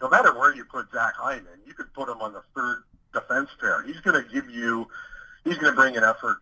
no 0.00 0.08
matter 0.08 0.36
where 0.36 0.54
you 0.54 0.64
put 0.64 0.90
Zach 0.92 1.14
Hyman, 1.16 1.60
you 1.66 1.74
could 1.74 1.92
put 1.94 2.08
him 2.08 2.20
on 2.20 2.32
the 2.32 2.42
third 2.54 2.82
defense 3.12 3.48
pair. 3.60 3.82
He's 3.82 4.00
going 4.00 4.22
to 4.22 4.30
give 4.30 4.50
you, 4.50 4.88
he's 5.44 5.56
going 5.58 5.72
to 5.72 5.76
bring 5.76 5.96
an 5.96 6.04
effort, 6.04 6.38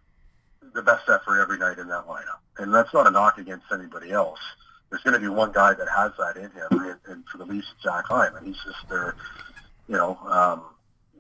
the 0.74 0.83
best 0.83 1.09
effort 1.09 1.40
every 1.40 1.59
night 1.59 1.78
in 1.78 1.88
that 1.88 2.07
lineup. 2.07 2.40
And 2.59 2.74
that's 2.74 2.92
not 2.92 3.07
a 3.07 3.11
knock 3.11 3.38
against 3.38 3.66
anybody 3.72 4.11
else. 4.11 4.40
There's 4.90 5.02
going 5.02 5.14
to 5.14 5.20
be 5.20 5.28
one 5.28 5.52
guy 5.52 5.74
that 5.74 5.88
has 5.88 6.12
that 6.18 6.37
in 6.37 6.50
him, 6.50 6.68
and, 6.70 6.98
and 7.07 7.24
for 7.28 7.38
the 7.38 7.44
Leafs, 7.44 7.66
it's 7.74 7.83
Zach 7.83 8.04
Hyman. 8.07 8.44
He's 8.44 8.62
just 8.64 8.88
there, 8.88 9.16
you 9.88 9.96
know. 9.96 10.18
Um, 10.26 10.62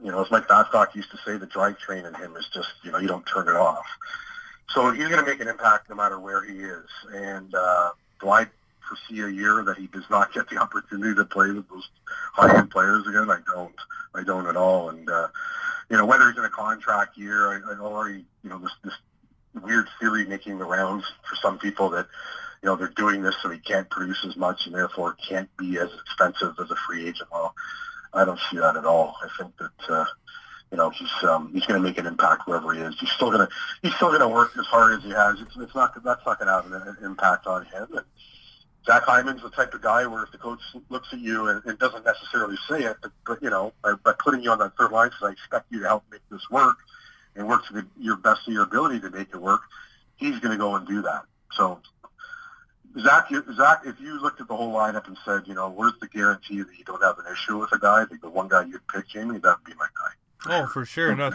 you 0.02 0.10
know, 0.10 0.22
as 0.22 0.30
Mike 0.30 0.48
Babcock 0.48 0.94
used 0.94 1.10
to 1.12 1.18
say, 1.24 1.38
the 1.38 1.46
drivetrain 1.46 2.06
in 2.06 2.14
him 2.14 2.36
is 2.36 2.46
just, 2.52 2.68
you 2.82 2.90
know, 2.90 2.98
you 2.98 3.08
don't 3.08 3.24
turn 3.24 3.48
it 3.48 3.56
off. 3.56 3.86
So 4.70 4.90
he's 4.90 5.08
going 5.08 5.24
to 5.24 5.30
make 5.30 5.40
an 5.40 5.48
impact 5.48 5.88
no 5.90 5.96
matter 5.96 6.18
where 6.18 6.44
he 6.44 6.58
is. 6.58 6.88
And 7.12 7.54
uh, 7.54 7.90
do 8.20 8.30
I 8.30 8.46
foresee 8.88 9.22
a 9.22 9.28
year 9.28 9.62
that 9.64 9.76
he 9.76 9.86
does 9.88 10.04
not 10.10 10.32
get 10.32 10.48
the 10.48 10.56
opportunity 10.60 11.14
to 11.14 11.24
play 11.24 11.50
with 11.50 11.68
those 11.68 11.88
high-end 12.32 12.70
players 12.70 13.06
again? 13.06 13.30
I 13.30 13.38
don't. 13.46 13.74
I 14.14 14.22
don't 14.22 14.46
at 14.46 14.56
all. 14.56 14.90
And 14.90 15.08
uh, 15.08 15.28
you 15.90 15.96
know, 15.96 16.06
whether 16.06 16.28
he's 16.28 16.38
in 16.38 16.44
a 16.44 16.50
contract 16.50 17.16
year, 17.18 17.48
I, 17.48 17.74
I 17.74 17.78
already, 17.78 18.24
you 18.42 18.50
know, 18.50 18.58
this 18.58 18.72
this 18.82 18.94
weird 19.62 19.88
theory 20.00 20.26
making 20.26 20.58
the 20.58 20.64
rounds 20.64 21.04
for 21.28 21.36
some 21.36 21.58
people 21.58 21.90
that 21.90 22.06
you 22.62 22.68
know 22.68 22.76
they're 22.76 22.88
doing 22.88 23.22
this 23.22 23.36
so 23.42 23.50
he 23.50 23.58
can't 23.58 23.88
produce 23.90 24.24
as 24.26 24.36
much 24.36 24.66
and 24.66 24.74
therefore 24.74 25.16
can't 25.28 25.48
be 25.56 25.78
as 25.78 25.90
expensive 25.92 26.54
as 26.60 26.70
a 26.70 26.76
free 26.86 27.06
agent. 27.06 27.28
Well, 27.30 27.54
I 28.12 28.24
don't 28.24 28.40
see 28.50 28.58
that 28.58 28.76
at 28.76 28.84
all. 28.84 29.16
I 29.22 29.28
think 29.38 29.56
that. 29.58 29.92
Uh, 29.92 30.04
you 30.70 30.78
know, 30.78 30.90
he's 30.90 31.12
um, 31.22 31.50
he's 31.52 31.66
going 31.66 31.80
to 31.80 31.86
make 31.86 31.98
an 31.98 32.06
impact 32.06 32.48
wherever 32.48 32.72
he 32.72 32.80
is. 32.80 32.96
He's 32.98 33.10
still 33.10 33.30
going 33.30 33.46
to 33.46 33.48
he's 33.82 33.94
still 33.94 34.08
going 34.08 34.20
to 34.20 34.28
work 34.28 34.52
as 34.58 34.66
hard 34.66 34.98
as 34.98 35.04
he 35.04 35.10
has. 35.10 35.40
It's, 35.40 35.56
it's 35.56 35.74
not 35.74 35.94
that's 36.02 36.26
not 36.26 36.38
going 36.38 36.48
to 36.48 36.52
have 36.52 36.66
an 36.66 36.96
impact 37.04 37.46
on 37.46 37.64
him. 37.66 37.86
And 37.92 38.04
Zach 38.86 39.04
Hyman's 39.04 39.42
the 39.42 39.50
type 39.50 39.72
of 39.74 39.82
guy 39.82 40.06
where 40.06 40.24
if 40.24 40.32
the 40.32 40.38
coach 40.38 40.60
looks 40.90 41.08
at 41.12 41.20
you 41.20 41.48
and, 41.48 41.62
and 41.64 41.78
doesn't 41.78 42.04
necessarily 42.04 42.56
say 42.68 42.82
it, 42.82 42.96
but, 43.02 43.12
but 43.26 43.42
you 43.42 43.50
know, 43.50 43.72
by, 43.82 43.94
by 43.94 44.12
putting 44.18 44.42
you 44.42 44.50
on 44.50 44.58
that 44.58 44.76
third 44.76 44.92
line, 44.92 45.08
because 45.08 45.28
I 45.28 45.32
expect 45.32 45.70
you 45.70 45.80
to 45.80 45.88
help 45.88 46.04
make 46.10 46.20
this 46.30 46.50
work 46.50 46.76
and 47.36 47.48
work 47.48 47.66
to 47.68 47.72
the, 47.72 47.86
your 47.98 48.16
best 48.16 48.46
of 48.46 48.52
your 48.52 48.64
ability 48.64 49.00
to 49.00 49.10
make 49.10 49.28
it 49.32 49.40
work, 49.40 49.62
he's 50.16 50.38
going 50.40 50.52
to 50.52 50.58
go 50.58 50.74
and 50.76 50.86
do 50.86 51.02
that. 51.02 51.22
So 51.52 51.80
Zach, 53.00 53.28
Zach, 53.56 53.82
if 53.86 54.00
you 54.00 54.20
looked 54.20 54.40
at 54.40 54.48
the 54.48 54.56
whole 54.56 54.72
lineup 54.72 55.06
and 55.08 55.16
said, 55.24 55.42
you 55.46 55.54
know, 55.54 55.68
where's 55.68 55.94
the 56.00 56.06
guarantee 56.08 56.58
that 56.58 56.78
you 56.78 56.84
don't 56.84 57.02
have 57.02 57.18
an 57.18 57.24
issue 57.32 57.58
with 57.58 57.72
a 57.72 57.78
guy? 57.78 58.02
I 58.02 58.16
the 58.20 58.28
one 58.28 58.48
guy 58.48 58.64
you'd 58.64 58.86
pick, 58.86 59.08
Jamie, 59.08 59.38
that 59.38 59.58
would 59.58 59.64
be 59.64 59.74
my 59.78 59.86
guy. 59.98 60.12
Oh, 60.46 60.66
for 60.66 60.84
sure. 60.84 61.14
No, 61.14 61.30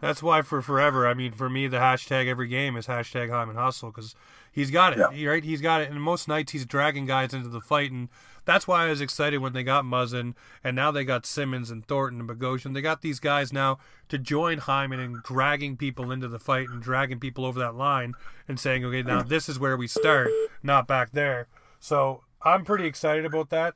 that's 0.00 0.22
why 0.22 0.42
for 0.42 0.62
forever. 0.62 1.06
I 1.06 1.14
mean, 1.14 1.32
for 1.32 1.48
me, 1.48 1.66
the 1.66 1.78
hashtag 1.78 2.26
every 2.26 2.48
game 2.48 2.76
is 2.76 2.86
hashtag 2.86 3.30
Hyman 3.30 3.56
Hustle 3.56 3.90
because 3.90 4.14
he's 4.52 4.70
got 4.70 4.92
it. 4.92 4.98
Yeah. 5.14 5.28
right? 5.28 5.44
He's 5.44 5.60
got 5.60 5.80
it. 5.80 5.90
And 5.90 6.00
most 6.00 6.28
nights 6.28 6.52
he's 6.52 6.66
dragging 6.66 7.06
guys 7.06 7.34
into 7.34 7.48
the 7.48 7.60
fight, 7.60 7.90
and 7.90 8.08
that's 8.44 8.68
why 8.68 8.86
I 8.86 8.90
was 8.90 9.00
excited 9.00 9.38
when 9.38 9.52
they 9.52 9.62
got 9.62 9.84
Muzzin, 9.84 10.34
and 10.62 10.76
now 10.76 10.90
they 10.90 11.04
got 11.04 11.26
Simmonds 11.26 11.70
and 11.70 11.86
Thornton 11.86 12.20
and 12.20 12.28
Bogosian. 12.28 12.74
They 12.74 12.82
got 12.82 13.02
these 13.02 13.20
guys 13.20 13.52
now 13.52 13.78
to 14.08 14.18
join 14.18 14.58
Hyman 14.58 15.00
and 15.00 15.22
dragging 15.22 15.76
people 15.76 16.10
into 16.10 16.28
the 16.28 16.38
fight 16.38 16.68
and 16.68 16.82
dragging 16.82 17.20
people 17.20 17.44
over 17.44 17.58
that 17.60 17.74
line 17.74 18.14
and 18.46 18.60
saying, 18.60 18.84
okay, 18.84 19.02
now 19.02 19.22
this 19.22 19.48
is 19.48 19.58
where 19.58 19.76
we 19.76 19.86
start, 19.86 20.30
not 20.62 20.86
back 20.86 21.12
there. 21.12 21.48
So 21.80 22.22
I'm 22.42 22.64
pretty 22.64 22.86
excited 22.86 23.24
about 23.24 23.50
that. 23.50 23.74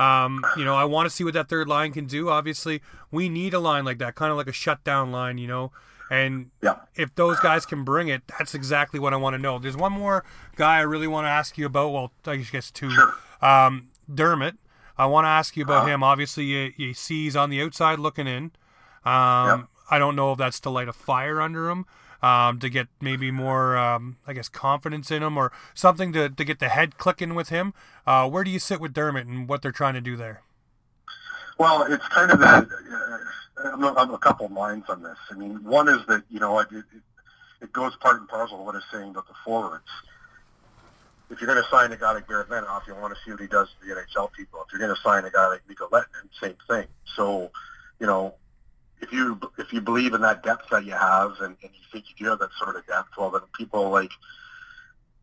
Um, 0.00 0.44
you 0.56 0.64
know, 0.64 0.74
I 0.74 0.84
want 0.84 1.06
to 1.06 1.14
see 1.14 1.24
what 1.24 1.34
that 1.34 1.50
third 1.50 1.68
line 1.68 1.92
can 1.92 2.06
do. 2.06 2.30
Obviously, 2.30 2.80
we 3.10 3.28
need 3.28 3.52
a 3.52 3.58
line 3.58 3.84
like 3.84 3.98
that, 3.98 4.14
kind 4.14 4.30
of 4.30 4.38
like 4.38 4.46
a 4.46 4.52
shutdown 4.52 5.12
line, 5.12 5.36
you 5.36 5.46
know. 5.46 5.72
And 6.10 6.50
yeah. 6.62 6.76
if 6.96 7.14
those 7.14 7.38
guys 7.38 7.66
can 7.66 7.84
bring 7.84 8.08
it, 8.08 8.22
that's 8.26 8.54
exactly 8.54 8.98
what 8.98 9.12
I 9.12 9.16
want 9.16 9.34
to 9.34 9.38
know. 9.38 9.58
There's 9.58 9.76
one 9.76 9.92
more 9.92 10.24
guy 10.56 10.78
I 10.78 10.80
really 10.80 11.06
want 11.06 11.26
to 11.26 11.28
ask 11.28 11.58
you 11.58 11.66
about. 11.66 11.92
Well, 11.92 12.12
I 12.26 12.36
guess 12.36 12.70
two. 12.70 12.90
Sure. 12.90 13.14
Um, 13.42 13.88
Dermott. 14.12 14.56
I 14.96 15.06
want 15.06 15.24
to 15.24 15.28
ask 15.28 15.56
you 15.56 15.64
about 15.64 15.84
uh, 15.84 15.86
him. 15.86 16.02
Obviously, 16.02 16.44
you, 16.44 16.72
you, 16.76 16.94
see 16.94 17.24
he's 17.24 17.36
on 17.36 17.48
the 17.48 17.62
outside 17.62 17.98
looking 17.98 18.26
in. 18.26 18.44
Um, 19.04 19.68
I 19.90 19.98
don't 19.98 20.16
know 20.16 20.32
if 20.32 20.38
that's 20.38 20.60
to 20.60 20.70
light 20.70 20.88
a 20.88 20.92
fire 20.92 21.40
under 21.40 21.70
him 21.70 21.86
um, 22.22 22.58
to 22.60 22.68
get 22.68 22.88
maybe 23.00 23.30
more, 23.30 23.76
um, 23.76 24.16
I 24.26 24.32
guess, 24.32 24.48
confidence 24.48 25.10
in 25.10 25.22
him 25.22 25.36
or 25.36 25.52
something 25.74 26.12
to, 26.12 26.28
to 26.28 26.44
get 26.44 26.58
the 26.58 26.68
head 26.68 26.98
clicking 26.98 27.34
with 27.34 27.48
him. 27.48 27.74
Uh, 28.06 28.28
where 28.28 28.44
do 28.44 28.50
you 28.50 28.58
sit 28.58 28.80
with 28.80 28.92
Dermott 28.92 29.26
and 29.26 29.48
what 29.48 29.62
they're 29.62 29.72
trying 29.72 29.94
to 29.94 30.00
do 30.00 30.16
there? 30.16 30.42
Well, 31.58 31.82
it's 31.82 32.06
kind 32.08 32.30
of 32.30 32.40
a, 32.40 32.44
uh, 32.44 33.18
I'm, 33.64 33.84
I'm 33.84 34.14
a 34.14 34.18
couple 34.18 34.46
of 34.46 34.52
minds 34.52 34.86
on 34.88 35.02
this. 35.02 35.18
I 35.30 35.34
mean, 35.34 35.62
one 35.64 35.88
is 35.88 36.04
that, 36.06 36.22
you 36.30 36.40
know, 36.40 36.58
it, 36.58 36.68
it, 36.72 36.84
it 37.60 37.72
goes 37.72 37.94
part 37.96 38.18
and 38.18 38.28
parcel 38.28 38.60
of 38.60 38.66
what 38.66 38.74
it's 38.74 38.86
saying 38.92 39.10
about 39.10 39.28
the 39.28 39.34
forwards. 39.44 39.84
If 41.30 41.40
you're 41.40 41.46
going 41.46 41.62
to 41.62 41.68
sign 41.70 41.92
a 41.92 41.96
guy 41.96 42.12
like 42.12 42.26
Menoff, 42.26 42.86
you 42.86 42.94
want 42.94 43.14
to 43.14 43.20
see 43.24 43.30
what 43.30 43.40
he 43.40 43.46
does 43.46 43.68
to 43.68 43.86
the 43.86 43.94
NHL 43.94 44.32
people. 44.32 44.64
If 44.66 44.72
you're 44.72 44.80
going 44.80 44.94
to 44.94 45.00
sign 45.02 45.24
a 45.24 45.30
guy 45.30 45.48
like 45.48 45.60
Mikko 45.68 45.88
Lehtonen, 45.88 46.28
same 46.40 46.56
thing. 46.68 46.86
So, 47.14 47.50
you 48.00 48.06
know, 48.06 48.34
if 49.00 49.12
you 49.12 49.40
if 49.58 49.72
you 49.72 49.80
believe 49.80 50.14
in 50.14 50.20
that 50.22 50.42
depth 50.42 50.68
that 50.70 50.84
you 50.84 50.92
have 50.92 51.32
and, 51.40 51.56
and 51.62 51.70
you 51.72 51.84
think 51.92 52.04
you 52.08 52.24
do 52.24 52.30
have 52.30 52.38
that 52.40 52.50
sort 52.58 52.76
of 52.76 52.86
depth, 52.86 53.10
well, 53.18 53.30
then 53.30 53.42
people 53.56 53.90
like 53.90 54.10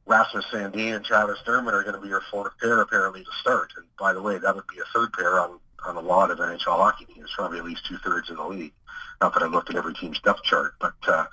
Rasmus 0.05 0.45
Sandin 0.51 0.95
and 0.95 1.05
Travis 1.05 1.39
Dermott 1.45 1.73
are 1.73 1.83
going 1.83 1.95
to 1.95 2.01
be 2.01 2.07
your 2.07 2.23
fourth 2.31 2.53
pair 2.59 2.81
apparently 2.81 3.23
to 3.23 3.31
start. 3.41 3.73
And 3.77 3.85
by 3.99 4.13
the 4.13 4.21
way, 4.21 4.37
that 4.37 4.55
would 4.55 4.67
be 4.67 4.79
a 4.79 4.85
third 4.93 5.13
pair 5.13 5.39
on 5.39 5.59
on 5.85 5.95
a 5.95 6.01
lot 6.01 6.31
of 6.31 6.39
NHL 6.39 6.77
hockey 6.77 7.05
teams, 7.05 7.31
probably 7.35 7.59
at 7.59 7.65
least 7.65 7.85
two 7.85 7.97
thirds 7.97 8.29
of 8.29 8.37
the 8.37 8.43
league. 8.43 8.73
Not 9.21 9.33
that 9.33 9.43
I 9.43 9.47
looked 9.47 9.69
at 9.69 9.75
every 9.75 9.93
team's 9.93 10.19
depth 10.19 10.43
chart, 10.43 10.73
but 10.79 10.95
uh, 11.07 11.25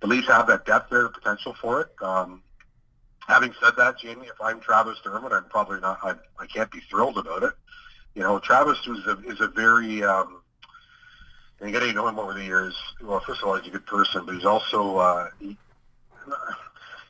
the 0.00 0.06
Leafs 0.06 0.28
have 0.28 0.46
that 0.48 0.66
depth 0.66 0.90
there, 0.90 1.02
the 1.02 1.08
potential 1.10 1.54
for 1.60 1.80
it. 1.80 1.88
Um, 2.02 2.42
having 3.26 3.54
said 3.62 3.74
that, 3.76 3.98
Jamie, 3.98 4.26
if 4.26 4.40
I'm 4.40 4.60
Travis 4.60 4.98
Dermott, 5.04 5.32
I'm 5.32 5.44
probably 5.44 5.80
not. 5.80 5.98
I, 6.02 6.14
I 6.38 6.46
can't 6.46 6.70
be 6.70 6.80
thrilled 6.90 7.18
about 7.18 7.42
it. 7.42 7.52
You 8.14 8.22
know, 8.22 8.38
Travis 8.38 8.78
is 8.86 9.06
a 9.06 9.18
is 9.26 9.40
a 9.40 9.48
very 9.48 10.02
um, 10.02 10.42
and 11.60 11.72
getting 11.72 11.88
to 11.88 11.94
know 11.94 12.08
him 12.08 12.18
over 12.18 12.34
the 12.34 12.44
years, 12.44 12.74
well, 13.02 13.20
first 13.20 13.42
of 13.42 13.48
all, 13.48 13.56
he's 13.56 13.68
a 13.68 13.70
good 13.70 13.86
person, 13.86 14.24
but 14.24 14.34
he's 14.34 14.44
also 14.44 14.96
uh, 14.96 15.28
he, 15.40 15.56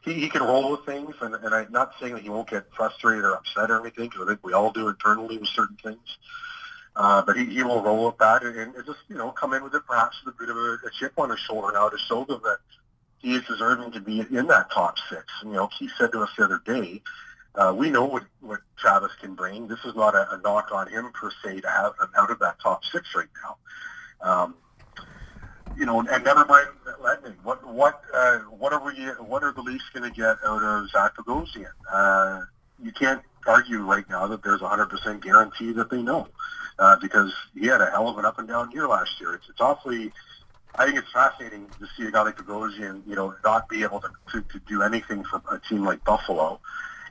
he, 0.05 0.15
he 0.15 0.29
can 0.29 0.43
roll 0.43 0.71
with 0.71 0.87
things, 0.87 1.15
and, 1.21 1.35
and 1.35 1.55
I'm 1.55 1.71
not 1.71 1.93
saying 2.01 2.15
that 2.15 2.23
he 2.23 2.31
won't 2.31 2.49
get 2.49 2.65
frustrated 2.75 3.25
or 3.25 3.35
upset 3.35 3.71
or 3.71 3.81
anything, 3.81 4.09
because 4.09 4.23
I 4.23 4.31
think 4.31 4.45
we 4.45 4.53
all 4.53 4.71
do 4.71 4.89
internally 4.89 5.39
with 5.39 5.49
certain 5.49 5.77
things. 5.83 6.19
Uh, 6.97 7.23
but 7.23 7.37
he, 7.37 7.45
he 7.45 7.63
will 7.63 7.81
roll 7.81 8.07
with 8.07 8.19
that 8.19 8.43
and, 8.43 8.57
and 8.57 8.75
just, 8.85 8.99
you 9.09 9.17
know, 9.17 9.31
come 9.31 9.55
in 9.55 9.63
with 9.63 9.73
it 9.75 9.83
perhaps 9.87 10.17
with 10.25 10.35
a 10.35 10.39
bit 10.39 10.49
of 10.49 10.57
a, 10.57 10.79
a 10.85 10.91
chip 10.99 11.13
on 11.17 11.31
his 11.31 11.39
shoulder 11.39 11.71
now 11.73 11.89
to 11.89 11.97
show 11.97 12.25
them 12.25 12.41
that 12.43 12.59
he 13.19 13.37
is 13.37 13.45
deserving 13.45 13.93
to 13.93 14.01
be 14.01 14.21
in 14.21 14.49
that 14.49 14.69
top 14.73 14.97
six. 15.09 15.25
And, 15.43 15.51
you 15.51 15.57
know, 15.57 15.69
he 15.79 15.89
said 15.97 16.11
to 16.11 16.23
us 16.23 16.31
the 16.37 16.45
other 16.45 16.61
day, 16.65 17.01
uh, 17.55 17.73
we 17.77 17.91
know 17.91 18.05
what, 18.05 18.25
what 18.41 18.61
Travis 18.77 19.13
can 19.21 19.35
bring. 19.35 19.69
This 19.69 19.85
is 19.85 19.95
not 19.95 20.17
a, 20.17 20.29
a 20.33 20.39
knock 20.39 20.71
on 20.73 20.89
him 20.89 21.13
per 21.13 21.31
se 21.45 21.61
to 21.61 21.69
have 21.69 21.93
him 22.01 22.09
out 22.17 22.31
of 22.31 22.41
that 22.41 22.59
top 22.61 22.85
six 22.85 23.15
right 23.15 23.29
now. 23.45 23.57
Um, 24.21 24.55
you 25.77 25.87
know, 25.87 26.01
and 26.01 26.25
never 26.25 26.45
mind 26.45 26.69
Lehtonen. 27.01 27.35
What 27.45 27.67
what 27.67 28.01
uh, 28.13 28.39
what 28.39 28.73
are 28.73 28.85
we? 28.85 28.93
What 29.23 29.45
are 29.45 29.53
the 29.53 29.63
Leafs 29.63 29.85
going 29.95 30.11
to 30.11 30.17
get 30.17 30.37
out 30.45 30.63
of 30.63 30.91
Zach 30.91 31.15
Bogosian? 31.17 31.67
Uh, 31.91 32.43
you 32.83 32.93
can't 32.93 33.23
argue 33.47 33.83
right 33.83 34.09
now 34.11 34.27
that 34.27 34.43
there's 34.43 34.61
a 34.61 34.69
hundred 34.69 34.87
percent 34.87 35.23
guarantee 35.23 35.73
that 35.73 35.91
they 35.91 36.03
know, 36.03 36.27
uh, 36.79 36.97
because 37.01 37.33
he 37.55 37.67
had 37.67 37.81
a 37.81 37.91
hell 37.91 38.09
of 38.09 38.19
an 38.19 38.25
up 38.25 38.39
and 38.39 38.49
down 38.49 38.71
year 38.73 38.89
last 38.89 39.21
year. 39.21 39.35
It's 39.35 39.49
it's 39.49 39.61
awfully. 39.61 40.13
I 40.75 40.85
think 40.85 40.99
it's 40.99 41.11
fascinating 41.11 41.67
to 41.81 41.89
see 41.97 42.07
a 42.07 42.11
guy 42.13 42.23
like 42.23 42.37
Bogosian, 42.37 43.03
you 43.05 43.17
know, 43.17 43.35
not 43.43 43.69
be 43.69 43.83
able 43.83 44.01
to, 44.01 44.11
to, 44.31 44.43
to 44.43 44.61
do 44.69 44.83
anything 44.83 45.25
for 45.25 45.43
a 45.51 45.59
team 45.59 45.85
like 45.85 46.05
Buffalo, 46.05 46.61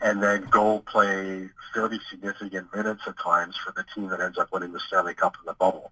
and 0.01 0.23
then 0.23 0.47
go 0.49 0.79
play 0.79 1.49
fairly 1.73 1.99
significant 2.09 2.73
minutes 2.73 3.01
at 3.07 3.19
times 3.19 3.57
for 3.57 3.73
the 3.73 3.83
team 3.93 4.07
that 4.09 4.21
ends 4.21 4.37
up 4.37 4.53
winning 4.53 4.71
the 4.71 4.79
Stanley 4.79 5.15
Cup 5.15 5.35
in 5.41 5.45
the 5.45 5.53
bubble. 5.53 5.91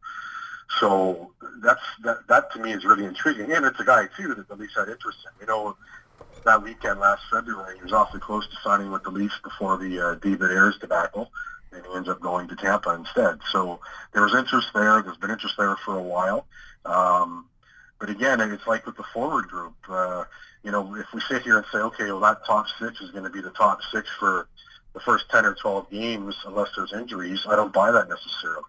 So 0.79 1.31
that's 1.61 1.81
that, 2.03 2.27
that 2.27 2.51
to 2.53 2.59
me 2.59 2.73
is 2.73 2.83
really 2.83 3.05
intriguing, 3.05 3.51
and 3.51 3.65
it's 3.65 3.79
a 3.79 3.85
guy 3.85 4.07
too 4.17 4.33
that 4.35 4.47
the 4.47 4.55
Leafs 4.55 4.75
had 4.75 4.89
interest 4.89 5.19
in. 5.25 5.41
You 5.41 5.47
know, 5.47 5.77
that 6.43 6.61
weekend 6.63 6.99
last 6.99 7.23
February, 7.31 7.77
he 7.77 7.83
was 7.83 7.93
awfully 7.93 8.19
close 8.19 8.47
to 8.47 8.55
signing 8.63 8.91
with 8.91 9.03
the 9.03 9.09
Leafs 9.09 9.39
before 9.43 9.77
the 9.77 9.99
uh, 9.99 10.15
David 10.15 10.51
Ayres 10.51 10.77
debacle, 10.79 11.31
and 11.71 11.85
he 11.85 11.95
ends 11.95 12.09
up 12.09 12.19
going 12.19 12.47
to 12.47 12.55
Tampa 12.55 12.93
instead. 12.93 13.39
So 13.51 13.79
there 14.13 14.23
was 14.23 14.33
interest 14.35 14.69
there. 14.73 15.01
There's 15.01 15.17
been 15.17 15.31
interest 15.31 15.55
there 15.57 15.75
for 15.77 15.97
a 15.97 16.03
while. 16.03 16.45
Um, 16.83 17.45
but 17.99 18.09
again, 18.09 18.41
it's 18.41 18.67
like 18.67 18.85
with 18.85 18.97
the 18.97 19.05
forward 19.13 19.47
group. 19.47 19.75
Uh, 19.87 20.25
you 20.63 20.71
know, 20.71 20.95
if 20.95 21.05
we 21.13 21.21
sit 21.21 21.43
here 21.43 21.57
and 21.57 21.65
say, 21.71 21.77
okay, 21.77 22.05
well, 22.05 22.19
that 22.21 22.43
top 22.45 22.65
six 22.79 22.99
is 22.99 23.11
going 23.11 23.23
to 23.23 23.29
be 23.29 23.39
the 23.39 23.51
top 23.51 23.81
six 23.93 24.09
for 24.19 24.47
the 24.93 24.99
first 24.99 25.29
10 25.29 25.45
or 25.45 25.53
12 25.53 25.91
games 25.91 26.35
unless 26.45 26.69
there's 26.75 26.91
injuries, 26.91 27.45
I 27.47 27.55
don't 27.55 27.71
buy 27.71 27.91
that 27.91 28.09
necessarily 28.09 28.63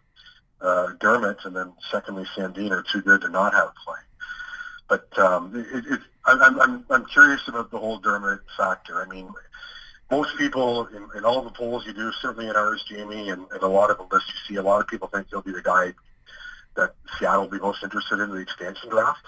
uh, 0.60 0.92
Dermott 1.00 1.38
and 1.44 1.54
then 1.54 1.72
secondly 1.90 2.24
Sandin 2.36 2.70
are 2.70 2.82
too 2.82 3.02
good 3.02 3.20
to 3.22 3.28
not 3.28 3.52
have 3.52 3.72
playing. 3.84 4.02
But 4.88 5.18
um, 5.18 5.66
it, 5.72 5.84
it, 5.86 6.00
I'm, 6.24 6.60
I'm, 6.60 6.84
I'm 6.90 7.04
curious 7.06 7.42
about 7.48 7.70
the 7.70 7.78
whole 7.78 7.98
Dermott 7.98 8.40
factor. 8.56 9.02
I 9.02 9.08
mean, 9.08 9.28
most 10.10 10.36
people 10.38 10.86
in, 10.86 11.08
in 11.16 11.24
all 11.24 11.42
the 11.42 11.50
polls 11.50 11.84
you 11.86 11.92
do, 11.92 12.12
certainly 12.12 12.48
in 12.48 12.56
ours, 12.56 12.84
Jamie, 12.88 13.30
and, 13.30 13.46
and 13.50 13.62
a 13.62 13.68
lot 13.68 13.90
of 13.90 13.98
the 13.98 14.06
lists 14.14 14.32
you 14.32 14.54
see, 14.54 14.58
a 14.58 14.62
lot 14.62 14.80
of 14.80 14.86
people 14.86 15.08
think 15.08 15.26
he'll 15.30 15.42
be 15.42 15.52
the 15.52 15.62
guy 15.62 15.92
that 16.76 16.94
Seattle 17.18 17.42
will 17.42 17.50
be 17.50 17.58
most 17.58 17.82
interested 17.82 18.20
in 18.20 18.30
the 18.30 18.36
expansion 18.36 18.88
draft. 18.90 19.26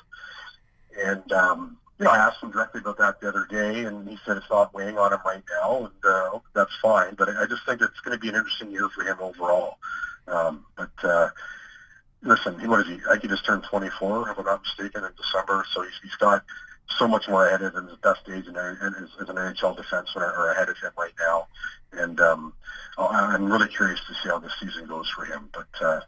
And, 0.97 1.33
um, 1.33 1.77
you 1.99 2.05
know, 2.05 2.12
I 2.12 2.19
asked 2.19 2.43
him 2.43 2.53
directly 2.53 2.81
about 2.81 2.99
that 2.99 3.21
the 3.21 3.29
other 3.29 3.47
day, 3.51 3.85
and 3.85 4.09
he 4.09 4.19
said 4.25 4.37
it's 4.37 4.51
not 4.51 4.73
weighing 4.73 4.99
on 4.99 5.12
him 5.12 5.19
right 5.25 5.43
now, 5.51 5.87
and 5.87 6.05
uh, 6.05 6.38
that's 6.55 6.77
fine. 6.81 7.14
But 7.14 7.31
I 7.31 7.47
just 7.47 7.67
think 7.67 7.81
it's 7.81 7.99
going 8.01 8.17
to 8.17 8.21
be 8.21 8.29
an 8.29 8.37
interesting 8.37 8.71
year 8.71 8.88
for 8.88 9.03
him 9.03 9.17
overall. 9.21 9.79
Um, 10.29 10.64
but 10.77 10.91
uh, 11.03 11.29
listen, 12.23 12.55
what 12.69 12.81
is 12.81 12.87
he? 12.87 13.01
I 13.07 13.12
think 13.12 13.23
he 13.23 13.29
just 13.29 13.45
turned 13.45 13.64
24, 13.64 14.31
if 14.31 14.38
I'm 14.38 14.45
not 14.45 14.62
mistaken, 14.62 15.05
in 15.05 15.11
December. 15.17 15.64
So 15.73 15.83
he's, 15.83 15.93
he's 16.03 16.17
got 16.17 16.45
so 16.99 17.07
much 17.07 17.29
more 17.29 17.47
ahead 17.47 17.62
of 17.62 17.75
him, 17.75 17.87
his 17.87 17.99
best 17.99 18.25
days 18.25 18.47
in, 18.47 18.57
in, 18.57 18.95
as, 18.95 19.09
as 19.21 19.29
an 19.29 19.37
NHL 19.37 19.77
defenseman 19.77 20.23
are 20.23 20.51
ahead 20.51 20.69
of 20.69 20.79
him 20.79 20.93
right 20.97 21.12
now. 21.19 21.47
And 21.93 22.21
um, 22.21 22.53
I'm 22.97 23.51
really 23.51 23.69
curious 23.69 24.01
to 24.07 24.14
see 24.14 24.29
how 24.29 24.38
this 24.38 24.53
season 24.61 24.87
goes 24.87 25.09
for 25.11 25.25
him. 25.25 25.49
But 25.53 25.85
uh, 25.85 26.01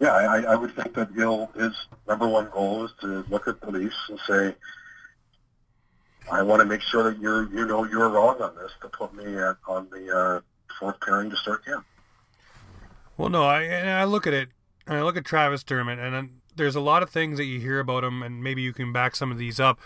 yeah, 0.00 0.12
I, 0.12 0.42
I 0.42 0.54
would 0.54 0.74
think 0.74 0.94
that 0.94 1.08
he'll, 1.14 1.46
his 1.54 1.72
number 2.08 2.26
one 2.28 2.48
goal 2.52 2.84
is 2.84 2.90
to 3.00 3.24
look 3.28 3.48
at 3.48 3.60
the 3.60 3.70
Leafs 3.70 3.96
and 4.08 4.18
say, 4.26 4.54
I 6.30 6.42
want 6.42 6.60
to 6.60 6.66
make 6.66 6.82
sure 6.82 7.02
that 7.04 7.20
you're, 7.20 7.48
you 7.50 7.66
know, 7.66 7.84
you're 7.84 8.08
wrong 8.08 8.40
on 8.40 8.54
this 8.56 8.70
to 8.82 8.88
put 8.88 9.14
me 9.14 9.36
at, 9.36 9.56
on 9.66 9.88
the 9.90 10.16
uh, 10.16 10.40
fourth 10.78 11.00
pairing 11.00 11.30
to 11.30 11.36
start 11.36 11.64
camp. 11.64 11.84
Well, 13.16 13.28
no, 13.28 13.44
I 13.44 13.62
and 13.62 13.90
I 13.90 14.04
look 14.04 14.26
at 14.26 14.32
it, 14.32 14.50
and 14.86 14.96
I 14.96 15.02
look 15.02 15.16
at 15.16 15.24
Travis 15.24 15.62
Dermott, 15.62 15.98
and 15.98 16.40
there's 16.56 16.76
a 16.76 16.80
lot 16.80 17.02
of 17.02 17.10
things 17.10 17.38
that 17.38 17.44
you 17.44 17.60
hear 17.60 17.80
about 17.80 18.04
him, 18.04 18.22
and 18.22 18.42
maybe 18.42 18.62
you 18.62 18.72
can 18.72 18.92
back 18.92 19.16
some 19.16 19.30
of 19.30 19.38
these 19.38 19.60
up. 19.60 19.78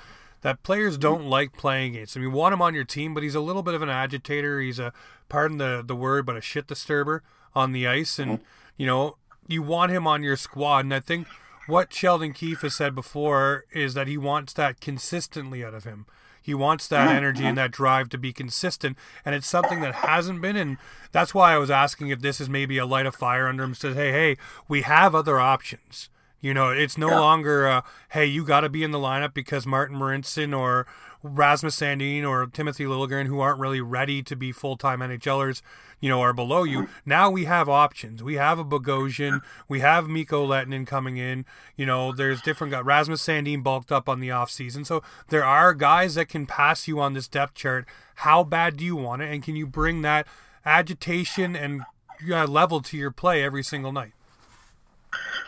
That 0.42 0.62
players 0.62 0.96
don't 0.98 1.24
like 1.24 1.56
playing 1.56 1.96
against 1.96 2.14
him. 2.14 2.22
You 2.22 2.30
want 2.30 2.52
him 2.52 2.62
on 2.62 2.74
your 2.74 2.84
team, 2.84 3.14
but 3.14 3.22
he's 3.22 3.34
a 3.34 3.40
little 3.40 3.62
bit 3.62 3.74
of 3.74 3.82
an 3.82 3.88
agitator. 3.88 4.60
He's 4.60 4.78
a, 4.78 4.92
pardon 5.28 5.58
the 5.58 5.82
the 5.84 5.96
word, 5.96 6.26
but 6.26 6.36
a 6.36 6.40
shit 6.40 6.66
disturber 6.66 7.22
on 7.54 7.72
the 7.72 7.86
ice, 7.86 8.18
and 8.18 8.32
mm-hmm. 8.32 8.44
you 8.76 8.86
know 8.86 9.16
you 9.48 9.62
want 9.62 9.92
him 9.92 10.06
on 10.06 10.22
your 10.22 10.36
squad. 10.36 10.80
And 10.80 10.94
I 10.94 11.00
think 11.00 11.26
what 11.66 11.92
Sheldon 11.92 12.32
Keefe 12.32 12.60
has 12.60 12.74
said 12.74 12.94
before 12.94 13.64
is 13.72 13.94
that 13.94 14.06
he 14.06 14.16
wants 14.16 14.52
that 14.52 14.80
consistently 14.80 15.64
out 15.64 15.74
of 15.74 15.84
him. 15.84 16.06
He 16.46 16.54
wants 16.54 16.86
that 16.86 17.08
energy 17.08 17.44
and 17.44 17.58
that 17.58 17.72
drive 17.72 18.08
to 18.10 18.18
be 18.18 18.32
consistent, 18.32 18.96
and 19.24 19.34
it's 19.34 19.48
something 19.48 19.80
that 19.80 19.96
hasn't 19.96 20.40
been. 20.40 20.54
And 20.54 20.78
that's 21.10 21.34
why 21.34 21.52
I 21.52 21.58
was 21.58 21.72
asking 21.72 22.10
if 22.10 22.20
this 22.20 22.40
is 22.40 22.48
maybe 22.48 22.78
a 22.78 22.86
light 22.86 23.04
of 23.04 23.16
fire 23.16 23.48
under 23.48 23.64
him. 23.64 23.74
Says, 23.74 23.96
hey, 23.96 24.12
hey, 24.12 24.36
we 24.68 24.82
have 24.82 25.12
other 25.12 25.40
options. 25.40 26.08
You 26.40 26.54
know, 26.54 26.70
it's 26.70 26.96
no 26.96 27.08
yeah. 27.08 27.18
longer, 27.18 27.66
uh, 27.66 27.80
hey, 28.10 28.26
you 28.26 28.44
got 28.44 28.60
to 28.60 28.68
be 28.68 28.84
in 28.84 28.92
the 28.92 29.00
lineup 29.00 29.34
because 29.34 29.66
Martin 29.66 29.98
Marincin 29.98 30.56
or 30.56 30.86
Rasmus 31.26 31.76
Sandin 31.76 32.28
or 32.28 32.46
Timothy 32.46 32.84
Liljegren, 32.84 33.26
who 33.26 33.40
aren't 33.40 33.60
really 33.60 33.80
ready 33.80 34.22
to 34.22 34.36
be 34.36 34.52
full 34.52 34.76
time 34.76 35.00
NHLers, 35.00 35.62
you 36.00 36.08
know, 36.08 36.20
are 36.20 36.32
below 36.32 36.64
you. 36.64 36.88
Now 37.04 37.30
we 37.30 37.44
have 37.44 37.68
options. 37.68 38.22
We 38.22 38.34
have 38.34 38.58
a 38.58 38.64
Bogosian. 38.64 39.40
We 39.68 39.80
have 39.80 40.08
Mikko 40.08 40.46
Lehtonen 40.46 40.86
coming 40.86 41.16
in. 41.16 41.44
You 41.76 41.86
know, 41.86 42.12
there's 42.12 42.42
different 42.42 42.72
guys. 42.72 42.84
Rasmus 42.84 43.22
Sandin 43.22 43.62
bulked 43.62 43.92
up 43.92 44.08
on 44.08 44.20
the 44.20 44.28
offseason. 44.28 44.86
So 44.86 45.02
there 45.28 45.44
are 45.44 45.74
guys 45.74 46.14
that 46.14 46.28
can 46.28 46.46
pass 46.46 46.86
you 46.86 47.00
on 47.00 47.14
this 47.14 47.28
depth 47.28 47.54
chart. 47.54 47.86
How 48.16 48.44
bad 48.44 48.76
do 48.76 48.84
you 48.84 48.96
want 48.96 49.22
it? 49.22 49.32
And 49.32 49.42
can 49.42 49.56
you 49.56 49.66
bring 49.66 50.02
that 50.02 50.26
agitation 50.64 51.54
and 51.54 51.82
uh, 52.30 52.46
level 52.46 52.80
to 52.82 52.96
your 52.96 53.10
play 53.10 53.42
every 53.42 53.62
single 53.62 53.92
night? 53.92 54.12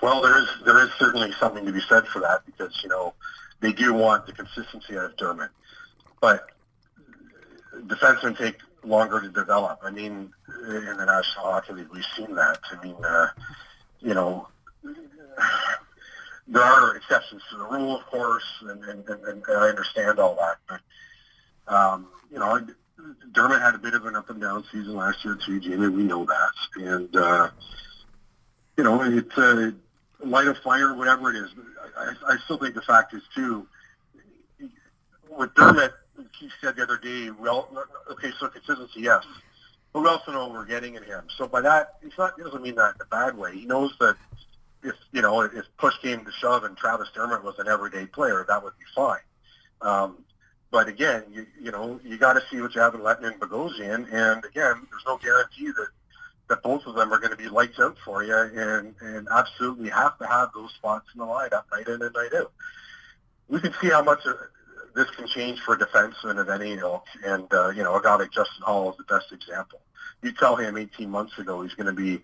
Well, 0.00 0.22
there 0.22 0.38
is 0.38 0.48
there 0.64 0.82
is 0.84 0.90
certainly 0.98 1.32
something 1.32 1.66
to 1.66 1.72
be 1.72 1.80
said 1.88 2.06
for 2.06 2.20
that 2.20 2.46
because 2.46 2.80
you 2.82 2.88
know 2.88 3.14
they 3.60 3.72
do 3.72 3.92
want 3.92 4.26
the 4.26 4.32
consistency 4.32 4.96
out 4.96 5.06
of 5.06 5.16
Dermott, 5.16 5.50
but 6.20 6.50
defensemen 7.86 8.36
take 8.36 8.56
longer 8.84 9.20
to 9.20 9.28
develop. 9.28 9.80
I 9.82 9.90
mean, 9.90 10.32
in 10.68 10.96
the 10.96 11.04
National 11.04 11.44
Hockey 11.44 11.74
League, 11.74 11.88
we've 11.92 12.04
seen 12.16 12.34
that. 12.34 12.58
I 12.70 12.84
mean, 12.84 12.96
uh, 13.04 13.28
you 14.00 14.14
know, 14.14 14.48
there 16.46 16.62
are 16.62 16.96
exceptions 16.96 17.42
to 17.50 17.58
the 17.58 17.64
rule, 17.64 17.96
of 17.96 18.06
course, 18.06 18.44
and, 18.62 18.82
and, 18.84 19.08
and, 19.08 19.24
and 19.24 19.44
I 19.48 19.68
understand 19.68 20.18
all 20.18 20.36
that. 20.36 20.56
But, 20.68 21.74
um, 21.74 22.08
you 22.30 22.38
know, 22.38 22.66
Dermott 23.32 23.60
had 23.60 23.74
a 23.74 23.78
bit 23.78 23.94
of 23.94 24.06
an 24.06 24.16
up 24.16 24.30
and 24.30 24.40
down 24.40 24.64
season 24.72 24.96
last 24.96 25.24
year 25.24 25.38
too, 25.44 25.60
Jamie. 25.60 25.88
We 25.88 26.02
know 26.04 26.24
that. 26.24 26.52
And, 26.76 27.16
uh, 27.16 27.50
you 28.76 28.84
know, 28.84 29.02
it's 29.02 29.36
a 29.36 29.74
light 30.24 30.46
of 30.46 30.56
fire, 30.58 30.94
whatever 30.94 31.30
it 31.30 31.36
is. 31.36 31.50
I, 31.96 32.14
I 32.26 32.36
still 32.44 32.58
think 32.58 32.74
the 32.74 32.82
fact 32.82 33.14
is, 33.14 33.22
too, 33.34 33.66
with 35.36 35.54
Dermott, 35.54 35.92
he 36.38 36.48
said 36.60 36.76
the 36.76 36.82
other 36.82 36.98
day, 36.98 37.30
well, 37.30 37.68
okay, 38.10 38.30
so 38.38 38.48
consistency, 38.48 39.00
yes. 39.00 39.24
But 39.92 40.02
we 40.02 40.08
also 40.08 40.32
know 40.32 40.48
we're 40.48 40.66
getting 40.66 40.94
in 40.94 41.02
him. 41.02 41.24
So 41.36 41.48
by 41.48 41.60
that, 41.62 41.94
he's 42.02 42.12
not, 42.18 42.34
he 42.36 42.42
doesn't 42.42 42.62
mean 42.62 42.74
that 42.76 42.96
in 42.96 43.00
a 43.00 43.06
bad 43.06 43.36
way. 43.36 43.54
He 43.54 43.64
knows 43.64 43.94
that 44.00 44.16
if, 44.82 44.94
you 45.12 45.22
know, 45.22 45.40
if 45.42 45.64
push 45.78 45.94
came 46.02 46.24
to 46.24 46.32
shove 46.32 46.64
and 46.64 46.76
Travis 46.76 47.08
Dermott 47.14 47.42
was 47.42 47.58
an 47.58 47.68
everyday 47.68 48.06
player, 48.06 48.44
that 48.48 48.62
would 48.62 48.78
be 48.78 48.84
fine. 48.94 49.20
Um, 49.80 50.18
but 50.70 50.88
again, 50.88 51.24
you, 51.32 51.46
you 51.60 51.70
know, 51.70 51.98
you 52.04 52.18
got 52.18 52.34
to 52.34 52.42
see 52.50 52.60
what 52.60 52.74
you 52.74 52.80
have 52.80 52.94
in 52.94 53.00
Lehtonen 53.00 53.32
and 53.32 53.40
Bogosian. 53.40 54.12
And 54.12 54.44
again, 54.44 54.86
there's 54.90 55.06
no 55.06 55.16
guarantee 55.16 55.68
that, 55.68 55.88
that 56.48 56.62
both 56.62 56.86
of 56.86 56.94
them 56.94 57.12
are 57.12 57.18
going 57.18 57.30
to 57.30 57.36
be 57.36 57.48
lights 57.48 57.78
out 57.80 57.96
for 58.04 58.22
you 58.22 58.36
and, 58.36 58.94
and 59.00 59.28
absolutely 59.30 59.88
have 59.88 60.18
to 60.18 60.26
have 60.26 60.50
those 60.54 60.72
spots 60.74 61.06
in 61.14 61.20
the 61.20 61.26
lineup 61.26 61.64
night 61.72 61.88
in 61.88 62.02
and 62.02 62.14
night 62.14 62.34
out. 62.34 62.52
We 63.48 63.60
can 63.60 63.72
see 63.80 63.88
how 63.88 64.02
much 64.02 64.20
this 64.98 65.10
can 65.10 65.26
change 65.26 65.60
for 65.60 65.74
a 65.74 65.78
defenseman 65.78 66.38
of 66.38 66.48
any 66.48 66.72
ilk. 66.74 67.06
And, 67.24 67.52
uh, 67.52 67.70
you 67.70 67.82
know, 67.82 67.94
a 67.94 68.02
guy 68.02 68.16
like 68.16 68.32
Justin 68.32 68.62
Holl 68.62 68.90
is 68.90 68.96
the 68.96 69.04
best 69.04 69.32
example. 69.32 69.80
You 70.22 70.32
tell 70.32 70.56
him 70.56 70.76
18 70.76 71.08
months 71.08 71.38
ago 71.38 71.62
he's 71.62 71.74
going 71.74 71.86
to 71.86 71.92
be 71.92 72.20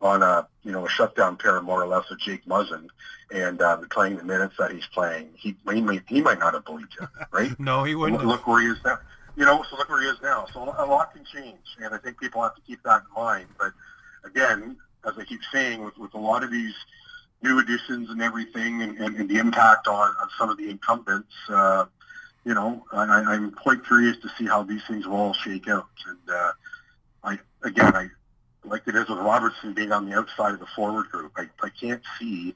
on 0.00 0.22
a, 0.22 0.48
you 0.62 0.72
know, 0.72 0.86
a 0.86 0.88
shutdown 0.88 1.36
pair 1.36 1.60
more 1.60 1.82
or 1.82 1.86
less 1.86 2.08
with 2.08 2.18
Jake 2.20 2.44
Muzzin 2.46 2.88
and 3.30 3.60
uh, 3.60 3.76
playing 3.90 4.16
the 4.16 4.24
minutes 4.24 4.54
that 4.58 4.72
he's 4.72 4.86
playing. 4.86 5.28
He, 5.36 5.54
he, 5.70 5.82
might, 5.82 6.02
he 6.08 6.22
might 6.22 6.38
not 6.38 6.54
have 6.54 6.64
believed 6.64 6.96
you, 6.98 7.06
right? 7.30 7.54
no, 7.60 7.84
he 7.84 7.94
wouldn't. 7.94 8.20
Look, 8.20 8.28
look 8.38 8.46
where 8.46 8.62
he 8.62 8.68
is 8.68 8.78
now. 8.84 8.98
You 9.36 9.44
know, 9.44 9.62
so 9.68 9.76
look 9.76 9.88
where 9.90 10.00
he 10.00 10.08
is 10.08 10.16
now. 10.22 10.46
So 10.52 10.62
a 10.62 10.86
lot 10.86 11.12
can 11.12 11.24
change, 11.24 11.58
and 11.82 11.94
I 11.94 11.98
think 11.98 12.18
people 12.18 12.42
have 12.42 12.54
to 12.54 12.62
keep 12.62 12.82
that 12.84 13.02
in 13.02 13.22
mind. 13.22 13.48
But 13.58 13.72
again, 14.24 14.76
as 15.06 15.18
I 15.18 15.24
keep 15.24 15.40
saying, 15.52 15.84
with, 15.84 15.98
with 15.98 16.14
a 16.14 16.18
lot 16.18 16.42
of 16.42 16.50
these 16.50 16.74
new 17.42 17.58
additions 17.58 18.08
and 18.08 18.22
everything 18.22 18.80
and, 18.80 18.96
and, 18.98 19.16
and 19.16 19.28
the 19.28 19.36
impact 19.36 19.86
on, 19.86 20.08
on 20.08 20.28
some 20.38 20.48
of 20.48 20.56
the 20.56 20.70
incumbents, 20.70 21.34
uh, 21.50 21.84
you 22.44 22.54
know, 22.54 22.84
I, 22.92 23.04
I'm 23.04 23.50
quite 23.52 23.84
curious 23.84 24.16
to 24.18 24.28
see 24.38 24.46
how 24.46 24.62
these 24.62 24.82
things 24.86 25.06
will 25.06 25.16
all 25.16 25.32
shake 25.32 25.68
out. 25.68 25.88
And 26.06 26.30
uh, 26.30 26.52
I 27.22 27.38
again, 27.62 27.94
I 27.94 28.08
like 28.64 28.82
it 28.86 28.94
is 28.94 29.08
with 29.08 29.18
Robertson 29.18 29.74
being 29.74 29.92
on 29.92 30.08
the 30.08 30.16
outside 30.16 30.54
of 30.54 30.60
the 30.60 30.66
forward 30.74 31.08
group. 31.10 31.32
I, 31.36 31.48
I 31.62 31.68
can't 31.68 32.02
see 32.18 32.54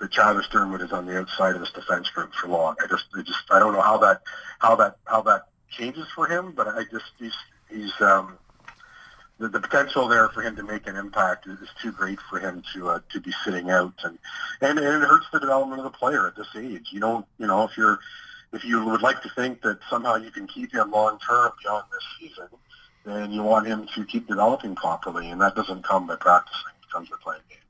that 0.00 0.12
Travis 0.12 0.48
Dermott 0.48 0.80
is 0.80 0.92
on 0.92 1.06
the 1.06 1.18
outside 1.18 1.54
of 1.54 1.60
this 1.60 1.70
defense 1.70 2.08
group 2.10 2.32
for 2.34 2.48
long. 2.48 2.76
I 2.82 2.86
just, 2.86 3.04
I 3.14 3.22
just, 3.22 3.42
I 3.50 3.58
don't 3.58 3.72
know 3.72 3.82
how 3.82 3.98
that, 3.98 4.22
how 4.58 4.74
that, 4.76 4.96
how 5.04 5.22
that 5.22 5.48
changes 5.70 6.06
for 6.14 6.26
him. 6.26 6.52
But 6.52 6.68
I 6.68 6.84
just, 6.84 7.12
he's, 7.18 7.34
he's, 7.68 7.92
um, 8.00 8.38
the, 9.38 9.48
the 9.48 9.60
potential 9.60 10.06
there 10.06 10.28
for 10.28 10.42
him 10.42 10.54
to 10.56 10.62
make 10.62 10.86
an 10.86 10.96
impact 10.96 11.46
is, 11.46 11.58
is 11.60 11.68
too 11.82 11.92
great 11.92 12.18
for 12.28 12.38
him 12.38 12.62
to 12.74 12.90
uh, 12.90 13.00
to 13.10 13.20
be 13.20 13.32
sitting 13.42 13.70
out, 13.70 13.94
and, 14.04 14.18
and 14.60 14.78
and 14.78 15.02
it 15.02 15.08
hurts 15.08 15.26
the 15.32 15.40
development 15.40 15.80
of 15.80 15.84
the 15.84 15.98
player 15.98 16.26
at 16.26 16.36
this 16.36 16.48
age. 16.56 16.88
You 16.92 17.00
know, 17.00 17.26
you 17.38 17.46
know 17.46 17.64
if 17.64 17.76
you're 17.76 17.98
if 18.52 18.64
you 18.64 18.84
would 18.84 19.02
like 19.02 19.22
to 19.22 19.30
think 19.30 19.62
that 19.62 19.78
somehow 19.88 20.16
you 20.16 20.30
can 20.30 20.46
keep 20.46 20.72
him 20.72 20.90
long 20.90 21.18
term 21.18 21.52
beyond 21.62 21.84
this 21.92 22.04
season, 22.18 22.48
then 23.04 23.30
you 23.30 23.42
want 23.42 23.66
him 23.66 23.86
to 23.94 24.04
keep 24.04 24.26
developing 24.26 24.74
properly, 24.74 25.30
and 25.30 25.40
that 25.40 25.54
doesn't 25.54 25.84
come 25.84 26.06
by 26.06 26.16
practicing; 26.16 26.72
it 26.82 26.92
comes 26.92 27.08
by 27.08 27.16
playing 27.22 27.42
games. 27.48 27.60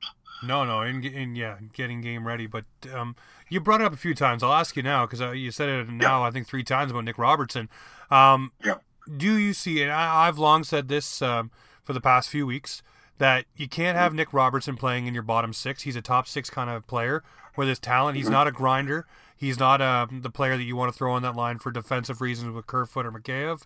No, 0.43 0.63
no, 0.63 0.81
in, 0.81 1.03
in 1.03 1.35
yeah, 1.35 1.57
getting 1.73 2.01
game 2.01 2.25
ready. 2.25 2.47
But 2.47 2.65
um, 2.93 3.15
you 3.49 3.59
brought 3.59 3.81
it 3.81 3.85
up 3.85 3.93
a 3.93 3.97
few 3.97 4.15
times. 4.15 4.41
I'll 4.41 4.53
ask 4.53 4.75
you 4.75 4.83
now 4.83 5.05
because 5.05 5.21
uh, 5.21 5.31
you 5.31 5.51
said 5.51 5.69
it 5.69 5.89
now. 5.89 6.21
Yeah. 6.21 6.27
I 6.27 6.31
think 6.31 6.47
three 6.47 6.63
times 6.63 6.91
about 6.91 7.05
Nick 7.05 7.17
Robertson. 7.17 7.69
Um, 8.09 8.51
yeah. 8.63 8.75
Do 9.17 9.37
you 9.37 9.53
see? 9.53 9.81
And 9.81 9.91
I, 9.91 10.25
have 10.25 10.39
long 10.39 10.63
said 10.63 10.87
this 10.87 11.21
um, 11.21 11.51
for 11.83 11.93
the 11.93 12.01
past 12.01 12.29
few 12.29 12.45
weeks 12.45 12.81
that 13.17 13.45
you 13.55 13.67
can't 13.67 13.97
have 13.97 14.11
mm-hmm. 14.11 14.17
Nick 14.17 14.33
Robertson 14.33 14.75
playing 14.77 15.05
in 15.05 15.13
your 15.13 15.23
bottom 15.23 15.53
six. 15.53 15.83
He's 15.83 15.95
a 15.95 16.01
top 16.01 16.27
six 16.27 16.49
kind 16.49 16.69
of 16.69 16.87
player 16.87 17.23
with 17.55 17.67
his 17.67 17.79
talent. 17.79 18.17
He's 18.17 18.25
mm-hmm. 18.25 18.33
not 18.33 18.47
a 18.47 18.51
grinder. 18.51 19.05
He's 19.41 19.57
not 19.57 19.81
uh, 19.81 20.05
the 20.11 20.29
player 20.29 20.55
that 20.55 20.63
you 20.63 20.75
want 20.75 20.93
to 20.93 20.95
throw 20.95 21.13
on 21.13 21.23
that 21.23 21.35
line 21.35 21.57
for 21.57 21.71
defensive 21.71 22.21
reasons 22.21 22.53
with 22.53 22.67
Kerfoot 22.67 23.07
or 23.07 23.11
Mikheyev. 23.11 23.63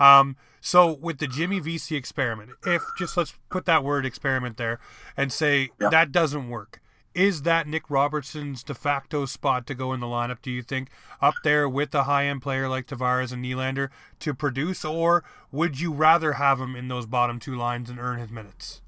Um, 0.00 0.34
so 0.60 0.92
with 0.94 1.18
the 1.18 1.28
Jimmy 1.28 1.60
Vesey 1.60 1.94
experiment, 1.94 2.50
if 2.66 2.82
just 2.98 3.16
let's 3.16 3.34
put 3.48 3.64
that 3.66 3.84
word 3.84 4.04
experiment 4.04 4.56
there 4.56 4.80
and 5.16 5.32
say 5.32 5.70
that 5.78 6.10
doesn't 6.10 6.48
work, 6.48 6.80
is 7.14 7.42
that 7.42 7.68
Nick 7.68 7.88
Robertson's 7.88 8.64
de 8.64 8.74
facto 8.74 9.24
spot 9.24 9.64
to 9.68 9.76
go 9.76 9.92
in 9.92 10.00
the 10.00 10.06
lineup? 10.06 10.42
Do 10.42 10.50
you 10.50 10.60
think 10.60 10.88
up 11.20 11.34
there 11.44 11.68
with 11.68 11.94
a 11.94 12.02
high 12.02 12.26
end 12.26 12.42
player 12.42 12.68
like 12.68 12.88
Tavares 12.88 13.32
and 13.32 13.44
Nylander 13.44 13.90
to 14.18 14.34
produce, 14.34 14.84
or 14.84 15.22
would 15.52 15.78
you 15.78 15.92
rather 15.92 16.32
have 16.32 16.58
him 16.58 16.74
in 16.74 16.88
those 16.88 17.06
bottom 17.06 17.38
two 17.38 17.54
lines 17.54 17.88
and 17.88 18.00
earn 18.00 18.18
his 18.18 18.32
minutes? 18.32 18.82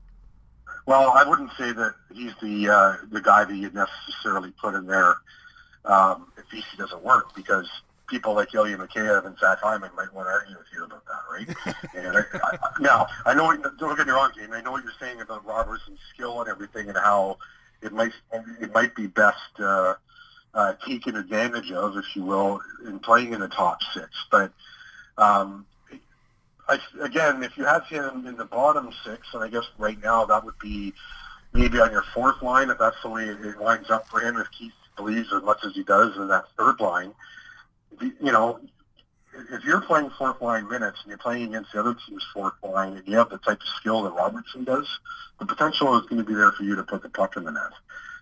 Well, 0.84 1.10
I 1.10 1.22
wouldn't 1.22 1.52
say 1.56 1.70
that 1.70 1.94
he's 2.12 2.32
the 2.42 2.68
uh, 2.70 2.96
the 3.12 3.20
guy 3.20 3.44
that 3.44 3.54
you'd 3.54 3.72
necessarily 3.72 4.52
put 4.60 4.74
in 4.74 4.86
there 4.86 5.14
um, 5.84 6.28
if 6.36 6.44
Vesey 6.50 6.76
doesn't 6.78 7.02
work 7.02 7.34
because 7.34 7.68
people 8.06 8.34
like 8.34 8.54
Ilya 8.54 8.76
Mikheyev 8.76 9.26
and 9.26 9.36
Zach 9.38 9.58
Hyman 9.60 9.90
might 9.96 10.12
want 10.12 10.28
to 10.28 10.32
argue 10.32 10.56
with 10.56 10.66
you 10.74 10.84
about 10.84 11.04
that, 11.06 11.22
right? 11.30 11.76
and 11.96 12.16
I, 12.16 12.24
I, 12.42 12.58
now, 12.80 13.06
I 13.24 13.34
know, 13.34 13.56
don't 13.78 13.96
get 13.96 14.06
me 14.06 14.12
wrong, 14.12 14.30
Jamie, 14.34 14.52
I 14.54 14.60
know 14.60 14.72
what 14.72 14.84
you're 14.84 14.92
saying 15.00 15.20
about 15.20 15.46
Robertson's 15.46 16.00
skill 16.12 16.40
and 16.40 16.50
everything 16.50 16.88
and 16.88 16.96
how 16.96 17.38
it 17.82 17.92
might 17.92 18.12
it 18.60 18.72
might 18.72 18.94
be 18.94 19.06
best 19.06 19.36
uh, 19.58 19.94
uh, 20.54 20.74
taken 20.86 21.16
advantage 21.16 21.70
of, 21.72 21.96
if 21.96 22.04
you 22.14 22.22
will, 22.22 22.60
in 22.86 22.98
playing 22.98 23.32
in 23.32 23.40
the 23.40 23.48
top 23.48 23.82
six. 23.92 24.08
But 24.30 24.52
um, 25.18 25.66
I, 26.68 26.78
again, 27.00 27.42
if 27.42 27.56
you 27.56 27.64
have 27.64 27.86
him 27.86 28.26
in 28.26 28.36
the 28.36 28.44
bottom 28.44 28.90
six, 29.04 29.28
and 29.34 29.42
I 29.42 29.48
guess 29.48 29.64
right 29.78 30.00
now 30.02 30.24
that 30.24 30.44
would 30.44 30.58
be 30.58 30.94
maybe 31.52 31.78
on 31.80 31.90
your 31.90 32.04
fourth 32.14 32.42
line, 32.42 32.70
if 32.70 32.78
that's 32.78 33.00
the 33.02 33.10
way 33.10 33.24
it 33.26 33.60
lines 33.60 33.90
up 33.90 34.08
for 34.08 34.20
him, 34.20 34.36
if 34.38 34.50
Keefe 34.50 34.72
believes 34.96 35.32
as 35.32 35.42
much 35.42 35.64
as 35.64 35.74
he 35.74 35.82
does 35.82 36.16
in 36.16 36.28
that 36.28 36.44
third 36.56 36.80
line, 36.80 37.12
you 38.00 38.32
know, 38.32 38.60
if 39.52 39.64
you're 39.64 39.80
playing 39.80 40.10
fourth 40.16 40.40
line 40.40 40.68
minutes 40.68 40.98
and 41.02 41.10
you're 41.10 41.18
playing 41.18 41.48
against 41.48 41.72
the 41.72 41.80
other 41.80 41.96
team's 42.06 42.24
fourth 42.32 42.54
line 42.62 42.96
and 42.96 43.06
you 43.06 43.16
have 43.16 43.30
the 43.30 43.38
type 43.38 43.60
of 43.60 43.66
skill 43.76 44.02
that 44.02 44.12
Robertson 44.12 44.64
does, 44.64 44.86
the 45.38 45.46
potential 45.46 45.98
is 45.98 46.06
going 46.06 46.18
to 46.18 46.24
be 46.24 46.34
there 46.34 46.52
for 46.52 46.62
you 46.62 46.76
to 46.76 46.82
put 46.82 47.02
the 47.02 47.08
puck 47.08 47.36
in 47.36 47.44
the 47.44 47.50
net. 47.50 47.72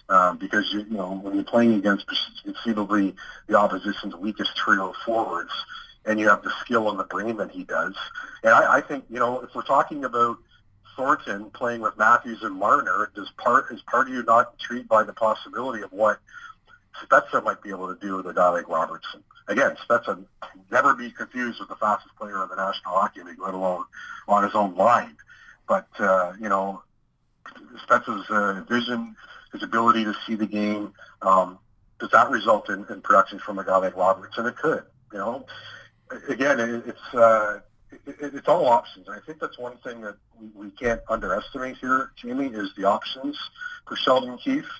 Um, 0.09 0.37
because 0.37 0.70
you, 0.73 0.81
you 0.81 0.97
know 0.97 1.12
when 1.23 1.35
you're 1.35 1.45
playing 1.45 1.75
against 1.75 2.07
conceivably 2.45 3.14
the 3.47 3.57
opposition's 3.57 4.14
weakest 4.16 4.57
trio 4.57 4.91
of 4.91 4.97
forwards, 5.07 5.53
and 6.05 6.18
you 6.18 6.29
have 6.29 6.43
the 6.43 6.53
skill 6.61 6.91
and 6.91 6.99
the 6.99 7.05
brain 7.05 7.37
that 7.37 7.53
he 7.53 7.62
does, 7.62 7.95
and 8.43 8.53
I, 8.53 8.79
I 8.79 8.81
think 8.81 9.05
you 9.09 9.20
know 9.20 9.41
if 9.41 9.55
we're 9.55 9.62
talking 9.62 10.05
about 10.05 10.39
Thornton 10.97 11.51
playing 11.51 11.81
with 11.81 11.97
Matthews 11.97 12.43
and 12.43 12.55
Marner, 12.55 13.11
does 13.14 13.31
part 13.39 13.70
is 13.70 13.81
part 13.83 14.09
of 14.09 14.12
you 14.12 14.23
not 14.25 14.53
intrigued 14.59 14.89
by 14.89 15.05
the 15.05 15.12
possibility 15.12 15.83
of 15.83 15.93
what 15.93 16.18
Spezza 17.05 17.43
might 17.43 17.62
be 17.62 17.70
able 17.70 17.95
to 17.95 18.01
do 18.01 18.16
with 18.16 18.26
a 18.26 18.34
guy 18.34 18.49
like 18.51 18.68
Robertson? 18.68 19.22
again, 19.49 19.76
Spezza 19.88 20.24
never 20.70 20.95
be 20.95 21.11
confused 21.11 21.61
with 21.61 21.68
the 21.68 21.76
fastest 21.76 22.14
player 22.16 22.43
in 22.43 22.49
the 22.49 22.57
National 22.57 22.95
Hockey 22.95 23.22
League, 23.22 23.40
let 23.40 23.55
alone 23.55 23.84
on 24.28 24.43
his 24.45 24.55
own 24.55 24.74
line. 24.76 25.16
But 25.68 25.88
uh, 25.99 26.32
you 26.40 26.49
know, 26.49 26.82
Spezza's 27.86 28.28
uh, 28.30 28.64
vision, 28.68 29.16
his 29.53 29.62
ability 29.62 30.05
to 30.05 30.14
see 30.26 30.34
the 30.34 30.47
game, 30.47 30.93
um, 31.22 31.59
does 31.99 32.11
that 32.11 32.30
result 32.30 32.68
in, 32.68 32.84
in 32.90 33.01
production 33.01 33.38
from 33.38 33.59
a 33.59 33.64
guy 33.64 33.76
like 33.76 33.97
Robertson? 33.97 34.47
It 34.47 34.57
could. 34.57 34.84
You 35.12 35.18
know, 35.18 35.47
again, 36.28 36.59
it, 36.59 36.84
it's 36.86 37.14
uh, 37.14 37.61
it, 38.07 38.34
it's 38.34 38.49
all 38.49 38.66
options. 38.66 39.09
I 39.09 39.20
think 39.26 39.38
that's 39.40 39.59
one 39.59 39.76
thing 39.78 40.01
that 40.03 40.16
we, 40.40 40.49
we 40.55 40.70
can't 40.70 41.01
underestimate 41.09 41.76
here, 41.78 42.11
Jamie, 42.16 42.47
is 42.47 42.70
the 42.76 42.84
options 42.84 43.38
for 43.86 43.97
Sheldon 43.97 44.38
Keefe 44.38 44.70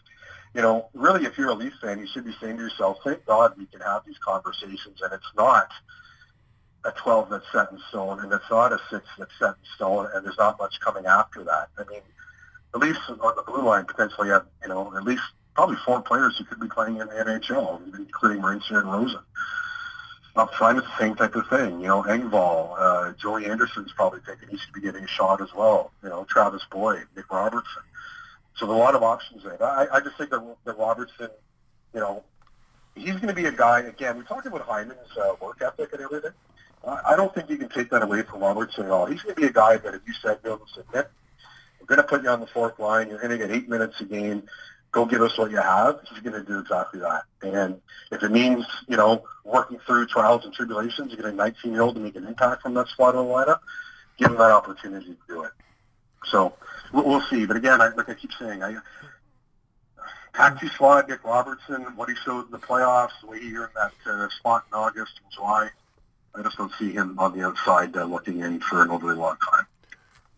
you 0.55 0.62
know, 0.62 0.88
really, 0.92 1.24
if 1.24 1.38
you're 1.38 1.50
a 1.50 1.55
Leaf 1.55 1.72
fan, 1.80 1.98
you 1.98 2.07
should 2.07 2.24
be 2.24 2.34
saying 2.40 2.57
to 2.59 2.62
yourself, 2.62 2.98
thank 3.05 3.24
God 3.24 3.55
we 3.57 3.66
can 3.66 3.80
have 3.80 4.05
these 4.07 4.18
conversations, 4.18 5.00
and 5.03 5.12
it's 5.12 5.32
not 5.36 5.68
a 6.84 6.90
12 6.90 7.30
that's 7.30 7.44
set 7.53 7.70
in 7.72 7.78
stone, 7.88 8.20
and 8.20 8.32
it's 8.32 8.50
not 8.50 8.72
a 8.72 8.78
6 8.90 9.07
that's 9.18 9.30
set 9.38 9.50
in 9.50 9.64
stone, 9.76 10.09
and 10.14 10.24
there's 10.24 10.38
not 10.38 10.59
much 10.59 10.78
coming 10.80 11.07
after 11.07 11.44
that. 11.44 11.68
I 11.78 11.84
mean, 11.90 12.03
the 12.72 12.78
Leafs 12.78 13.00
on 13.09 13.34
the 13.36 13.42
blue 13.46 13.62
line 13.62 13.84
potentially 13.84 14.28
have, 14.28 14.46
you 14.62 14.68
know, 14.68 14.94
at 14.96 15.05
least 15.05 15.22
probably 15.55 15.76
four 15.84 16.00
players 16.03 16.36
who 16.36 16.44
could 16.44 16.61
be 16.61 16.68
playing 16.68 16.98
in 16.98 17.07
the 17.07 17.14
NHL, 17.14 17.80
including 17.98 18.42
Marincin 18.42 18.78
and 18.78 18.92
Rosen. 18.92 19.20
Up 20.34 20.53
front, 20.55 20.78
it's 20.78 20.86
the 20.86 20.98
same 20.98 21.14
type 21.14 21.34
of 21.34 21.46
thing. 21.48 21.80
You 21.80 21.88
know, 21.88 22.03
Engvall, 22.05 22.74
uh, 22.78 23.12
Joey 23.20 23.44
Anderson's 23.44 23.92
probably 23.92 24.20
thinking 24.24 24.48
he 24.48 24.57
should 24.57 24.72
be 24.72 24.80
getting 24.80 25.05
a 25.05 25.09
shot 25.09 25.42
as 25.42 25.53
well. 25.55 25.92
You 26.03 26.09
know, 26.09 26.24
Travis 26.24 26.62
Boyd, 26.70 27.07
Nick 27.14 27.30
Robertson. 27.30 27.82
So 28.57 28.66
there's 28.66 28.76
a 28.76 28.80
lot 28.80 28.94
of 28.94 29.03
options 29.03 29.44
there. 29.44 29.62
I, 29.62 29.86
I 29.92 30.00
just 30.00 30.16
think 30.18 30.30
that, 30.30 30.57
that 30.64 30.78
Robertson, 30.78 31.28
you 31.94 32.00
know, 32.00 32.22
he's 32.94 33.14
going 33.14 33.28
to 33.28 33.34
be 33.34 33.46
a 33.46 33.53
guy, 33.53 33.80
again, 33.80 34.18
we 34.18 34.24
talked 34.24 34.46
about 34.46 34.62
Hyman's 34.62 35.16
uh, 35.16 35.34
work 35.40 35.62
ethic 35.62 35.92
and 35.92 36.03
everything. 36.03 36.32
I 36.84 37.14
don't 37.14 37.32
think 37.32 37.48
you 37.48 37.57
can 37.57 37.68
take 37.68 37.90
that 37.90 38.03
away 38.03 38.22
from 38.22 38.40
Robertson 38.40 38.86
at 38.86 38.90
all. 38.90 39.07
He's 39.07 39.22
going 39.22 39.36
to 39.36 39.40
be 39.40 39.46
a 39.46 39.53
guy 39.53 39.76
that 39.76 39.94
if 39.94 40.00
you 40.05 40.14
said 40.14 40.42
to 40.42 40.55
him, 40.55 40.59
said, 40.74 40.84
Nick, 40.92 41.09
we're 41.80 41.86
going 41.86 41.98
to 41.98 42.07
put 42.07 42.22
you 42.24 42.28
on 42.28 42.40
the 42.40 42.46
fourth 42.48 42.78
line. 42.78 43.09
You're 43.09 43.18
going 43.18 43.30
to 43.30 43.38
get 43.38 43.53
eight 43.53 43.68
minutes 43.68 44.00
a 44.00 44.05
game. 44.05 44.42
Go 44.90 45.07
give 45.07 45.22
us 45.22 45.38
what 45.38 45.50
you 45.50 45.59
have. 45.59 46.00
He's 46.09 46.18
going 46.18 46.34
to 46.34 46.42
do 46.42 46.59
exactly 46.59 46.98
that. 47.00 47.22
And 47.40 47.80
if 48.11 48.22
it 48.22 48.32
means, 48.32 48.66
you 48.88 48.96
know, 48.96 49.24
working 49.44 49.78
through 49.86 50.07
trials 50.09 50.44
and 50.44 50.53
tribulations, 50.53 51.12
you 51.12 51.16
get 51.16 51.26
a 51.26 51.32
19-year-old 51.32 51.94
to 51.94 52.00
make 52.00 52.16
an 52.16 52.26
impact 52.26 52.62
from 52.62 52.74
that 52.74 52.88
spot 52.88 53.14
on 53.14 53.26
the 53.26 53.32
lineup, 53.32 53.61
give 54.18 54.30
him 54.30 54.38
that 54.38 54.50
opportunity 54.50 55.07
to 55.07 55.16
do 55.28 55.44
it. 55.44 55.53
So 56.24 56.54
we'll, 56.92 57.04
we'll 57.04 57.22
see. 57.22 57.46
But 57.46 57.56
again, 57.56 57.80
I, 57.80 57.88
like 57.88 58.08
I 58.08 58.14
keep 58.14 58.30
saying, 58.38 58.62
I 58.62 58.76
taxi 60.34 60.68
squad, 60.68 61.08
Nick 61.08 61.24
Robertson, 61.24 61.82
what 61.96 62.08
he 62.08 62.14
showed 62.24 62.46
in 62.46 62.50
the 62.50 62.58
playoffs, 62.58 63.10
the 63.20 63.28
way 63.28 63.40
he 63.40 63.54
earned 63.56 63.72
that 63.74 63.92
uh, 64.10 64.28
spot 64.30 64.64
in 64.70 64.78
August 64.78 65.12
and 65.22 65.32
July, 65.32 65.68
I 66.34 66.42
just 66.42 66.56
don't 66.56 66.72
see 66.78 66.92
him 66.92 67.18
on 67.18 67.36
the 67.36 67.44
outside 67.44 67.96
uh, 67.96 68.04
looking 68.04 68.40
in 68.40 68.60
for 68.60 68.82
an 68.82 68.90
overly 68.90 69.16
long 69.16 69.36
time. 69.52 69.66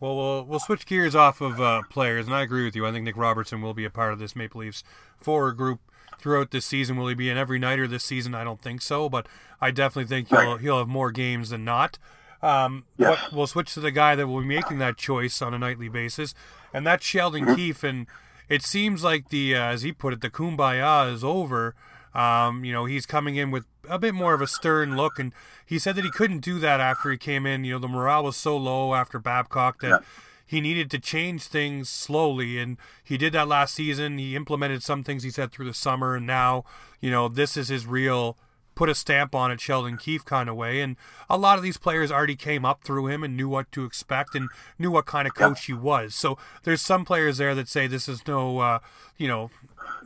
Well, 0.01 0.16
we'll 0.16 0.45
we'll 0.45 0.59
switch 0.59 0.87
gears 0.87 1.14
off 1.14 1.41
of 1.41 1.61
uh, 1.61 1.82
players, 1.89 2.26
and 2.26 2.35
I 2.35 2.43
agree 2.43 2.64
with 2.64 2.74
you. 2.74 2.85
I 2.85 2.93
think 2.93 3.05
Nick 3.05 3.16
Robertson 3.16 3.62
will 3.62 3.74
be 3.74 3.85
a 3.85 3.91
part 3.91 4.12
of 4.12 4.18
this 4.18 4.35
Maple 4.35 4.61
Leafs 4.61 4.82
forward 5.16 5.57
group 5.57 5.80
throughout 6.18 6.51
this 6.51 6.66
season. 6.66 6.97
Will 6.97 7.09
he 7.09 7.14
be 7.14 7.30
an 7.30 7.39
every 7.39 7.59
nighter 7.59 7.87
this 7.87 8.05
season? 8.05 8.35
I 8.35 8.45
don't 8.45 8.61
think 8.61 8.82
so, 8.82 9.09
but 9.09 9.26
I 9.61 9.70
definitely 9.70 10.09
think 10.09 10.28
he'll 10.28 10.57
he'll 10.57 10.78
have 10.78 10.89
more 10.89 11.12
games 11.12 11.51
than 11.51 11.64
not. 11.64 11.99
Um, 12.45 12.84
yes. 12.99 13.32
We'll 13.32 13.47
switch 13.47 13.72
to 13.72 13.80
the 13.80 13.90
guy 13.90 14.14
that 14.14 14.26
will 14.26 14.40
be 14.40 14.47
making 14.47 14.78
that 14.78 14.99
choice 14.99 15.40
on 15.40 15.55
a 15.55 15.59
nightly 15.59 15.88
basis, 15.88 16.34
and 16.74 16.86
that's 16.86 17.05
Sheldon 17.05 17.47
mm-hmm. 17.47 17.55
Keefe. 17.55 17.82
And 17.82 18.07
it 18.51 18.62
seems 18.62 19.03
like 19.03 19.30
the, 19.30 19.55
uh, 19.55 19.62
as 19.62 19.80
he 19.80 19.92
put 19.92 20.12
it, 20.12 20.20
the 20.20 20.28
kumbaya 20.28 21.11
is 21.11 21.24
over. 21.24 21.74
Um, 22.14 22.62
you 22.62 22.72
know, 22.72 22.84
he's 22.84 23.07
coming 23.07 23.36
in 23.36 23.51
with 23.51 23.64
a 23.88 23.99
bit 23.99 24.14
more 24.14 24.34
of 24.34 24.42
a 24.42 24.47
stern 24.47 24.95
look, 24.95 25.18
and 25.18 25.32
he 25.64 25.78
said 25.78 25.97
that 25.97 26.05
he 26.05 26.11
couldn't 26.11 26.40
do 26.40 26.59
that 26.59 26.80
after 26.80 27.11
he 27.11 27.16
came 27.16 27.47
in. 27.47 27.64
You 27.64 27.72
know, 27.72 27.78
the 27.78 27.88
morale 27.88 28.24
was 28.24 28.36
so 28.36 28.57
low 28.57 28.95
after 28.95 29.18
Babcock 29.18 29.80
that. 29.80 29.88
Yeah. 29.88 29.99
He 30.47 30.61
needed 30.61 30.90
to 30.90 30.99
change 30.99 31.45
things 31.45 31.88
slowly, 31.88 32.59
and 32.59 32.76
he 33.03 33.16
did 33.16 33.32
that 33.32 33.49
last 33.49 33.74
season. 33.74 34.18
He 34.18 34.36
implemented 34.36 34.82
some 34.82 35.03
things 35.03 35.22
he 35.22 35.30
said 35.30 35.51
through 35.51 35.64
the 35.64 35.74
summer, 35.74 36.16
and 36.16 36.26
now, 36.26 36.64
you 37.01 37.11
know, 37.11 37.28
this 37.28 37.57
is 37.57 37.68
his 37.68 37.86
real 37.86 38.36
put 38.75 38.89
a 38.89 38.95
stamp 38.95 39.35
on 39.35 39.51
it 39.51 39.61
Sheldon 39.61 39.97
Keefe 39.97 40.25
kind 40.25 40.49
of 40.49 40.57
way. 40.57 40.81
And 40.81 40.97
a 41.29 41.39
lot 41.39 41.59
of 41.59 41.64
these 41.64 41.77
players 41.77 42.11
already 42.11 42.37
came 42.37 42.64
up 42.64 42.83
through 42.83 43.07
him 43.09 43.22
and 43.22 43.37
knew 43.37 43.49
what 43.49 43.70
to 43.72 43.85
expect 43.85 44.35
and 44.35 44.49
knew 44.79 44.91
what 44.91 45.07
kind 45.07 45.27
of 45.27 45.35
coach 45.35 45.68
yeah. 45.68 45.77
he 45.77 45.81
was. 45.81 46.14
So 46.14 46.39
there's 46.64 46.83
some 46.83 47.05
players 47.05 47.39
there 47.39 47.55
that 47.55 47.68
say 47.68 47.87
this 47.87 48.09
is 48.09 48.27
no, 48.27 48.59
uh, 48.59 48.79
you 49.16 49.29
know, 49.29 49.51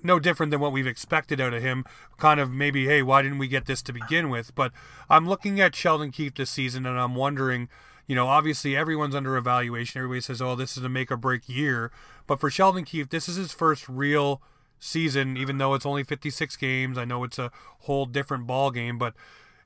no 0.03 0.19
different 0.19 0.51
than 0.51 0.61
what 0.61 0.73
we've 0.73 0.87
expected 0.87 1.41
out 1.41 1.55
of 1.55 1.63
him. 1.63 1.85
Kind 2.19 2.41
of 2.41 2.51
maybe, 2.51 2.87
hey, 2.87 3.03
why 3.03 3.23
didn't 3.23 3.39
we 3.39 3.49
get 3.49 3.67
this 3.67 3.83
to 3.83 3.93
begin 3.93 4.29
with? 4.29 4.55
But 4.55 4.73
I'm 5.09 5.29
looking 5.29 5.61
at 5.61 5.75
Sheldon 5.75 6.11
Keefe 6.11 6.35
this 6.35 6.51
season, 6.51 6.87
and 6.87 6.99
I'm 6.99 7.15
wondering. 7.15 7.69
You 8.07 8.15
know, 8.15 8.27
obviously 8.27 8.75
everyone's 8.75 9.15
under 9.15 9.37
evaluation. 9.37 9.99
Everybody 9.99 10.23
says, 10.23 10.41
"Oh, 10.41 10.57
this 10.57 10.79
is 10.79 10.83
a 10.83 10.89
make 10.89 11.13
or 11.13 11.19
break 11.19 11.47
year," 11.47 11.91
but 12.27 12.41
for 12.41 12.49
Sheldon 12.49 12.87
Keefe, 12.87 13.11
this 13.11 13.29
is 13.29 13.37
his 13.37 13.53
first 13.53 13.87
real 13.87 14.41
season. 14.79 15.37
Even 15.37 15.59
though 15.59 15.75
it's 15.75 15.87
only 15.87 16.05
56 16.05 16.57
games, 16.57 16.99
I 16.99 17.05
know 17.05 17.25
it's 17.25 17.39
a 17.39 17.51
whole 17.81 18.07
different 18.07 18.47
ball 18.47 18.71
game, 18.71 18.99
but 18.99 19.15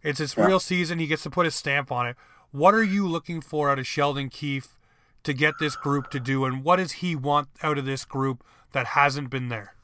it's 0.03 0.19
his 0.19 0.37
yeah. 0.37 0.47
real 0.47 0.61
season. 0.61 0.99
He 0.99 1.07
gets 1.07 1.23
to 1.23 1.31
put 1.31 1.45
his 1.45 1.55
stamp 1.55 1.91
on 1.93 2.07
it. 2.07 2.17
What 2.51 2.75
are 2.75 2.85
you 2.85 3.09
looking 3.09 3.41
for 3.41 3.71
out 3.71 3.79
of 3.79 3.87
Sheldon 3.87 4.29
Keefe 4.29 4.77
to 5.23 5.33
get 5.33 5.55
this 5.59 5.77
group 5.77 6.11
to 6.11 6.21
do, 6.21 6.45
and 6.45 6.65
what 6.65 6.77
does 6.77 6.93
he 6.93 7.15
want 7.15 7.49
out 7.63 7.79
of 7.79 7.85
this 7.85 8.05
group 8.05 8.45
that 8.73 8.89
hasn't 8.89 9.31
been 9.31 9.49
there? 9.49 9.75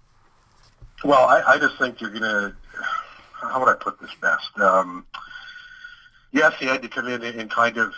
Well, 1.05 1.25
I, 1.27 1.55
I 1.55 1.59
just 1.59 1.79
think 1.79 2.01
you're 2.01 2.11
going 2.11 2.23
to. 2.23 2.55
How 3.41 3.61
would 3.61 3.69
I 3.69 3.75
put 3.75 4.01
this 4.01 4.11
best? 4.21 4.59
Um, 4.59 5.07
yes, 6.33 6.55
he 6.59 6.67
had 6.67 6.83
to 6.83 6.89
come 6.89 7.07
in 7.07 7.23
and 7.23 7.49
kind 7.51 7.77
of 7.77 7.93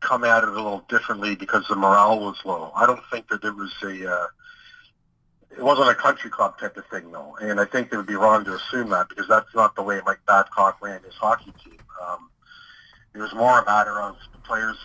come 0.00 0.22
at 0.24 0.42
it 0.42 0.48
a 0.48 0.52
little 0.52 0.84
differently 0.88 1.34
because 1.34 1.66
the 1.68 1.76
morale 1.76 2.20
was 2.20 2.36
low. 2.44 2.72
I 2.76 2.86
don't 2.86 3.02
think 3.10 3.28
that 3.28 3.42
it 3.42 3.54
was 3.54 3.72
a. 3.82 4.12
Uh, 4.12 4.26
it 5.56 5.62
wasn't 5.62 5.88
a 5.88 5.94
country 5.94 6.30
club 6.30 6.58
type 6.58 6.76
of 6.76 6.86
thing, 6.86 7.10
though, 7.10 7.36
and 7.40 7.60
I 7.60 7.64
think 7.64 7.92
it 7.92 7.96
would 7.96 8.06
be 8.06 8.16
wrong 8.16 8.44
to 8.44 8.54
assume 8.54 8.90
that 8.90 9.08
because 9.08 9.26
that's 9.28 9.54
not 9.54 9.74
the 9.74 9.82
way 9.82 10.00
Mike 10.04 10.20
Babcock 10.26 10.82
ran 10.82 11.02
his 11.02 11.14
hockey 11.14 11.52
team. 11.64 11.78
Um, 12.02 12.30
it 13.14 13.18
was 13.18 13.34
more 13.34 13.60
a 13.60 13.64
matter 13.64 14.00
of 14.00 14.16
the 14.32 14.38
players 14.40 14.76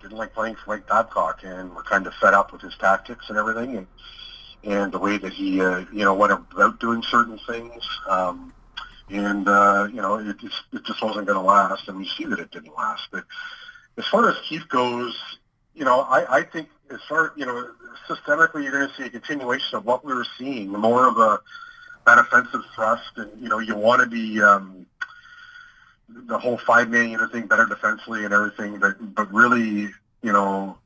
didn't 0.00 0.16
like 0.16 0.34
playing 0.34 0.56
for 0.56 0.70
Mike 0.70 0.86
Babcock 0.88 1.40
and 1.44 1.74
were 1.74 1.82
kind 1.82 2.06
of 2.06 2.14
fed 2.14 2.34
up 2.34 2.52
with 2.52 2.62
his 2.62 2.76
tactics 2.76 3.28
and 3.28 3.38
everything, 3.38 3.76
and 3.76 3.86
and 4.64 4.92
the 4.92 4.98
way 4.98 5.16
that 5.16 5.32
he, 5.32 5.60
uh, 5.60 5.84
you 5.92 6.04
know, 6.04 6.14
went 6.14 6.32
about 6.32 6.80
doing 6.80 7.02
certain 7.02 7.38
things. 7.46 7.82
Um, 8.08 8.52
and, 9.08 9.48
uh, 9.48 9.88
you 9.92 10.02
know, 10.02 10.18
it 10.18 10.38
just, 10.38 10.62
it 10.72 10.84
just 10.84 11.02
wasn't 11.02 11.26
going 11.26 11.38
to 11.38 11.44
last. 11.44 11.88
And 11.88 11.98
we 11.98 12.08
see 12.08 12.24
that 12.24 12.40
it 12.40 12.50
didn't 12.50 12.74
last. 12.74 13.08
But 13.12 13.24
as 13.96 14.06
far 14.06 14.28
as 14.28 14.36
Keefe 14.48 14.68
goes, 14.68 15.16
you 15.74 15.84
know, 15.84 16.00
I, 16.00 16.38
I 16.38 16.42
think 16.42 16.68
as 16.90 17.00
far, 17.08 17.32
you 17.36 17.46
know, 17.46 17.70
systemically, 18.08 18.62
you're 18.62 18.72
going 18.72 18.88
to 18.88 18.94
see 18.94 19.04
a 19.04 19.10
continuation 19.10 19.76
of 19.76 19.84
what 19.84 20.04
we 20.04 20.14
were 20.14 20.26
seeing, 20.38 20.68
more 20.68 21.08
of 21.08 21.18
a, 21.18 21.40
that 22.06 22.18
offensive 22.18 22.62
thrust. 22.74 23.10
And, 23.16 23.30
you 23.40 23.48
know, 23.48 23.58
you 23.58 23.76
want 23.76 24.02
to 24.02 24.06
be, 24.06 24.40
um, 24.40 24.86
the 26.08 26.38
whole 26.38 26.56
five-man 26.58 27.10
unit 27.10 27.32
thing 27.32 27.46
better 27.46 27.66
defensively 27.66 28.24
and 28.24 28.32
everything, 28.32 28.78
but, 28.78 29.14
but 29.14 29.32
really, 29.32 29.90
you 30.22 30.32
know, 30.32 30.78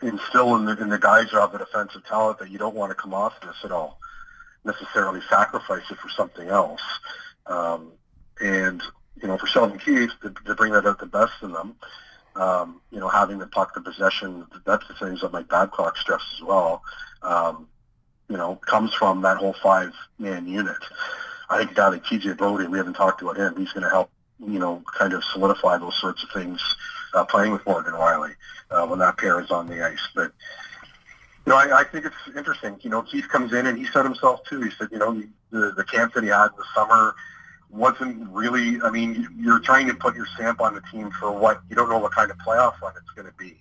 instill 0.00 0.56
in 0.56 0.64
the, 0.64 0.80
in 0.80 0.88
the 0.88 0.98
guys 0.98 1.30
have 1.32 1.52
the 1.52 1.58
defensive 1.58 2.04
talent 2.06 2.38
that 2.38 2.50
you 2.50 2.58
don't 2.58 2.74
want 2.74 2.90
to 2.90 2.94
come 2.94 3.12
off 3.12 3.38
this 3.42 3.56
at 3.64 3.72
all, 3.72 3.98
necessarily 4.64 5.20
sacrifice 5.28 5.82
it 5.90 5.98
for 5.98 6.08
something 6.08 6.48
else. 6.48 6.80
Um, 7.46 7.92
and, 8.40 8.82
you 9.20 9.28
know, 9.28 9.36
for 9.36 9.46
Sheldon 9.46 9.78
Keefe 9.78 10.12
to, 10.22 10.30
to 10.46 10.54
bring 10.54 10.72
that 10.72 10.86
out 10.86 10.98
the 10.98 11.06
best 11.06 11.32
in 11.42 11.52
them, 11.52 11.74
um, 12.38 12.80
you 12.90 13.00
know, 13.00 13.08
having 13.08 13.38
the 13.38 13.46
puck, 13.46 13.74
the 13.74 13.80
possession, 13.80 14.46
that's 14.64 14.86
the 14.86 14.94
things 14.94 15.20
that 15.20 15.32
Mike 15.32 15.48
Babcock 15.48 15.96
stressed 15.96 16.34
as 16.36 16.42
well, 16.42 16.82
um, 17.22 17.68
you 18.28 18.36
know, 18.36 18.56
comes 18.56 18.94
from 18.94 19.22
that 19.22 19.36
whole 19.36 19.54
five-man 19.62 20.46
unit. 20.46 20.76
I 21.50 21.58
think 21.58 21.72
a 21.72 21.74
guy 21.74 21.88
like 21.88 22.04
TJ 22.04 22.36
Brodie, 22.36 22.66
we 22.66 22.78
haven't 22.78 22.94
talked 22.94 23.22
about 23.22 23.36
him, 23.36 23.56
he's 23.56 23.72
going 23.72 23.84
to 23.84 23.90
help, 23.90 24.10
you 24.38 24.58
know, 24.58 24.82
kind 24.96 25.12
of 25.12 25.24
solidify 25.24 25.78
those 25.78 25.98
sorts 26.00 26.22
of 26.22 26.30
things 26.30 26.60
uh, 27.14 27.24
playing 27.24 27.52
with 27.52 27.66
Morgan 27.66 27.94
Rielly 27.94 28.34
uh, 28.70 28.86
when 28.86 28.98
that 29.00 29.18
pair 29.18 29.40
is 29.40 29.50
on 29.50 29.66
the 29.66 29.84
ice. 29.84 30.08
But 30.14 30.32
you 31.46 31.52
know, 31.52 31.56
I, 31.56 31.80
I 31.80 31.84
think 31.84 32.04
it's 32.04 32.36
interesting. 32.36 32.78
You 32.82 32.90
know, 32.90 33.02
Keefe 33.02 33.28
comes 33.28 33.52
in 33.52 33.66
and 33.66 33.78
he 33.78 33.86
said 33.86 34.04
himself 34.04 34.44
too. 34.44 34.60
He 34.60 34.70
said, 34.70 34.88
you 34.92 34.98
know, 34.98 35.22
the 35.50 35.72
the 35.72 35.84
camp 35.84 36.12
that 36.14 36.22
he 36.22 36.28
had 36.28 36.48
in 36.48 36.56
the 36.58 36.64
summer 36.74 37.14
wasn't 37.70 38.28
really. 38.30 38.80
I 38.82 38.90
mean, 38.90 39.28
you're 39.38 39.60
trying 39.60 39.86
to 39.88 39.94
put 39.94 40.14
your 40.14 40.26
stamp 40.34 40.60
on 40.60 40.74
the 40.74 40.82
team 40.92 41.10
for 41.18 41.30
what 41.32 41.62
you 41.68 41.76
don't 41.76 41.88
know 41.88 41.98
what 41.98 42.12
kind 42.12 42.30
of 42.30 42.38
playoff 42.38 42.80
run 42.80 42.94
it's 42.96 43.10
going 43.14 43.26
to 43.26 43.34
be. 43.38 43.58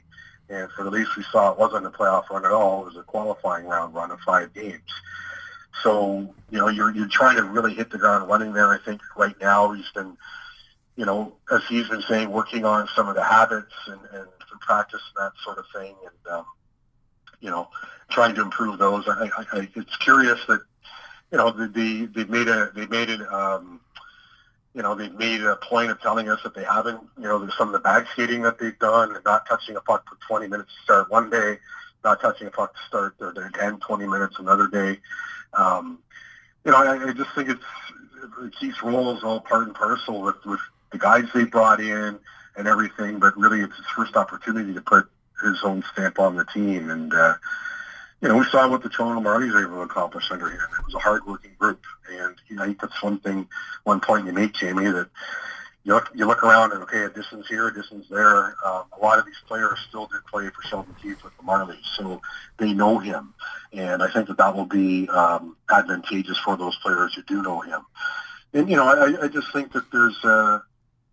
And 0.50 0.72
for 0.72 0.84
the 0.84 0.92
least 0.92 1.18
we 1.18 1.24
saw, 1.32 1.52
it 1.52 1.60
wasn't 1.60 1.86
a 1.86 1.90
playoff 1.90 2.30
run 2.30 2.46
at 2.46 2.52
all. 2.52 2.84
It 2.84 2.86
was 2.86 2.98
a 2.98 3.04
qualifying 3.04 3.66
round 3.66 3.94
run 3.94 4.12
of 4.12 4.20
five 4.22 4.54
games. 4.54 4.80
So, 5.84 6.34
you 6.50 6.58
know, 6.58 6.70
you're 6.70 6.94
you're 6.96 7.10
trying 7.10 7.36
to 7.38 7.44
really 7.44 7.74
hit 7.74 7.92
the 7.92 7.98
ground 7.98 8.30
running 8.30 8.54
there. 8.54 8.70
I 8.70 8.80
think 8.80 9.02
right 9.18 9.36
now 9.42 9.74
he's 9.74 9.90
been 9.94 10.18
you 10.96 11.06
know, 11.06 11.34
as 11.52 11.62
he's 11.70 11.88
been 11.88 12.02
saying, 12.02 12.32
working 12.32 12.66
on 12.66 12.88
some 12.96 13.08
of 13.08 13.16
the 13.16 13.24
habits 13.24 13.74
and, 13.86 14.00
and 14.14 14.28
practice 14.68 15.02
and 15.16 15.26
that 15.26 15.34
sort 15.44 15.58
of 15.58 15.66
thing, 15.74 15.96
and 16.04 16.34
um, 16.34 16.46
you 17.40 17.50
know, 17.50 17.70
trying 18.10 18.36
to 18.36 18.42
improve 18.42 18.78
those. 18.78 19.08
I, 19.08 19.30
I, 19.38 19.46
I, 19.54 19.70
it's 19.76 19.96
curious 19.98 20.40
that 20.48 20.62
you 21.32 21.38
know 21.38 21.52
the, 21.52 21.68
the 21.68 22.06
they've 22.08 22.30
made 22.30 22.48
a 22.48 22.72
they 22.76 22.86
made 22.88 23.10
it. 23.10 23.22
Um, 23.32 23.80
you 24.78 24.84
know, 24.84 24.94
they've 24.94 25.14
made 25.16 25.42
a 25.42 25.56
point 25.56 25.90
of 25.90 26.00
telling 26.02 26.30
us 26.30 26.40
that 26.44 26.54
they 26.54 26.64
haven't, 26.64 27.02
you 27.18 27.24
know, 27.24 27.40
there's 27.40 27.58
some 27.58 27.68
of 27.68 27.74
the 27.74 27.80
bag 27.80 28.06
skating 28.14 28.44
that 28.44 28.60
they've 28.60 28.78
done, 28.78 29.16
and 29.16 29.26
not 29.26 29.48
touching 29.48 29.76
a 29.76 29.82
puck 29.82 30.08
for 30.08 30.18
20 30.28 30.48
minutes 30.48 30.70
to 30.76 30.84
start 30.84 31.10
one 31.10 31.32
day, 31.32 31.58
not 32.04 32.22
touching 32.22 32.46
a 32.46 32.52
puck 32.52 32.76
to 32.76 32.80
start 32.88 33.16
their, 33.18 33.34
their 33.34 33.50
10, 33.50 33.80
20 33.80 34.06
minutes 34.06 34.36
another 34.38 34.68
day. 34.68 35.00
Um, 35.56 35.98
you 36.64 36.70
know, 36.70 36.78
I, 36.78 37.10
I 37.10 37.14
just 37.14 37.32
think 37.34 37.50
it's, 37.50 37.64
it 38.44 38.56
keeps 38.60 38.84
roles 38.84 39.24
all 39.24 39.42
part 39.42 39.66
and 39.66 39.74
parcel 39.74 40.22
with, 40.22 40.46
with 40.46 40.60
the 40.92 41.00
guys 41.00 41.26
they 41.34 41.46
brought 41.46 41.80
in 41.80 42.20
and 42.56 42.68
everything, 42.68 43.18
but 43.18 43.36
really 43.36 43.62
it's 43.62 43.76
his 43.76 43.86
first 43.96 44.16
opportunity 44.16 44.76
to 44.76 44.82
put 44.82 45.10
his 45.42 45.64
own 45.64 45.84
stamp 45.92 46.20
on 46.20 46.36
the 46.36 46.46
team. 46.46 46.92
And, 46.92 47.12
uh, 47.16 47.34
you 48.22 48.28
know, 48.28 48.38
we 48.38 48.46
saw 48.46 48.68
what 48.68 48.82
the 48.82 48.90
Toronto 48.90 49.22
Marlies 49.22 49.54
were 49.54 49.64
able 49.64 49.76
to 49.76 49.82
accomplish 49.82 50.32
under 50.32 50.50
him. 50.50 50.60
It 50.80 50.86
was 50.86 50.96
a 50.96 51.00
hard-working 51.00 51.52
group. 51.60 51.84
And, 52.12 52.36
you 52.48 52.56
know, 52.56 52.76
that's 52.80 53.04
one 53.04 53.20
thing, 53.20 53.48
one 53.84 54.00
point 54.00 54.26
you 54.26 54.34
make, 54.34 54.54
Jamie, 54.54 54.86
that 54.86 55.10
you 55.84 55.94
look, 55.94 56.10
you 56.16 56.26
look 56.26 56.44
around 56.44 56.72
and, 56.72 56.82
okay, 56.84 57.04
a 57.04 57.10
distance 57.10 57.48
here, 57.48 57.68
a 57.68 57.74
distance 57.74 58.08
there. 58.10 58.56
Um, 58.66 58.86
a 58.92 59.00
lot 59.02 59.20
of 59.20 59.26
these 59.26 59.42
players 59.48 59.78
still 59.88 60.08
did 60.08 60.26
play 60.26 60.50
for 60.50 60.62
Sheldon 60.68 60.96
Keefe 61.02 61.24
with 61.24 61.36
the 61.38 61.44
Marlies, 61.44 61.86
so 61.96 62.22
they 62.58 62.74
know 62.74 62.98
him. 62.98 63.34
And 63.72 64.02
I 64.02 64.12
think 64.12 64.28
that 64.30 64.38
that 64.38 64.56
will 64.56 64.66
be 64.66 65.08
um, 65.10 65.56
advantageous 65.70 66.40
for 66.40 66.58
those 66.58 66.76
players 66.78 67.14
who 67.14 67.22
do 67.24 67.44
know 67.44 67.60
him. 67.60 67.82
And, 68.54 68.70
you 68.70 68.78
know, 68.78 68.88
I, 68.88 69.26
I 69.26 69.28
just 69.28 69.52
think 69.54 69.74
that 69.74 69.92
there's... 69.92 70.18
Uh, 70.24 70.60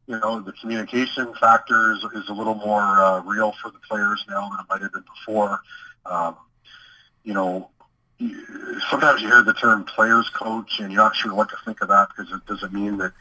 you 0.07 0.19
know, 0.19 0.39
the 0.39 0.53
communication 0.53 1.33
factor 1.41 1.93
is, 1.93 2.05
is 2.15 2.29
a 2.29 2.33
little 2.35 2.57
more 2.57 2.83
uh, 2.83 3.23
real 3.23 3.55
for 3.63 3.71
the 3.71 3.79
players 3.89 4.23
now 4.29 4.51
than 4.51 4.61
it 4.61 4.67
might 4.69 4.83
have 4.83 4.93
been 4.93 5.05
before. 5.17 5.61
Um, 6.05 6.37
you 7.25 7.35
know, 7.35 7.71
sometimes 8.91 9.23
you 9.23 9.29
hear 9.29 9.43
the 9.43 9.55
term 9.55 9.85
players 9.85 10.29
coach 10.31 10.79
and 10.79 10.93
you're 10.93 11.03
not 11.03 11.17
sure 11.17 11.35
what 11.35 11.49
to 11.51 11.57
think 11.65 11.81
of 11.81 11.89
that 11.89 12.09
because 12.09 12.33
it 12.33 12.45
doesn't 12.47 12.73
mean 12.73 12.99
that, 12.99 13.13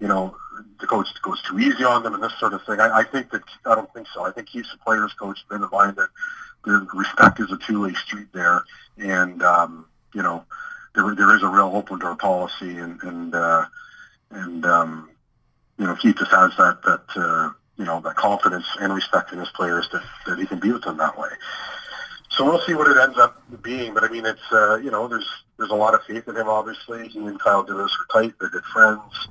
you 0.00 0.08
know, 0.08 0.36
the 0.80 0.86
coach 0.86 1.08
goes 1.22 1.42
too 1.42 1.58
easy 1.58 1.84
on 1.84 2.02
them 2.02 2.14
and 2.14 2.22
this 2.22 2.38
sort 2.38 2.54
of 2.54 2.64
thing. 2.64 2.80
I, 2.80 3.00
I 3.00 3.04
think 3.04 3.30
that, 3.30 3.42
I 3.66 3.74
don't 3.74 3.92
think 3.92 4.06
so. 4.12 4.24
I 4.24 4.30
think 4.30 4.48
he's 4.48 4.66
a 4.72 4.78
players 4.84 5.12
coach 5.12 5.44
in 5.50 5.60
the 5.60 5.68
mind 5.68 5.96
that 5.96 6.08
the 6.64 6.86
respect 6.94 7.40
is 7.40 7.50
a 7.52 7.58
two-way 7.58 7.92
street 7.94 8.28
there. 8.32 8.62
And, 8.96 9.42
um, 9.42 9.86
you 10.14 10.22
know, 10.22 10.44
there, 10.94 11.14
there 11.14 11.34
is 11.36 11.42
a 11.42 11.48
real 11.48 11.72
open 11.74 11.98
door 11.98 12.16
policy 12.16 12.76
and, 12.76 13.02
and, 13.02 13.34
uh, 13.34 13.66
and, 14.30 14.64
um, 14.64 15.10
you 15.80 15.86
know, 15.86 15.94
he 15.94 16.12
just 16.12 16.30
has 16.30 16.54
that 16.58 16.82
that 16.82 17.04
uh, 17.16 17.50
you 17.78 17.86
know 17.86 18.00
that 18.00 18.14
confidence 18.14 18.66
and 18.80 18.92
respect 18.92 19.32
in 19.32 19.38
his 19.38 19.48
players 19.48 19.88
that, 19.92 20.02
that 20.26 20.38
he 20.38 20.46
can 20.46 20.60
be 20.60 20.70
with 20.70 20.82
them 20.82 20.98
that 20.98 21.18
way. 21.18 21.30
So 22.40 22.46
we'll 22.46 22.62
see 22.62 22.72
what 22.72 22.90
it 22.90 22.96
ends 22.96 23.18
up 23.18 23.42
being. 23.60 23.92
But 23.92 24.02
I 24.02 24.08
mean, 24.08 24.24
it's 24.24 24.40
uh, 24.50 24.76
you 24.76 24.90
know, 24.90 25.06
there's 25.06 25.28
there's 25.58 25.68
a 25.68 25.74
lot 25.74 25.92
of 25.92 26.02
faith 26.04 26.26
in 26.26 26.38
him. 26.38 26.48
Obviously, 26.48 27.06
he 27.08 27.18
and 27.18 27.38
Kyle 27.38 27.62
Dubas 27.62 27.90
are 27.90 28.22
tight. 28.22 28.32
They're 28.40 28.48
good 28.48 28.64
friends, 28.64 29.28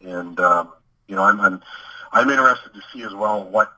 and 0.00 0.40
um, 0.40 0.72
you 1.06 1.14
know, 1.14 1.22
I'm, 1.22 1.40
I'm 1.40 1.62
I'm 2.10 2.28
interested 2.28 2.74
to 2.74 2.80
see 2.92 3.04
as 3.04 3.14
well 3.14 3.44
what 3.44 3.72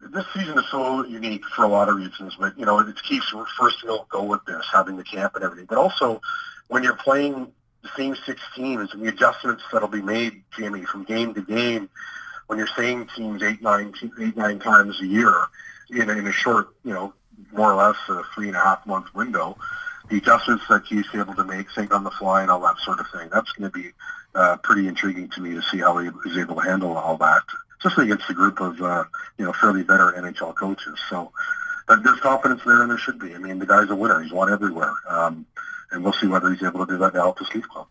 this 0.00 0.24
season 0.32 0.56
is 0.56 0.64
so 0.70 1.04
unique 1.04 1.44
for 1.54 1.66
a 1.66 1.68
lot 1.68 1.90
of 1.90 1.96
reasons. 1.96 2.36
But 2.40 2.58
you 2.58 2.64
know, 2.64 2.78
it's 2.78 3.02
Keefe's 3.02 3.34
first 3.60 3.82
real 3.82 4.06
go 4.08 4.22
with 4.24 4.42
this, 4.46 4.64
having 4.72 4.96
the 4.96 5.04
camp 5.04 5.34
and 5.34 5.44
everything. 5.44 5.66
But 5.66 5.76
also, 5.76 6.22
when 6.68 6.82
you're 6.82 6.96
playing 6.96 7.52
the 7.82 7.90
same 7.98 8.16
six 8.24 8.40
teams 8.56 8.94
and 8.94 9.02
the 9.02 9.08
adjustments 9.08 9.62
that'll 9.70 9.88
be 9.88 10.00
made, 10.00 10.42
Jamie, 10.56 10.86
from 10.86 11.04
game 11.04 11.34
to 11.34 11.42
game 11.42 11.90
when 12.46 12.58
you're 12.58 12.66
seeing 12.78 13.06
teams 13.14 13.42
eight, 13.42 13.60
nine, 13.60 13.92
eight, 14.22 14.38
nine 14.38 14.58
times 14.58 15.02
a 15.02 15.06
year 15.06 15.34
in 15.90 16.08
a, 16.08 16.14
in 16.14 16.26
a 16.26 16.32
short, 16.32 16.68
you 16.82 16.94
know, 16.94 17.12
more 17.54 17.72
or 17.72 17.76
less 17.76 17.96
a 18.08 18.22
three 18.34 18.48
and 18.48 18.56
a 18.56 18.60
half 18.60 18.86
month 18.86 19.14
window. 19.14 19.56
The 20.10 20.18
adjustments 20.18 20.64
that 20.68 20.84
he's 20.86 21.06
able 21.14 21.34
to 21.34 21.44
make, 21.44 21.66
think 21.74 21.94
on 21.94 22.04
the 22.04 22.10
fly 22.10 22.42
and 22.42 22.50
all 22.50 22.60
that 22.60 22.78
sort 22.78 23.00
of 23.00 23.06
thing, 23.10 23.28
that's 23.32 23.50
going 23.52 23.70
to 23.70 23.78
be 23.78 23.90
uh, 24.34 24.58
pretty 24.58 24.86
intriguing 24.86 25.30
to 25.30 25.40
me 25.40 25.54
to 25.54 25.62
see 25.62 25.78
how 25.78 25.96
he 25.98 26.10
is 26.26 26.36
able 26.36 26.56
to 26.56 26.60
handle 26.60 26.96
all 26.96 27.16
that, 27.16 27.42
especially 27.78 28.04
against 28.04 28.28
a 28.28 28.34
group 28.34 28.60
of, 28.60 28.80
uh, 28.82 29.04
you 29.38 29.44
know, 29.46 29.52
fairly 29.54 29.82
better 29.82 30.12
NHL 30.12 30.54
coaches. 30.56 30.98
So 31.08 31.32
but 31.86 32.02
there's 32.02 32.20
confidence 32.20 32.62
there, 32.64 32.82
and 32.82 32.90
there 32.90 32.98
should 32.98 33.18
be. 33.18 33.34
I 33.34 33.38
mean, 33.38 33.58
the 33.58 33.66
guy's 33.66 33.90
a 33.90 33.94
winner. 33.94 34.22
He's 34.22 34.32
won 34.32 34.52
everywhere. 34.52 34.94
Um, 35.08 35.46
and 35.90 36.02
we'll 36.02 36.14
see 36.14 36.26
whether 36.26 36.50
he's 36.50 36.62
able 36.62 36.84
to 36.86 36.92
do 36.92 36.98
that 36.98 37.14
now 37.14 37.28
at 37.28 37.36
the 37.36 37.62
Club. 37.62 37.86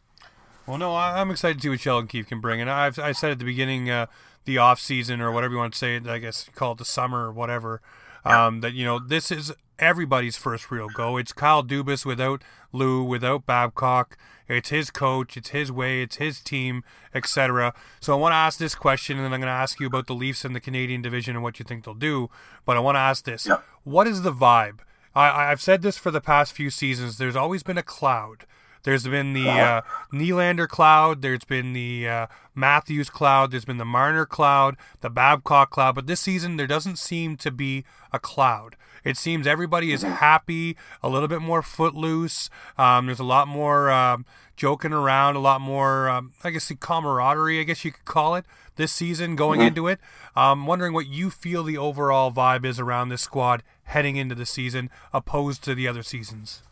Well, 0.66 0.78
no, 0.78 0.96
I'm 0.96 1.30
excited 1.30 1.58
to 1.58 1.62
see 1.62 1.70
what 1.70 1.80
Sheldon 1.80 2.08
Keefe 2.08 2.28
can 2.28 2.40
bring. 2.40 2.62
And 2.62 2.70
I've 2.70 2.98
I 2.98 3.12
said 3.12 3.32
at 3.32 3.40
the 3.40 3.46
beginning, 3.46 3.90
uh, 3.90 4.08
the 4.46 4.58
off 4.58 4.80
season 4.80 5.22
or 5.22 5.32
whatever 5.32 5.54
you 5.54 5.60
want 5.60 5.74
to 5.74 5.80
say, 5.80 5.98
I 5.98 6.18
guess 6.18 6.50
call 6.56 6.74
it 6.74 6.80
the 6.80 6.86
summer 6.86 7.28
or 7.28 7.32
whatever. 7.32 7.82
Um, 8.26 8.62
that 8.62 8.74
you 8.74 8.86
know 8.86 9.00
this 9.00 9.32
is 9.32 9.54
everybody's 9.80 10.38
first 10.38 10.72
real 10.72 10.88
go. 10.88 11.18
It's 11.18 11.34
Kyle 11.34 11.64
Dubas 11.64 12.06
without 12.06 12.42
Lou, 12.72 13.04
without 13.04 13.46
Babcock. 13.46 14.18
It's 14.48 14.70
his 14.70 14.90
coach, 14.90 15.38
it's 15.38 15.50
his 15.50 15.72
way, 15.72 16.02
it's 16.02 16.18
his 16.18 16.42
team, 16.42 16.84
etc. 17.14 17.74
So 18.00 18.14
I 18.14 18.18
want 18.18 18.34
to 18.34 18.38
ask 18.38 18.60
this 18.60 18.76
question, 18.76 19.18
and 19.18 19.26
then 19.26 19.34
I'm 19.34 19.40
going 19.40 19.48
to 19.48 19.54
ask 19.54 19.80
you 19.80 19.88
about 19.88 20.08
the 20.08 20.14
Leafs 20.14 20.44
and 20.44 20.56
the 20.56 20.60
Canadian 20.60 21.02
division 21.02 21.36
and 21.36 21.44
what 21.44 21.60
you 21.60 21.66
think 21.66 21.86
they'll 21.86 21.94
do. 21.94 22.30
But 22.66 22.78
I 22.78 22.82
want 22.82 22.96
to 22.96 23.00
ask 23.00 23.24
this: 23.26 23.46
yeah. 23.48 23.60
What 23.84 24.08
is 24.08 24.22
the 24.22 24.34
vibe? 24.34 24.80
I, 25.16 25.52
I've 25.52 25.62
said 25.62 25.82
this 25.82 25.98
for 25.98 26.12
the 26.12 26.22
past 26.22 26.54
few 26.54 26.70
seasons. 26.70 27.18
There's 27.18 27.36
always 27.36 27.64
been 27.64 27.78
a 27.78 27.84
cloud. 27.84 28.46
There's 28.84 29.08
been 29.08 29.34
the 29.34 29.50
uh, 29.50 29.82
Nylander 30.12 30.68
cloud. 30.68 31.22
There's 31.22 31.46
been 31.46 31.74
the 31.74 32.08
uh, 32.08 32.28
Matthews 32.54 33.10
cloud. 33.10 33.52
There's 33.52 33.66
been 33.66 33.78
the 33.78 33.86
Marner 33.86 34.26
cloud, 34.26 34.76
the 35.02 35.10
Babcock 35.10 35.70
cloud. 35.72 35.96
But 35.96 36.08
this 36.08 36.20
season, 36.20 36.58
there 36.58 36.68
doesn't 36.68 36.98
seem 36.98 37.38
to 37.38 37.52
be 37.52 37.86
a 38.12 38.20
cloud. 38.20 38.76
It 39.04 39.18
seems 39.18 39.48
everybody 39.48 39.92
is 39.92 40.02
happy, 40.02 40.78
a 41.02 41.10
little 41.10 41.28
bit 41.28 41.42
more 41.42 41.62
footloose. 41.62 42.50
Um, 42.78 43.08
there's 43.08 43.20
a 43.20 43.26
lot 43.26 43.48
more 43.48 43.92
um, 43.92 44.26
joking 44.56 44.94
around, 44.94 45.36
a 45.36 45.40
lot 45.40 45.62
more, 45.62 46.10
um, 46.10 46.34
I 46.44 46.52
guess, 46.52 46.68
the 46.68 46.76
camaraderie, 46.76 47.60
I 47.60 47.64
guess 47.64 47.84
you 47.84 47.92
could 47.92 48.06
call 48.06 48.36
it, 48.36 48.46
this 48.76 48.94
season 48.94 49.36
going 49.36 49.60
mm-hmm. 49.60 49.68
into 49.68 49.88
it. 49.88 50.00
Um, 50.36 50.66
wondering 50.66 50.94
what 50.94 51.08
you 51.08 51.30
feel 51.30 51.64
the 51.64 51.78
overall 51.78 52.32
vibe 52.32 52.66
is 52.66 52.80
around 52.80 53.10
this 53.10 53.22
squad 53.22 53.64
heading 53.84 54.16
into 54.16 54.36
the 54.36 54.46
season, 54.46 54.90
opposed 55.14 55.64
to 55.66 55.76
the 55.76 55.88
other 55.88 56.04
seasons. 56.04 56.64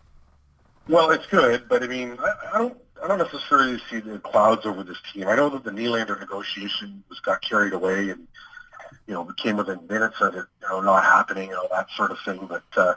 Well, 0.88 1.12
it's 1.12 1.28
good, 1.28 1.68
but 1.70 1.84
I 1.84 1.88
mean, 1.88 2.18
I, 2.20 2.34
I 2.54 2.58
don't. 2.58 2.78
I 3.04 3.08
don't 3.08 3.18
necessarily 3.18 3.80
see 3.90 4.00
the 4.00 4.20
clouds 4.20 4.64
over 4.64 4.84
this 4.84 4.98
team. 5.12 5.28
I 5.28 5.36
know 5.36 5.50
that 5.50 5.64
the 5.64 5.72
Nylander 5.72 6.20
negotiation 6.20 7.04
was 7.10 7.20
got 7.20 7.42
carried 7.42 7.74
away 7.74 8.12
and 8.12 8.28
you 9.08 9.14
know, 9.14 9.24
became 9.24 9.58
within 9.58 9.80
minutes 9.88 10.22
of 10.22 10.36
it, 10.36 10.46
you 10.62 10.70
know, 10.70 10.82
not 10.82 11.04
happening 11.04 11.50
and 11.50 11.58
all 11.58 11.68
that 11.72 11.88
sort 11.96 12.12
of 12.12 12.18
thing. 12.24 12.48
But 12.48 12.64
uh, 12.76 12.94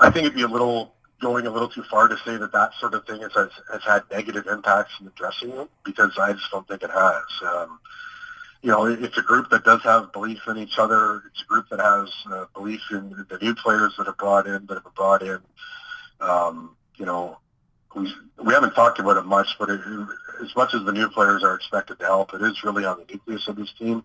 I 0.00 0.10
think 0.10 0.26
it'd 0.26 0.36
be 0.36 0.42
a 0.42 0.48
little 0.48 0.94
going 1.20 1.46
a 1.46 1.50
little 1.50 1.68
too 1.68 1.84
far 1.84 2.08
to 2.08 2.16
say 2.24 2.36
that 2.36 2.52
that 2.52 2.72
sort 2.80 2.94
of 2.94 3.06
thing 3.06 3.22
has, 3.22 3.32
has, 3.32 3.82
had 3.84 4.02
negative 4.10 4.46
impacts 4.48 4.92
in 4.98 5.06
the 5.06 5.12
dressing 5.12 5.52
room 5.52 5.68
because 5.84 6.18
I 6.18 6.32
just 6.32 6.50
don't 6.50 6.66
think 6.66 6.82
it 6.82 6.90
has. 6.90 7.22
Um, 7.46 7.78
you 8.62 8.70
know, 8.70 8.86
it's 8.86 9.18
a 9.18 9.22
group 9.22 9.50
that 9.50 9.64
does 9.64 9.82
have 9.82 10.12
belief 10.12 10.40
in 10.48 10.56
each 10.56 10.78
other. 10.78 11.22
It's 11.30 11.42
a 11.42 11.46
group 11.46 11.68
that 11.70 11.80
has 11.80 12.08
uh, 12.32 12.46
belief 12.54 12.80
in 12.90 13.10
the 13.28 13.38
new 13.40 13.54
players 13.54 13.94
that 13.98 14.08
are 14.08 14.14
brought 14.14 14.46
in, 14.46 14.66
that 14.66 14.82
have 14.82 14.94
brought 14.94 15.22
in. 15.22 15.38
Um, 16.20 16.76
you 16.96 17.06
know, 17.06 17.38
we, 17.94 18.52
haven't 18.52 18.74
talked 18.74 18.98
about 18.98 19.16
it 19.16 19.26
much, 19.26 19.48
but 19.58 19.68
it, 19.68 19.80
as 20.42 20.54
much 20.56 20.74
as 20.74 20.84
the 20.84 20.92
new 20.92 21.08
players 21.08 21.42
are 21.42 21.54
expected 21.54 21.98
to 21.98 22.04
help, 22.04 22.32
it 22.34 22.42
is 22.42 22.62
really 22.64 22.84
on 22.84 22.98
the 22.98 23.12
nucleus 23.12 23.48
of 23.48 23.56
this 23.56 23.72
team 23.78 24.02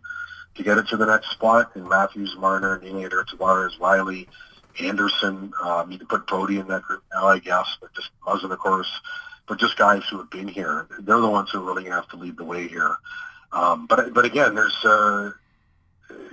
to 0.55 0.63
get 0.63 0.77
it 0.77 0.87
to 0.89 0.97
the 0.97 1.05
next 1.05 1.31
spot. 1.31 1.75
And 1.75 1.87
Matthews, 1.87 2.35
Marner, 2.37 2.79
Nylander, 2.79 3.23
Tavares, 3.25 3.77
Rielly, 3.79 4.27
Andersen. 4.79 5.53
Um, 5.63 5.91
you 5.91 5.97
can 5.97 6.07
put 6.07 6.27
Brodie 6.27 6.59
in 6.59 6.67
that 6.67 6.83
group 6.83 7.03
now, 7.13 7.27
I 7.27 7.39
guess, 7.39 7.77
but 7.79 7.93
just 7.93 8.09
Muzzin, 8.25 8.51
of 8.51 8.59
course. 8.59 8.89
But 9.47 9.59
just 9.59 9.77
guys 9.77 10.03
who 10.09 10.17
have 10.17 10.29
been 10.29 10.47
here. 10.47 10.87
They're 10.99 11.19
the 11.19 11.29
ones 11.29 11.51
who 11.51 11.59
are 11.59 11.65
really 11.65 11.83
going 11.83 11.93
to 11.93 12.01
have 12.01 12.09
to 12.09 12.17
lead 12.17 12.37
the 12.37 12.43
way 12.43 12.67
here. 12.67 12.97
Um, 13.53 13.87
but 13.87 14.13
but 14.13 14.25
again, 14.25 14.55
there's 14.55 14.75
uh, 14.83 15.31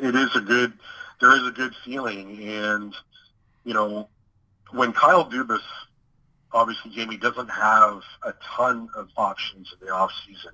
it 0.00 0.16
is 0.16 0.34
a 0.34 0.40
good 0.40 0.72
there 1.20 1.36
is 1.36 1.46
a 1.46 1.52
good 1.52 1.72
feeling, 1.84 2.42
and 2.42 2.94
you 3.64 3.72
know 3.72 4.08
when 4.72 4.92
Kyle 4.92 5.24
Dubas 5.24 5.62
obviously 6.54 6.90
Jamie 6.92 7.18
doesn't 7.18 7.50
have 7.50 8.00
a 8.22 8.32
ton 8.56 8.88
of 8.96 9.08
options 9.16 9.74
in 9.78 9.86
the 9.86 9.92
off 9.92 10.12
season 10.26 10.52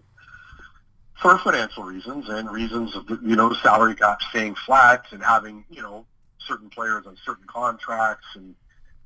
for 1.21 1.39
financial 1.39 1.85
reasons 1.85 2.29
and 2.29 2.51
reasons 2.51 2.97
of 2.97 3.09
you 3.23 3.37
know 3.37 3.53
salary 3.63 3.95
cap 3.95 4.21
staying 4.31 4.55
flat 4.55 5.05
and 5.13 5.23
having 5.23 5.65
you 5.71 5.83
know 5.83 6.05
certain 6.39 6.71
players 6.71 7.07
on 7.07 7.17
certain 7.25 7.47
contracts 7.47 8.27
and 8.35 8.55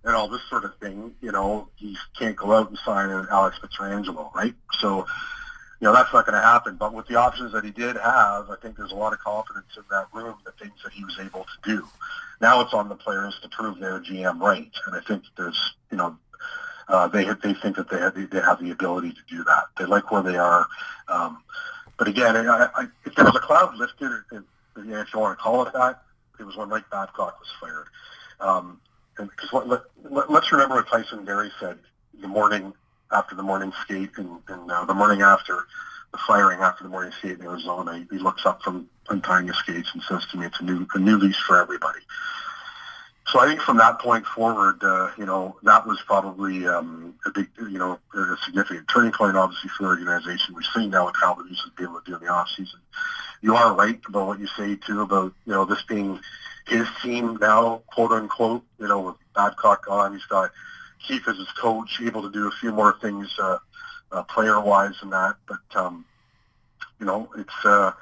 and 0.05 0.15
all 0.15 0.29
this 0.29 0.43
sort 0.49 0.65
of 0.65 0.77
thing. 0.79 1.15
You 1.21 1.33
know, 1.33 1.69
he 1.77 1.97
can't 2.19 2.37
go 2.37 2.53
out 2.53 2.69
and 2.69 2.79
sign 2.85 3.11
an 3.11 3.27
Alex 3.31 3.59
Pietrangelo, 3.59 4.33
right? 4.35 4.55
So, 4.79 5.07
you 5.81 5.87
know, 5.87 5.93
that's 5.93 6.13
not 6.13 6.27
going 6.27 6.35
to 6.35 6.47
happen. 6.47 6.77
But 6.77 6.93
with 6.93 7.07
the 7.07 7.17
options 7.17 7.53
that 7.53 7.65
he 7.65 7.71
did 7.71 7.97
have, 7.97 8.51
I 8.51 8.57
think 8.61 8.77
there's 8.77 8.93
a 8.93 8.97
lot 8.97 9.13
of 9.13 9.19
confidence 9.21 9.77
in 9.77 9.83
that 9.91 10.09
room, 10.13 10.37
the 10.45 10.53
things 10.53 10.75
that 10.85 10.93
he 10.93 11.05
was 11.05 11.19
able 11.19 11.45
to 11.45 11.77
do. 11.77 11.89
Now 12.41 12.61
it's 12.61 12.75
on 12.75 12.89
the 12.89 12.95
players 12.95 13.39
to 13.43 13.49
prove 13.49 13.79
their 13.79 14.01
GM 14.01 14.41
right, 14.41 14.71
and 14.87 14.97
I 14.97 15.01
think 15.01 15.25
there's, 15.37 15.75
you 15.91 15.97
know, 15.97 16.17
uh, 16.89 17.09
they 17.09 17.25
they 17.43 17.55
think 17.55 17.77
that 17.77 17.89
they 17.91 17.99
have 17.99 18.15
they 18.15 18.41
have 18.41 18.61
the 18.61 18.71
ability 18.71 19.13
to 19.13 19.21
do 19.29 19.45
that. 19.45 19.65
They 19.79 19.85
like 19.85 20.11
where 20.11 20.23
they 20.23 20.37
are. 20.37 20.67
Um, 21.09 21.43
but 21.99 22.09
again, 22.09 22.37
I, 22.37 22.69
I, 22.75 22.87
if 23.05 23.15
there 23.15 23.25
was 23.25 23.37
a 23.37 23.41
cloud 23.41 23.77
lifted, 23.77 24.11
if, 24.33 24.43
if 24.77 25.15
you 25.15 25.21
want 25.21 25.39
to 25.39 25.43
call 25.43 25.67
it 25.67 25.73
that, 25.73 26.03
it 26.39 26.45
was 26.45 26.57
when 26.57 26.69
Mike 26.69 26.91
Babcock 26.91 27.39
was 27.39 27.49
fired. 27.61 27.87
Um, 28.41 28.81
and 29.19 29.31
because 29.31 29.51
let, 29.53 29.83
let, 30.11 30.31
let's 30.31 30.51
remember 30.51 30.75
what 30.75 30.89
Tyson 30.89 31.25
Barrie 31.25 31.53
said 31.61 31.79
the 32.21 32.29
morning 32.29 32.73
after 33.13 33.35
the 33.35 33.43
morning 33.43 33.73
skate 33.83 34.11
and, 34.17 34.41
and 34.49 34.71
uh, 34.71 34.85
the 34.85 34.95
morning 34.95 35.23
after 35.23 35.67
the 36.13 36.19
firing 36.27 36.61
after 36.61 36.83
the 36.83 36.91
morning 36.91 37.13
skate 37.19 37.39
in 37.39 37.45
Arizona. 37.45 37.99
He, 37.99 38.07
he 38.17 38.19
looks 38.19 38.45
up 38.45 38.63
from 38.63 38.89
untying 39.09 39.47
his 39.47 39.57
skates 39.57 39.91
and 39.95 40.03
says 40.03 40.27
to 40.33 40.39
me, 40.39 40.47
"It's 40.47 40.61
a 40.61 40.65
new 40.65 40.87
a 40.95 40.99
new 40.99 41.17
lease 41.17 41.39
for 41.39 41.61
everybody." 41.61 42.01
So 43.27 43.41
I 43.41 43.47
think 43.47 43.61
from 43.61 43.79
that 43.79 43.99
point 44.01 44.27
forward, 44.27 44.83
uh, 44.83 45.11
you 45.17 45.25
know, 45.25 45.57
that 45.63 45.87
was 45.87 45.99
probably 46.07 46.67
um, 46.67 47.15
a 47.25 47.31
big, 47.31 47.49
you 47.59 47.79
know, 47.79 47.99
a 48.15 48.37
significant 48.45 48.87
turning 48.93 49.13
point, 49.13 49.37
obviously, 49.37 49.71
for 49.71 49.85
the 49.85 49.89
organization. 49.89 50.55
We're 50.55 50.63
seeing 50.75 50.91
now 50.91 51.05
what 51.07 51.17
has 51.17 51.71
been 51.77 51.87
able 51.87 52.01
to 52.01 52.11
do 52.11 52.17
in 52.17 52.23
the 52.23 52.29
off 52.29 52.49
season. 52.55 52.81
You 53.41 53.57
are 53.57 53.75
right 53.75 53.99
about 54.07 54.27
what 54.27 54.41
you 54.41 54.47
say 54.47 54.77
too 54.77 55.03
about 55.03 55.33
you 55.47 55.53
know 55.53 55.65
this 55.65 55.83
being 55.83 56.21
his 56.67 56.87
team 57.03 57.39
now, 57.41 57.83
quote 57.87 58.13
unquote. 58.13 58.63
You 58.79 58.89
know, 58.89 59.01
with 59.01 59.17
Babcock 59.35 59.87
gone, 59.87 60.13
he's 60.13 60.25
got 60.27 60.51
Keefe 61.07 61.27
as 61.29 61.37
his 61.37 61.51
coach, 61.53 62.01
able 62.03 62.23
to 62.23 62.31
do 62.31 62.47
a 62.47 62.51
few 62.61 62.73
more 62.73 62.97
things 63.01 63.35
uh, 63.39 63.59
uh, 64.13 64.23
player-wise 64.25 64.95
than 65.01 65.11
that. 65.11 65.37
But 65.47 65.61
um, 65.75 66.05
you 67.01 67.07
know, 67.07 67.31
it's 67.37 67.65
uh, 67.65 67.93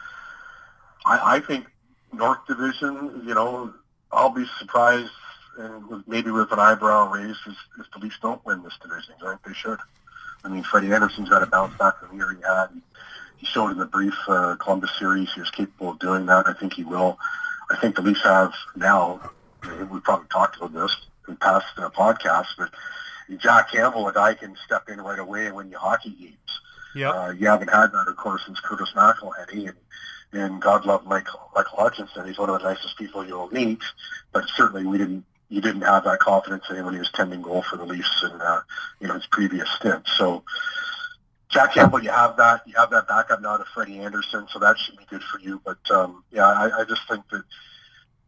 I, 1.07 1.37
I 1.37 1.41
think 1.41 1.67
North 2.13 2.45
Division, 2.47 3.23
you 3.25 3.35
know, 3.35 3.73
I'll 4.13 4.31
be 4.31 4.47
surprised 4.59 5.11
and 5.59 5.87
with, 5.89 6.07
maybe 6.07 6.31
with 6.31 6.53
an 6.53 6.59
eyebrow 6.59 7.13
raised 7.13 7.41
if, 7.47 7.57
if 7.79 7.91
the 7.93 7.99
Leafs 7.99 8.19
don't 8.21 8.45
win 8.45 8.63
this 8.63 8.77
division. 8.83 9.15
I 9.23 9.31
think 9.31 9.43
they 9.45 9.53
should. 9.53 9.79
I 10.45 10.49
mean, 10.49 10.63
Freddie 10.65 10.93
Andersen's 10.93 11.29
got 11.29 11.41
to 11.41 11.47
bounce 11.47 11.77
back 11.79 11.99
from 11.99 12.11
the 12.11 12.17
year 12.17 12.35
he 12.35 12.43
had. 12.43 12.69
He 13.37 13.47
showed 13.47 13.71
in 13.71 13.79
the 13.79 13.87
brief 13.87 14.15
uh, 14.29 14.57
Columbus 14.57 14.91
series 14.99 15.33
he 15.33 15.41
was 15.41 15.51
capable 15.51 15.91
of 15.91 15.99
doing 15.99 16.27
that. 16.27 16.47
I 16.47 16.53
think 16.55 16.75
he 16.75 16.85
will. 16.85 17.19
I 17.71 17.77
think 17.81 17.97
the 17.97 18.03
Leafs 18.03 18.23
have 18.23 18.53
now, 18.77 19.31
we 19.91 20.01
probably 20.01 20.29
talked 20.29 20.57
about 20.57 20.73
this 20.73 20.97
in 21.29 21.37
past 21.37 21.67
uh, 21.77 21.91
podcasts, 21.91 22.55
but 22.59 22.71
Jack 23.39 23.73
Campbell, 23.73 24.09
a 24.09 24.13
guy 24.13 24.35
can 24.35 24.57
step 24.65 24.89
in 24.89 25.01
right 25.01 25.19
away 25.19 25.47
and 25.47 25.57
win 25.57 25.71
you 25.71 25.79
hockey 25.79 26.11
games. 26.11 26.37
Yeah. 26.95 27.11
Uh, 27.11 27.31
you 27.31 27.47
haven't 27.47 27.71
had 27.71 27.93
that, 27.93 28.09
of 28.09 28.17
course, 28.17 28.43
since 28.47 28.61
Curtis 28.61 28.93
McElhinney. 28.95 29.69
And 29.69 29.77
and 30.33 30.61
God 30.61 30.87
love 30.87 31.07
Michael 31.07 31.41
Michael 31.55 31.79
Hutchinson. 31.79 32.27
He's 32.27 32.39
one 32.39 32.51
of 32.51 32.61
the 32.61 32.69
nicest 32.69 32.97
people 32.97 33.27
you'll 33.27 33.51
meet. 33.51 33.83
But 34.33 34.45
certainly, 34.57 34.87
we 34.87 34.99
didn't 34.99 35.25
you 35.49 35.61
didn't 35.61 35.83
have 35.83 36.05
that 36.05 36.21
confidence 36.21 36.65
in 36.71 36.77
him 36.77 36.87
when 36.87 36.95
he 36.95 37.01
was 37.01 37.11
tending 37.13 37.43
goal 37.43 37.63
for 37.63 37.77
the 37.77 37.85
Leafs 37.85 38.25
in 38.25 38.41
uh, 38.41 38.61
you 39.01 39.09
know 39.09 39.15
his 39.15 39.27
previous 39.27 39.71
stint. 39.71 40.07
So. 40.17 40.45
Jack 41.49 41.75
Campbell, 41.75 42.03
you 42.03 42.09
have 42.09 42.39
that. 42.39 42.63
You 42.67 42.73
have 42.79 42.89
that 42.93 43.07
backup 43.07 43.43
now 43.43 43.59
to 43.59 43.67
Freddie 43.75 43.99
Andersen, 43.99 44.47
so 44.51 44.59
that 44.61 44.79
should 44.79 44.97
be 44.97 45.05
good 45.05 45.23
for 45.23 45.39
you. 45.39 45.61
But 45.63 45.77
um, 45.91 46.25
yeah, 46.33 46.47
I, 46.47 46.81
I 46.81 46.85
just 46.85 47.07
think 47.07 47.29
that 47.29 47.45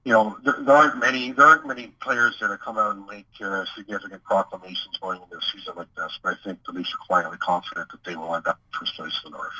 you 0.04 0.12
know 0.12 0.36
there, 0.44 0.56
there 0.60 0.76
aren't 0.76 0.98
many 0.98 1.32
there 1.32 1.46
aren't 1.46 1.66
many 1.66 1.86
players 2.02 2.36
that 2.42 2.50
are 2.50 2.58
come 2.58 2.76
out 2.76 2.96
and 2.96 3.06
make 3.06 3.24
uh, 3.42 3.64
significant 3.74 4.22
proclamations 4.24 4.98
going 5.00 5.22
into 5.22 5.38
a 5.38 5.40
season 5.40 5.72
like 5.74 5.88
this. 5.96 6.18
But 6.22 6.34
I 6.34 6.44
think 6.44 6.58
the 6.66 6.72
Leafs 6.72 6.92
are 6.92 7.06
quietly 7.06 7.38
confident 7.38 7.90
that 7.92 8.04
they 8.04 8.14
will 8.14 8.34
end 8.34 8.46
up 8.46 8.60
first 8.78 8.94
place 8.94 9.18
in 9.24 9.32
the 9.32 9.38
North, 9.38 9.52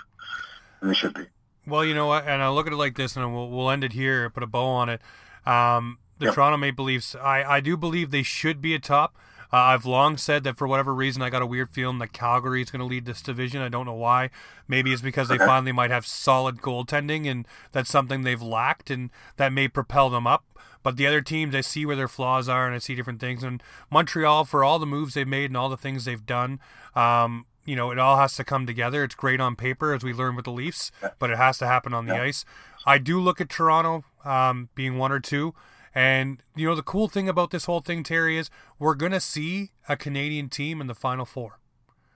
and 0.82 0.90
they 0.90 0.94
should 0.94 1.14
be. 1.14 1.24
Well, 1.66 1.84
you 1.84 1.94
know 1.94 2.06
what, 2.06 2.26
and 2.26 2.42
I 2.42 2.48
look 2.50 2.66
at 2.66 2.72
it 2.72 2.76
like 2.76 2.96
this, 2.96 3.16
and 3.16 3.34
we'll 3.34 3.48
we'll 3.48 3.70
end 3.70 3.84
it 3.84 3.92
here, 3.92 4.28
put 4.30 4.42
a 4.42 4.46
bow 4.46 4.66
on 4.66 4.88
it. 4.88 5.00
Um, 5.46 5.98
the 6.18 6.26
yep. 6.26 6.34
Toronto 6.34 6.56
Maple 6.56 6.84
Leafs, 6.84 7.14
I 7.14 7.42
I 7.42 7.60
do 7.60 7.76
believe 7.76 8.10
they 8.10 8.22
should 8.22 8.60
be 8.60 8.74
a 8.74 8.78
top. 8.78 9.16
Uh, 9.52 9.56
I've 9.56 9.86
long 9.86 10.16
said 10.16 10.42
that 10.44 10.56
for 10.56 10.66
whatever 10.66 10.92
reason, 10.92 11.22
I 11.22 11.30
got 11.30 11.40
a 11.40 11.46
weird 11.46 11.70
feeling 11.70 11.98
that 11.98 12.12
Calgary 12.12 12.60
is 12.60 12.72
going 12.72 12.80
to 12.80 12.86
lead 12.86 13.04
this 13.04 13.22
division. 13.22 13.62
I 13.62 13.68
don't 13.68 13.86
know 13.86 13.94
why. 13.94 14.30
Maybe 14.66 14.92
it's 14.92 15.00
because 15.00 15.28
they 15.28 15.38
finally 15.38 15.70
might 15.70 15.92
have 15.92 16.06
solid 16.06 16.56
goaltending, 16.56 17.30
and 17.30 17.46
that's 17.70 17.88
something 17.88 18.22
they've 18.22 18.42
lacked, 18.42 18.90
and 18.90 19.10
that 19.36 19.52
may 19.52 19.68
propel 19.68 20.10
them 20.10 20.26
up. 20.26 20.44
But 20.82 20.96
the 20.96 21.06
other 21.06 21.20
teams, 21.20 21.54
I 21.54 21.60
see 21.60 21.86
where 21.86 21.94
their 21.94 22.08
flaws 22.08 22.48
are, 22.48 22.66
and 22.66 22.74
I 22.74 22.78
see 22.78 22.96
different 22.96 23.20
things. 23.20 23.44
And 23.44 23.62
Montreal, 23.90 24.44
for 24.44 24.64
all 24.64 24.80
the 24.80 24.86
moves 24.86 25.14
they've 25.14 25.26
made 25.26 25.50
and 25.50 25.56
all 25.56 25.68
the 25.68 25.76
things 25.76 26.04
they've 26.04 26.26
done, 26.26 26.58
um, 26.96 27.46
you 27.64 27.76
know, 27.76 27.90
it 27.90 27.98
all 27.98 28.16
has 28.16 28.34
to 28.36 28.44
come 28.44 28.66
together. 28.66 29.04
It's 29.04 29.14
great 29.14 29.40
on 29.40 29.56
paper, 29.56 29.94
as 29.94 30.02
we 30.02 30.12
learned 30.12 30.36
with 30.36 30.44
the 30.44 30.52
Leafs, 30.52 30.90
but 31.18 31.30
it 31.30 31.36
has 31.36 31.58
to 31.58 31.66
happen 31.66 31.94
on 31.94 32.06
the 32.06 32.14
yeah. 32.14 32.22
ice. 32.22 32.44
I 32.86 32.98
do 32.98 33.20
look 33.20 33.40
at 33.40 33.48
Toronto 33.48 34.04
um, 34.24 34.68
being 34.74 34.98
one 34.98 35.12
or 35.12 35.20
two. 35.20 35.54
And, 35.94 36.42
you 36.56 36.66
know, 36.66 36.74
the 36.74 36.82
cool 36.82 37.08
thing 37.08 37.28
about 37.28 37.50
this 37.50 37.66
whole 37.66 37.80
thing, 37.80 38.02
Terry, 38.02 38.36
is 38.36 38.50
we're 38.78 38.96
going 38.96 39.12
to 39.12 39.20
see 39.20 39.70
a 39.88 39.96
Canadian 39.96 40.48
team 40.48 40.80
in 40.80 40.88
the 40.88 40.94
Final 40.94 41.24
Four. 41.24 41.60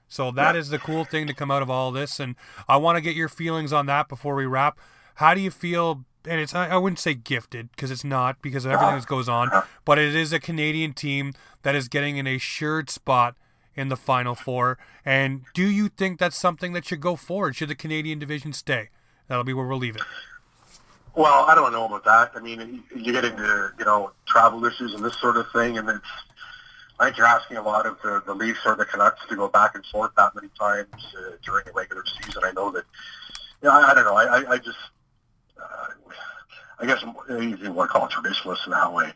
So 0.09 0.31
that 0.33 0.55
yeah. 0.55 0.61
is 0.61 0.71
the 0.71 0.79
cool 0.79 1.05
thing 1.05 1.27
to 1.27 1.35
come 1.35 1.51
out 1.51 1.63
of 1.63 1.71
all 1.71 1.93
this. 1.93 2.19
And 2.19 2.35
I 2.69 2.77
want 2.77 2.97
to 2.97 3.01
get 3.01 3.15
your 3.15 3.29
feelings 3.29 3.73
on 3.73 3.87
that 3.87 4.09
before 4.09 4.35
we 4.35 4.47
wrap. 4.47 4.79
How 5.17 5.35
do 5.35 5.41
you 5.41 5.51
feel 5.51 6.05
and 6.29 6.41
it's 6.41 6.55
I, 6.55 6.69
I 6.69 6.77
wouldn't 6.77 6.99
say 6.99 7.15
gifted 7.15 7.71
because 7.71 7.91
it's 7.91 8.05
not 8.05 8.43
because 8.43 8.65
of 8.65 8.73
everything 8.73 8.97
that 8.97 9.07
goes 9.07 9.29
on, 9.29 9.51
but 9.85 9.99
it 9.99 10.15
is 10.15 10.33
a 10.33 10.41
Canadian 10.41 10.93
team 10.93 11.33
that 11.63 11.75
is 11.75 11.89
getting 11.89 12.19
an 12.19 12.27
assured 12.27 12.91
spot 12.91 13.37
in 13.79 13.89
the 13.89 13.97
Final 13.97 14.35
Four. 14.35 14.77
And 15.05 15.43
do 15.55 15.63
you 15.63 15.89
think 15.89 16.19
that's 16.19 16.37
something 16.37 16.73
that 16.73 16.85
should 16.85 17.01
go 17.01 17.15
forward? 17.15 17.55
Should 17.55 17.69
the 17.69 17.77
Canadian 17.77 18.19
division 18.19 18.53
stay? 18.53 18.89
That'll 19.29 19.45
be 19.45 19.55
where 19.55 19.67
we'll 19.67 19.79
leave 19.79 19.95
it. 19.95 20.03
Well, 21.15 21.45
I 21.49 21.55
don't 21.55 21.73
know 21.73 21.87
about 21.87 22.05
that. 22.05 22.33
I 22.35 22.41
mean, 22.41 22.83
you 22.95 23.13
get 23.13 23.25
into 23.25 23.73
you 23.79 23.85
know 23.85 24.11
travel 24.27 24.65
issues 24.65 24.95
and 24.95 25.05
this 25.05 25.19
sort 25.21 25.37
of 25.37 25.47
thing, 25.53 25.79
and 25.79 25.89
it's 25.89 26.07
I 26.99 27.05
think 27.05 27.19
you're 27.19 27.27
asking 27.27 27.57
a 27.59 27.63
lot 27.63 27.87
of 27.87 27.99
the, 28.03 28.21
the 28.27 28.35
Leafs 28.35 28.61
or 28.67 28.75
the 28.75 28.85
Canucks 28.85 29.21
to 29.29 29.37
go 29.37 29.49
back 29.49 29.77
and 29.77 29.87
forth 29.87 30.11
that 30.17 30.35
many 30.35 30.49
times 30.59 30.89
uh, 31.17 31.37
during 31.45 31.65
the 31.65 31.73
regular 31.73 32.03
season. 32.21 32.43
I 32.45 32.51
know 32.53 32.73
that. 32.73 32.85
Yeah, 33.63 33.71
I, 33.71 33.91
I 33.91 33.95
don't 33.95 34.05
know. 34.05 34.15
I, 34.15 34.25
I, 34.25 34.51
I 34.53 34.59
just, 34.59 34.79
uh, 35.61 35.87
I 36.81 36.87
guess 36.87 37.03
you 37.03 37.73
want 37.73 37.91
to 37.91 37.93
call 37.93 38.07
it 38.07 38.13
traditionalist 38.13 38.67
in 38.67 38.73
that 38.73 38.93
way. 38.93 39.13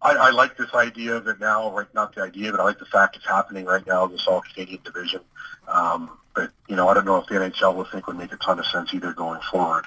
I, 0.00 0.12
I 0.12 0.30
like 0.30 0.56
this 0.56 0.72
idea 0.74 1.20
that 1.20 1.40
now, 1.40 1.70
right? 1.72 1.92
Not 1.94 2.14
the 2.14 2.22
idea, 2.22 2.50
but 2.50 2.60
I 2.60 2.64
like 2.64 2.78
the 2.78 2.86
fact 2.86 3.16
it's 3.16 3.26
happening 3.26 3.64
right 3.64 3.86
now. 3.86 4.06
This 4.06 4.26
all 4.26 4.42
Canadian 4.42 4.80
division. 4.84 5.20
Um, 5.66 6.10
but 6.34 6.50
you 6.68 6.76
know, 6.76 6.88
I 6.88 6.94
don't 6.94 7.04
know 7.04 7.16
if 7.16 7.26
the 7.26 7.34
NHL 7.34 7.74
would 7.74 7.88
think 7.88 8.06
would 8.06 8.16
make 8.16 8.32
a 8.32 8.36
ton 8.36 8.58
of 8.58 8.66
sense 8.66 8.94
either 8.94 9.12
going 9.12 9.40
forward. 9.50 9.86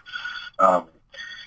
Um, 0.59 0.85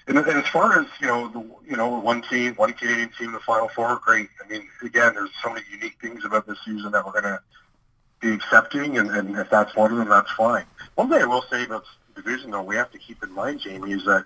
and, 0.07 0.19
and 0.19 0.29
as 0.29 0.49
far 0.49 0.81
as 0.81 0.87
you 1.01 1.07
know, 1.07 1.29
the, 1.29 1.71
you 1.71 1.77
know, 1.77 1.89
one 1.99 2.23
team, 2.23 2.55
one 2.55 2.73
Canadian 2.73 3.11
team 3.19 3.33
the 3.33 3.41
Final 3.41 3.69
Four, 3.69 4.01
great. 4.05 4.29
I 4.43 4.49
mean, 4.49 4.67
again, 4.83 5.15
there's 5.15 5.31
so 5.43 5.53
many 5.53 5.65
unique 5.71 5.97
things 6.01 6.25
about 6.25 6.47
this 6.47 6.59
season 6.65 6.93
that 6.93 7.05
we're 7.05 7.13
going 7.13 7.25
to 7.25 7.41
be 8.21 8.33
accepting, 8.33 8.99
and, 8.99 9.11
and 9.11 9.37
if 9.37 9.51
that's 9.51 9.75
one 9.77 9.93
of 9.93 9.99
them, 9.99 10.09
that's 10.09 10.31
fine. 10.33 10.65
One 10.95 11.09
thing 11.09 11.23
I 11.23 11.27
will 11.27 11.45
say 11.51 11.65
about 11.65 11.85
division, 12.15 12.51
though, 12.51 12.63
we 12.63 12.77
have 12.77 12.91
to 12.93 12.99
keep 12.99 13.23
in 13.23 13.33
mind, 13.33 13.61
Jamie, 13.61 13.93
is 13.93 14.05
that 14.05 14.25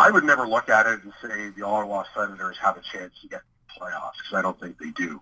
I 0.00 0.10
would 0.10 0.24
never 0.24 0.48
look 0.48 0.70
at 0.70 0.86
it 0.86 1.00
and 1.02 1.12
say 1.20 1.50
the 1.50 1.66
Ottawa 1.66 2.04
Senators 2.14 2.56
have 2.62 2.78
a 2.78 2.80
chance 2.80 3.12
to 3.20 3.28
get 3.28 3.42
playoffs 3.78 4.16
because 4.16 4.32
I 4.34 4.40
don't 4.40 4.58
think 4.58 4.78
they 4.78 4.90
do. 4.90 5.20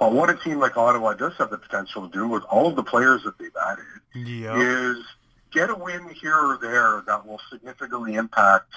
But 0.00 0.12
what 0.12 0.28
a 0.28 0.34
team 0.34 0.58
like 0.58 0.76
Ottawa 0.76 1.14
does 1.14 1.34
have 1.38 1.50
the 1.50 1.58
potential 1.58 2.08
to 2.08 2.12
do 2.12 2.26
with 2.26 2.42
all 2.44 2.66
of 2.66 2.74
the 2.74 2.82
players 2.82 3.22
that 3.22 3.38
they've 3.38 3.50
added 3.64 3.84
yep. 4.14 4.56
is 4.56 5.04
get 5.52 5.70
a 5.70 5.74
win 5.74 6.08
here 6.20 6.34
or 6.34 6.58
there 6.60 7.04
that 7.06 7.26
will 7.26 7.40
significantly 7.48 8.14
impact, 8.14 8.72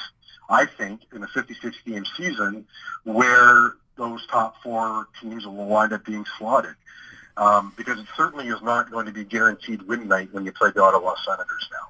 I 0.47 0.65
think, 0.65 1.01
in 1.11 1.23
a 1.23 1.27
56 1.27 1.75
game 1.87 2.05
season 2.17 2.67
where 3.03 3.73
those 3.97 4.25
top 4.27 4.61
four 4.61 5.07
teams 5.21 5.47
will 5.47 5.65
wind 5.65 5.91
up 5.91 6.05
being 6.05 6.25
slotted. 6.37 6.75
Um, 7.37 7.73
because 7.77 7.97
it 7.97 8.05
certainly 8.15 8.47
is 8.47 8.61
not 8.61 8.91
going 8.91 9.07
to 9.07 9.11
be 9.11 9.23
guaranteed 9.23 9.81
win 9.83 10.07
night 10.07 10.29
when 10.33 10.45
you 10.45 10.51
play 10.51 10.69
the 10.69 10.83
Ottawa 10.83 11.15
Senators 11.25 11.67
now. 11.71 11.87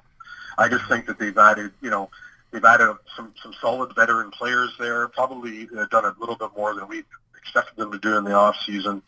I 0.56 0.68
just 0.68 0.88
think 0.88 1.06
that 1.06 1.18
they've 1.18 1.36
added, 1.36 1.72
you 1.82 1.90
know, 1.90 2.10
they've 2.52 2.64
added 2.64 2.96
some, 3.16 3.34
some 3.42 3.52
solid 3.60 3.94
veteran 3.94 4.30
players 4.30 4.70
there, 4.78 5.08
probably 5.08 5.68
uh, 5.76 5.86
done 5.86 6.04
a 6.04 6.14
little 6.20 6.36
bit 6.36 6.50
more 6.56 6.74
than 6.74 6.86
we 6.88 7.02
expected 7.36 7.76
them 7.76 7.90
to 7.90 7.98
do 7.98 8.16
in 8.16 8.24
the 8.24 8.32
off 8.32 8.56
season. 8.64 9.02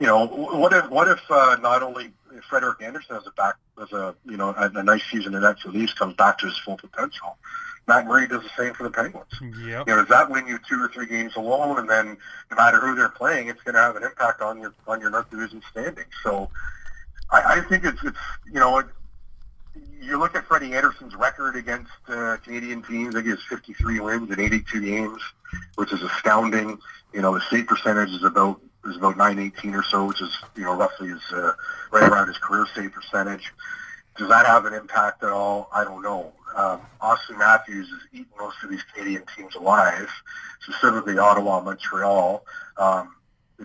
You 0.00 0.06
know, 0.06 0.26
what 0.26 0.72
if 0.72 0.88
what 0.90 1.08
if 1.08 1.20
uh, 1.28 1.56
not 1.60 1.82
only 1.82 2.12
Frederik 2.48 2.82
Andersen 2.82 3.16
has 3.16 3.26
a 3.26 3.32
back 3.32 3.56
as 3.82 3.92
a 3.92 4.14
you 4.24 4.36
know 4.36 4.50
a, 4.50 4.70
a 4.74 4.82
nice 4.82 5.02
season 5.10 5.34
and 5.34 5.44
that 5.44 5.64
Leafs 5.66 5.92
comes 5.92 6.14
back 6.14 6.38
to 6.38 6.46
his 6.46 6.58
full 6.58 6.76
potential. 6.76 7.36
Matt 7.88 8.06
Murray 8.06 8.28
does 8.28 8.42
the 8.42 8.50
same 8.56 8.74
for 8.74 8.82
the 8.82 8.90
Penguins. 8.90 9.32
Yep. 9.40 9.88
You 9.88 9.94
know, 9.94 9.96
does 9.96 10.08
that 10.08 10.30
win 10.30 10.46
you 10.46 10.58
two 10.68 10.80
or 10.80 10.88
three 10.88 11.06
games 11.06 11.34
alone, 11.36 11.78
and 11.78 11.88
then 11.88 12.18
no 12.50 12.56
matter 12.56 12.78
who 12.78 12.94
they're 12.94 13.08
playing, 13.08 13.48
it's 13.48 13.62
going 13.62 13.74
to 13.74 13.80
have 13.80 13.96
an 13.96 14.04
impact 14.04 14.42
on 14.42 14.60
your 14.60 14.74
on 14.86 15.00
your 15.00 15.10
North 15.10 15.30
Division 15.30 15.62
standing. 15.70 16.04
So, 16.22 16.50
I, 17.30 17.56
I 17.56 17.60
think 17.62 17.84
it's 17.84 18.02
it's 18.04 18.18
you 18.46 18.60
know. 18.60 18.78
It, 18.78 18.86
you 20.00 20.18
look 20.18 20.34
at 20.34 20.46
Freddie 20.46 20.74
Andersen's 20.74 21.14
record 21.14 21.56
against 21.56 21.90
uh, 22.08 22.36
Canadian 22.42 22.82
teams. 22.82 23.14
I 23.14 23.22
think 23.22 23.30
has 23.36 23.44
53 23.48 24.00
wins 24.00 24.30
in 24.30 24.40
82 24.40 24.80
games, 24.80 25.22
which 25.76 25.92
is 25.92 26.02
astounding. 26.02 26.78
You 27.12 27.22
know, 27.22 27.34
the 27.34 27.42
save 27.50 27.66
percentage 27.66 28.10
is 28.10 28.24
about 28.24 28.60
is 28.86 28.96
about 28.96 29.16
918 29.16 29.74
or 29.74 29.82
so, 29.82 30.06
which 30.06 30.22
is 30.22 30.36
you 30.56 30.64
know 30.64 30.74
roughly 30.74 31.08
his 31.08 31.22
uh, 31.32 31.52
right 31.92 32.10
around 32.10 32.28
his 32.28 32.38
career 32.38 32.66
save 32.74 32.92
percentage. 32.92 33.52
Does 34.16 34.28
that 34.28 34.46
have 34.46 34.64
an 34.64 34.74
impact 34.74 35.22
at 35.22 35.30
all? 35.30 35.68
I 35.72 35.84
don't 35.84 36.02
know. 36.02 36.32
Um, 36.56 36.80
Auston 37.00 37.38
Matthews 37.38 37.88
has 37.88 38.00
eaten 38.12 38.32
most 38.38 38.56
of 38.64 38.70
these 38.70 38.82
Canadian 38.92 39.22
teams 39.36 39.54
alive, 39.54 40.08
specifically 40.60 41.18
Ottawa, 41.18 41.60
Montreal. 41.60 42.44
Um, 42.76 43.14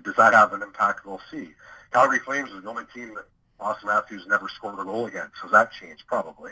does 0.04 0.16
that 0.16 0.34
have 0.34 0.54
an 0.54 0.62
impact? 0.62 1.06
We'll 1.06 1.22
see. 1.32 1.50
Calgary 1.92 2.20
Flames 2.20 2.52
is 2.52 2.64
the 2.64 2.70
only 2.70 2.86
team 2.94 3.16
that 3.16 3.26
Auston 3.60 3.86
Matthews 3.86 4.26
never 4.28 4.48
scored 4.50 4.80
a 4.80 4.84
goal 4.84 5.06
against. 5.06 5.38
So 5.42 5.48
that 5.50 5.72
changed 5.72 6.04
probably. 6.08 6.52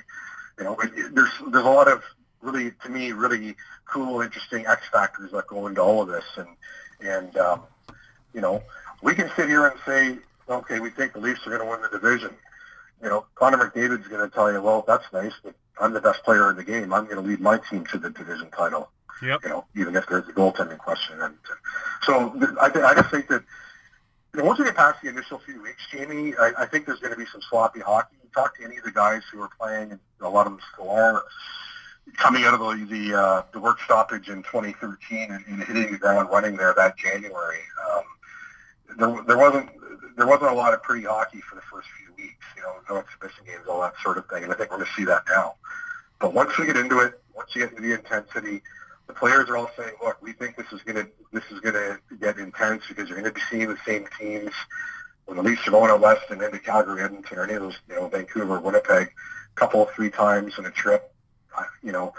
You 0.58 0.66
know, 0.66 0.78
there's 1.14 1.32
there's 1.48 1.66
a 1.66 1.70
lot 1.70 1.88
of 1.88 2.04
really 2.42 2.72
to 2.84 2.90
me 2.90 3.12
really 3.12 3.56
cool, 3.86 4.22
interesting 4.22 4.66
X 4.66 4.88
factors 4.92 5.32
that 5.32 5.48
go 5.48 5.68
into 5.68 5.82
all 5.82 6.02
of 6.02 6.08
this, 6.08 6.26
and 6.38 6.50
and 7.02 7.38
um, 7.38 7.62
you 8.34 8.42
know 8.42 8.64
we 9.02 9.16
can 9.16 9.32
sit 9.36 9.48
here 9.48 9.68
and 9.68 9.80
say, 9.86 10.18
okay, 10.50 10.80
we 10.80 10.90
think 10.90 11.14
the 11.14 11.20
Leafs 11.20 11.46
are 11.46 11.50
going 11.50 11.62
to 11.62 11.68
win 11.68 11.82
the 11.82 11.90
division. 11.90 12.36
You 13.02 13.10
know, 13.10 13.26
Connor 13.36 13.58
McDavid's 13.58 14.08
going 14.08 14.28
to 14.28 14.34
tell 14.34 14.52
you, 14.52 14.62
well, 14.62 14.84
that's 14.88 15.06
nice, 15.12 15.34
but 15.44 15.56
I'm 15.80 15.94
the 15.94 16.02
best 16.02 16.24
player 16.24 16.50
in 16.52 16.56
the 16.56 16.64
game. 16.64 16.94
I'm 16.94 17.06
going 17.06 17.18
to 17.18 17.22
lead 17.22 17.40
my 17.40 17.58
team 17.58 17.86
to 17.92 17.98
the 17.98 18.12
division 18.12 18.52
title. 18.52 18.90
Yep. 19.24 19.40
You 19.44 19.50
know, 19.50 19.66
even 19.76 19.96
if 19.96 20.08
there's 20.08 20.28
a 20.28 20.34
goaltending 20.34 20.78
question. 20.78 21.20
And 21.22 21.36
so 22.04 22.34
I, 22.60 22.68
I 22.68 22.94
just 22.96 23.10
think 23.10 23.28
that 23.30 23.44
you 24.34 24.40
know, 24.40 24.46
once 24.46 24.60
we 24.60 24.66
get 24.66 24.76
past 24.76 25.02
the 25.02 25.10
initial 25.10 25.40
few 25.40 25.62
weeks, 25.62 25.82
Jamie, 25.92 26.34
I, 26.40 26.52
I 26.60 26.66
think 26.66 26.86
there's 26.86 27.00
going 27.00 27.14
to 27.14 27.20
be 27.20 27.26
some 27.26 27.42
sloppy 27.50 27.82
hockey. 27.82 28.16
You 28.24 28.30
talk 28.34 28.58
to 28.58 28.64
any 28.64 28.78
of 28.78 28.84
the 28.84 28.92
guys 28.92 29.24
who 29.32 29.42
are 29.42 29.50
playing, 29.60 29.92
and 29.92 30.00
a 30.22 30.30
lot 30.30 30.48
of 30.48 30.54
them 30.54 30.62
still 30.74 30.90
are, 30.90 31.24
coming 32.18 32.44
out 32.46 32.54
of 32.54 32.60
the 32.60 32.86
the, 32.86 33.18
uh, 33.18 33.44
the 33.52 33.60
work 33.60 33.80
stoppage 33.82 34.30
in 34.30 34.44
2013 34.44 35.32
and, 35.32 35.46
and 35.48 35.64
hitting 35.64 35.92
the 35.92 35.98
ground 35.98 36.30
running 36.32 36.56
there 36.56 36.74
that 36.76 36.98
January. 36.98 37.60
Um, 37.90 38.04
there, 38.98 39.24
there 39.28 39.38
wasn't 39.38 39.70
there 40.18 40.28
wasn't 40.28 40.52
a 40.52 40.56
lot 40.56 40.74
of 40.74 40.82
pretty 40.84 41.06
hockey 41.06 41.42
for 41.42 41.56
the 41.56 41.62
first 41.62 41.88
few 41.98 42.14
weeks. 42.16 42.46
You 42.56 42.64
know, 42.64 42.74
no 42.90 42.98
exhibition 42.98 43.46
games, 43.46 43.64
all 43.70 43.82
that 43.82 43.94
sort 44.04 44.18
of 44.18 44.28
thing. 44.28 44.44
And 44.44 44.52
I 44.52 44.56
think 44.56 44.72
we're 44.72 44.78
going 44.78 44.88
to 44.88 44.94
see 44.94 45.06
that 45.06 45.24
now. 45.30 45.56
But 46.20 46.34
once 46.34 46.58
we 46.58 46.66
get 46.66 46.78
into 46.78 47.00
it, 47.00 47.22
once 47.36 47.50
you 47.56 47.62
get 47.62 47.72
into 47.72 47.82
the 47.82 47.94
intensity, 47.94 48.62
the 49.08 49.14
players 49.14 49.50
are 49.50 49.58
all 49.58 49.72
saying, 49.78 49.94
"Look, 50.04 50.22
we 50.22 50.34
think 50.34 50.56
this 50.56 50.72
is 50.72 50.82
to 50.84 51.08
this 51.32 51.44
is 51.52 51.62
to 51.62 52.00
get 52.20 52.38
intense 52.38 52.84
because 52.88 53.10
you're 53.10 53.22
to 53.22 53.32
be 53.32 53.42
seeing 53.50 53.68
the 53.68 53.78
same 53.86 54.08
teams 54.20 54.52
when 55.26 55.38
the 55.38 55.44
Leafs 55.44 55.66
are 55.68 55.72
going 55.72 55.90
out 55.90 56.02
west 56.02 56.24
and 56.30 56.42
into 56.42 56.60
Calgary, 56.60 57.02
Edmonton, 57.02 57.38
or 57.38 57.44
any 57.44 57.54
of 57.54 57.62
those, 57.62 57.78
you 57.88 57.96
know, 57.96 58.08
Vancouver, 58.08 58.60
Winnipeg, 58.60 59.08
a 59.08 59.60
couple, 59.60 59.86
three 59.96 60.10
times 60.10 60.58
in 60.58 60.66
a 60.66 60.72
trip. 60.72 61.14
You 61.84 61.92
know, 61.92 62.14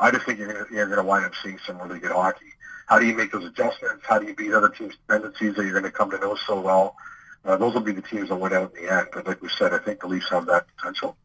I 0.00 0.10
just 0.10 0.26
think 0.26 0.38
you're 0.38 0.66
to 0.66 0.74
you're 0.74 0.94
to 0.94 1.02
wind 1.02 1.24
up 1.24 1.32
seeing 1.42 1.58
some 1.66 1.78
really 1.78 1.98
good 1.98 2.12
hockey. 2.12 2.46
How 2.86 2.98
do 2.98 3.06
you 3.06 3.14
make 3.14 3.32
those 3.32 3.44
adjustments? 3.44 4.04
How 4.06 4.18
do 4.18 4.26
you 4.26 4.34
beat 4.34 4.52
other 4.52 4.68
teams' 4.68 4.94
tendencies 5.08 5.56
that 5.56 5.64
you're 5.64 5.72
going 5.72 5.84
to 5.84 5.90
come 5.90 6.10
to 6.10 6.18
know 6.18 6.36
so 6.46 6.60
well? 6.60 6.96
Uh, 7.44 7.56
those 7.56 7.74
will 7.74 7.80
be 7.80 7.92
the 7.92 8.02
teams 8.02 8.28
that 8.28 8.36
win 8.36 8.52
out 8.52 8.74
in 8.74 8.84
the 8.84 8.92
end. 8.92 9.08
But 9.12 9.26
like 9.26 9.42
we 9.42 9.48
said, 9.48 9.72
I 9.72 9.78
think 9.78 10.00
the 10.00 10.06
Leafs 10.06 10.30
have 10.30 10.46
that 10.46 10.66
potential. 10.76 11.16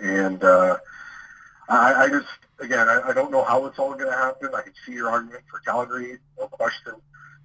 And 0.00 0.42
uh, 0.42 0.78
I, 1.68 2.04
I 2.04 2.08
just 2.08 2.28
again, 2.60 2.88
I, 2.88 3.02
I 3.08 3.12
don't 3.12 3.30
know 3.30 3.44
how 3.44 3.66
it's 3.66 3.78
all 3.78 3.94
going 3.94 4.10
to 4.10 4.16
happen. 4.16 4.50
I 4.54 4.62
can 4.62 4.72
see 4.86 4.92
your 4.92 5.10
argument 5.10 5.44
for 5.50 5.58
Calgary, 5.60 6.18
no 6.38 6.46
question. 6.48 6.94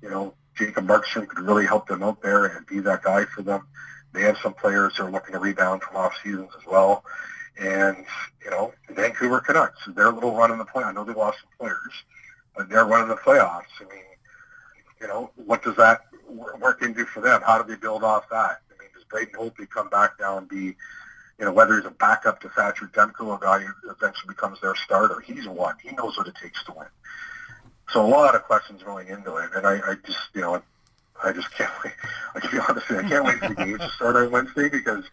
You 0.01 0.09
know, 0.09 0.33
Jacob 0.55 0.87
Markstrom 0.87 1.27
could 1.27 1.39
really 1.39 1.65
help 1.65 1.87
them 1.87 2.03
out 2.03 2.21
there 2.21 2.45
and 2.45 2.65
be 2.65 2.79
that 2.81 3.03
guy 3.03 3.25
for 3.25 3.41
them. 3.41 3.67
They 4.13 4.21
have 4.21 4.37
some 4.41 4.53
players 4.53 4.95
who 4.97 5.03
are 5.05 5.11
looking 5.11 5.33
to 5.33 5.39
rebound 5.39 5.83
from 5.83 5.97
off 5.97 6.13
seasons 6.23 6.49
as 6.57 6.65
well. 6.65 7.03
And, 7.59 8.05
you 8.43 8.51
know, 8.51 8.73
Vancouver 8.89 9.39
Canucks, 9.39 9.79
their 9.95 10.11
little 10.11 10.35
run 10.35 10.51
in 10.51 10.57
the 10.57 10.65
play. 10.65 10.83
I 10.83 10.91
know 10.91 11.03
they 11.03 11.13
lost 11.13 11.39
some 11.39 11.49
players, 11.59 11.93
but 12.55 12.69
they're 12.69 12.85
running 12.85 13.09
the 13.09 13.15
playoffs. 13.15 13.63
I 13.79 13.83
mean, 13.83 14.03
you 15.01 15.07
know, 15.07 15.31
what 15.35 15.63
does 15.63 15.75
that 15.77 16.01
work 16.59 16.81
into 16.81 17.05
for 17.05 17.21
them? 17.21 17.41
How 17.45 17.61
do 17.61 17.67
they 17.67 17.79
build 17.79 18.03
off 18.03 18.29
that? 18.29 18.61
I 18.69 18.81
mean, 18.81 18.89
does 18.93 19.03
Braden 19.05 19.33
Holtby 19.33 19.69
come 19.69 19.89
back 19.89 20.11
now 20.19 20.37
and 20.37 20.47
be 20.47 20.75
you 21.39 21.45
know, 21.45 21.51
whether 21.51 21.75
he's 21.75 21.85
a 21.85 21.91
backup 21.91 22.41
to 22.41 22.49
Thatcher 22.49 22.89
Demko, 22.93 23.37
a 23.37 23.39
guy 23.39 23.59
who 23.59 23.89
eventually 23.89 24.29
becomes 24.29 24.59
their 24.61 24.75
starter, 24.75 25.19
he's 25.19 25.47
one. 25.47 25.75
He 25.83 25.91
knows 25.95 26.17
what 26.17 26.27
it 26.27 26.35
takes 26.41 26.63
to 26.65 26.73
win. 26.73 26.87
So 27.89 28.05
a 28.05 28.07
lot 28.07 28.35
of 28.35 28.43
questions 28.43 28.83
going 28.83 29.07
into 29.07 29.35
it, 29.37 29.51
and 29.55 29.65
I, 29.65 29.75
I 29.75 29.95
just, 30.05 30.19
you 30.33 30.41
know, 30.41 30.61
I 31.23 31.31
just 31.31 31.51
can't 31.53 31.71
wait. 31.83 31.93
I 32.35 32.39
can 32.39 32.51
be 32.51 32.59
honest 32.59 32.89
with 32.89 32.99
you, 32.99 33.05
I 33.05 33.09
can't 33.09 33.25
wait 33.25 33.39
for 33.39 33.49
the 33.49 33.55
games 33.55 33.79
to 33.79 33.89
start 33.91 34.15
on 34.15 34.31
Wednesday 34.31 34.69
because 34.69 35.05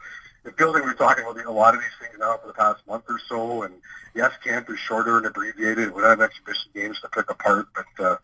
the 0.44 0.52
building 0.52 0.82
we're 0.82 0.94
talking 0.94 1.24
about 1.24 1.42
a 1.44 1.50
lot 1.50 1.74
of 1.74 1.80
these 1.80 1.90
things 2.00 2.18
now 2.18 2.36
for 2.36 2.46
the 2.46 2.52
past 2.52 2.86
month 2.86 3.04
or 3.08 3.18
so, 3.28 3.62
and 3.62 3.74
yes, 4.14 4.32
camp 4.42 4.68
is 4.70 4.78
shorter 4.78 5.18
and 5.18 5.26
abbreviated. 5.26 5.94
We 5.94 6.02
don't 6.02 6.10
have 6.10 6.20
exhibition 6.20 6.70
games 6.74 7.00
to 7.00 7.08
pick 7.08 7.30
apart, 7.30 7.68
but 7.74 8.04
uh, 8.04 8.16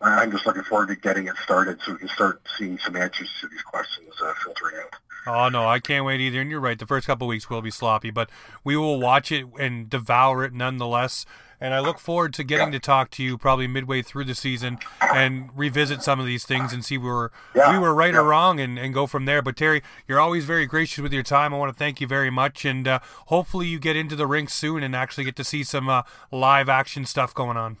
I'm 0.00 0.30
just 0.30 0.46
looking 0.46 0.62
forward 0.62 0.88
to 0.88 0.96
getting 0.96 1.26
it 1.26 1.36
started 1.42 1.80
so 1.84 1.92
we 1.92 1.98
can 1.98 2.08
start 2.08 2.42
seeing 2.58 2.78
some 2.78 2.96
answers 2.96 3.30
to 3.40 3.48
these 3.48 3.62
questions 3.62 4.12
uh, 4.22 4.32
filtering 4.44 4.76
out. 4.82 4.94
Oh 5.26 5.48
no, 5.48 5.66
I 5.66 5.80
can't 5.80 6.04
wait 6.04 6.20
either. 6.20 6.40
And 6.40 6.50
you're 6.50 6.60
right, 6.60 6.78
the 6.78 6.86
first 6.86 7.06
couple 7.06 7.26
weeks 7.26 7.50
will 7.50 7.62
be 7.62 7.70
sloppy, 7.70 8.10
but 8.10 8.30
we 8.62 8.76
will 8.76 9.00
watch 9.00 9.32
it 9.32 9.46
and 9.58 9.90
devour 9.90 10.44
it 10.44 10.52
nonetheless. 10.52 11.26
and 11.60 11.74
I 11.74 11.80
look 11.80 11.98
forward 11.98 12.32
to 12.34 12.44
getting 12.44 12.70
to 12.72 12.78
talk 12.78 13.10
to 13.12 13.22
you 13.22 13.38
probably 13.38 13.66
midway 13.66 14.02
through 14.02 14.24
the 14.24 14.34
season 14.34 14.78
and 15.00 15.50
revisit 15.54 16.02
some 16.02 16.20
of 16.20 16.26
these 16.26 16.44
things 16.44 16.72
and 16.72 16.84
see 16.84 16.98
where 16.98 17.30
yeah. 17.54 17.72
we 17.72 17.78
were 17.78 17.94
right 17.94 18.12
yeah. 18.14 18.20
or 18.20 18.24
wrong 18.24 18.60
and, 18.60 18.78
and 18.78 18.92
go 18.94 19.06
from 19.06 19.24
there. 19.24 19.42
But 19.42 19.56
Terry, 19.56 19.82
you're 20.06 20.20
always 20.20 20.44
very 20.44 20.66
gracious 20.66 21.02
with 21.02 21.12
your 21.12 21.22
time. 21.22 21.54
I 21.54 21.58
want 21.58 21.72
to 21.72 21.78
thank 21.78 22.00
you 22.00 22.06
very 22.06 22.30
much, 22.30 22.64
and 22.64 22.86
uh, 22.86 22.98
hopefully 23.26 23.66
you 23.66 23.78
get 23.78 23.96
into 23.96 24.16
the 24.16 24.26
rink 24.26 24.50
soon 24.50 24.82
and 24.82 24.94
actually 24.94 25.24
get 25.24 25.36
to 25.36 25.44
see 25.44 25.64
some 25.64 25.88
uh, 25.88 26.02
live 26.30 26.68
action 26.68 27.04
stuff 27.06 27.34
going 27.34 27.56
on. 27.56 27.78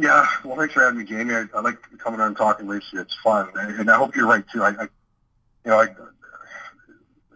Yeah, 0.00 0.26
well, 0.46 0.56
thanks 0.56 0.72
for 0.72 0.80
having 0.80 0.98
me, 0.98 1.04
Jamie. 1.04 1.34
I, 1.34 1.44
I 1.54 1.60
like 1.60 1.76
coming 1.98 2.20
on 2.20 2.28
and 2.28 2.36
talking 2.36 2.66
with 2.66 2.82
you. 2.90 3.02
It's 3.02 3.14
fun, 3.22 3.50
and 3.54 3.90
I 3.90 3.96
hope 3.98 4.16
you're 4.16 4.26
right 4.26 4.44
too. 4.50 4.62
I, 4.62 4.70
I 4.70 4.82
you 5.64 5.70
know, 5.72 5.78
I, 5.78 5.88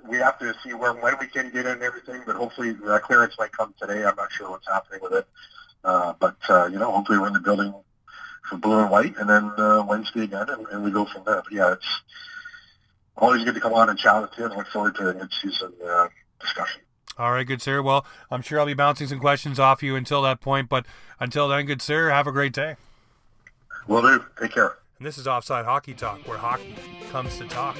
we 0.08 0.16
have 0.16 0.38
to 0.38 0.54
see 0.64 0.72
where 0.72 0.94
when 0.94 1.14
we 1.20 1.26
can 1.26 1.50
get 1.50 1.66
in 1.66 1.72
and 1.72 1.82
everything, 1.82 2.22
but 2.24 2.36
hopefully 2.36 2.72
the 2.72 3.00
clearance 3.00 3.34
might 3.38 3.52
come 3.52 3.74
today. 3.78 4.06
I'm 4.06 4.16
not 4.16 4.32
sure 4.32 4.48
what's 4.48 4.66
happening 4.66 5.00
with 5.02 5.12
it, 5.12 5.26
uh, 5.84 6.14
but 6.18 6.36
uh, 6.48 6.64
you 6.72 6.78
know, 6.78 6.90
hopefully 6.90 7.18
we're 7.18 7.26
in 7.26 7.34
the 7.34 7.40
building 7.40 7.74
for 8.48 8.56
blue 8.56 8.80
and 8.80 8.90
white, 8.90 9.14
and 9.18 9.28
then 9.28 9.52
uh, 9.58 9.84
Wednesday 9.86 10.22
again, 10.22 10.48
and, 10.48 10.66
and 10.68 10.82
we 10.82 10.90
go 10.90 11.04
from 11.04 11.24
there. 11.26 11.42
But 11.42 11.52
yeah, 11.52 11.72
it's 11.72 12.00
always 13.18 13.44
good 13.44 13.56
to 13.56 13.60
come 13.60 13.74
on 13.74 13.90
and 13.90 13.98
chat 13.98 14.22
with 14.22 14.30
you, 14.38 14.46
and 14.46 14.56
look 14.56 14.68
forward 14.68 14.94
to 14.94 15.10
a 15.10 15.12
good 15.12 15.32
season 15.42 15.70
uh, 15.86 16.08
discussion. 16.40 16.80
All 17.16 17.32
right, 17.32 17.46
good 17.46 17.62
sir. 17.62 17.80
Well, 17.80 18.04
I'm 18.30 18.42
sure 18.42 18.58
I'll 18.58 18.66
be 18.66 18.74
bouncing 18.74 19.06
some 19.06 19.20
questions 19.20 19.60
off 19.60 19.82
you 19.82 19.94
until 19.94 20.22
that 20.22 20.40
point, 20.40 20.68
but 20.68 20.84
until 21.20 21.48
then, 21.48 21.66
good 21.66 21.80
sir, 21.80 22.10
have 22.10 22.26
a 22.26 22.32
great 22.32 22.52
day. 22.52 22.76
Will 23.86 24.02
do. 24.02 24.24
Take 24.40 24.52
care. 24.52 24.78
And 24.98 25.06
this 25.06 25.18
is 25.18 25.26
Offside 25.26 25.64
Hockey 25.64 25.94
Talk, 25.94 26.26
where 26.26 26.38
hockey 26.38 26.74
comes 27.10 27.38
to 27.38 27.46
talk. 27.46 27.76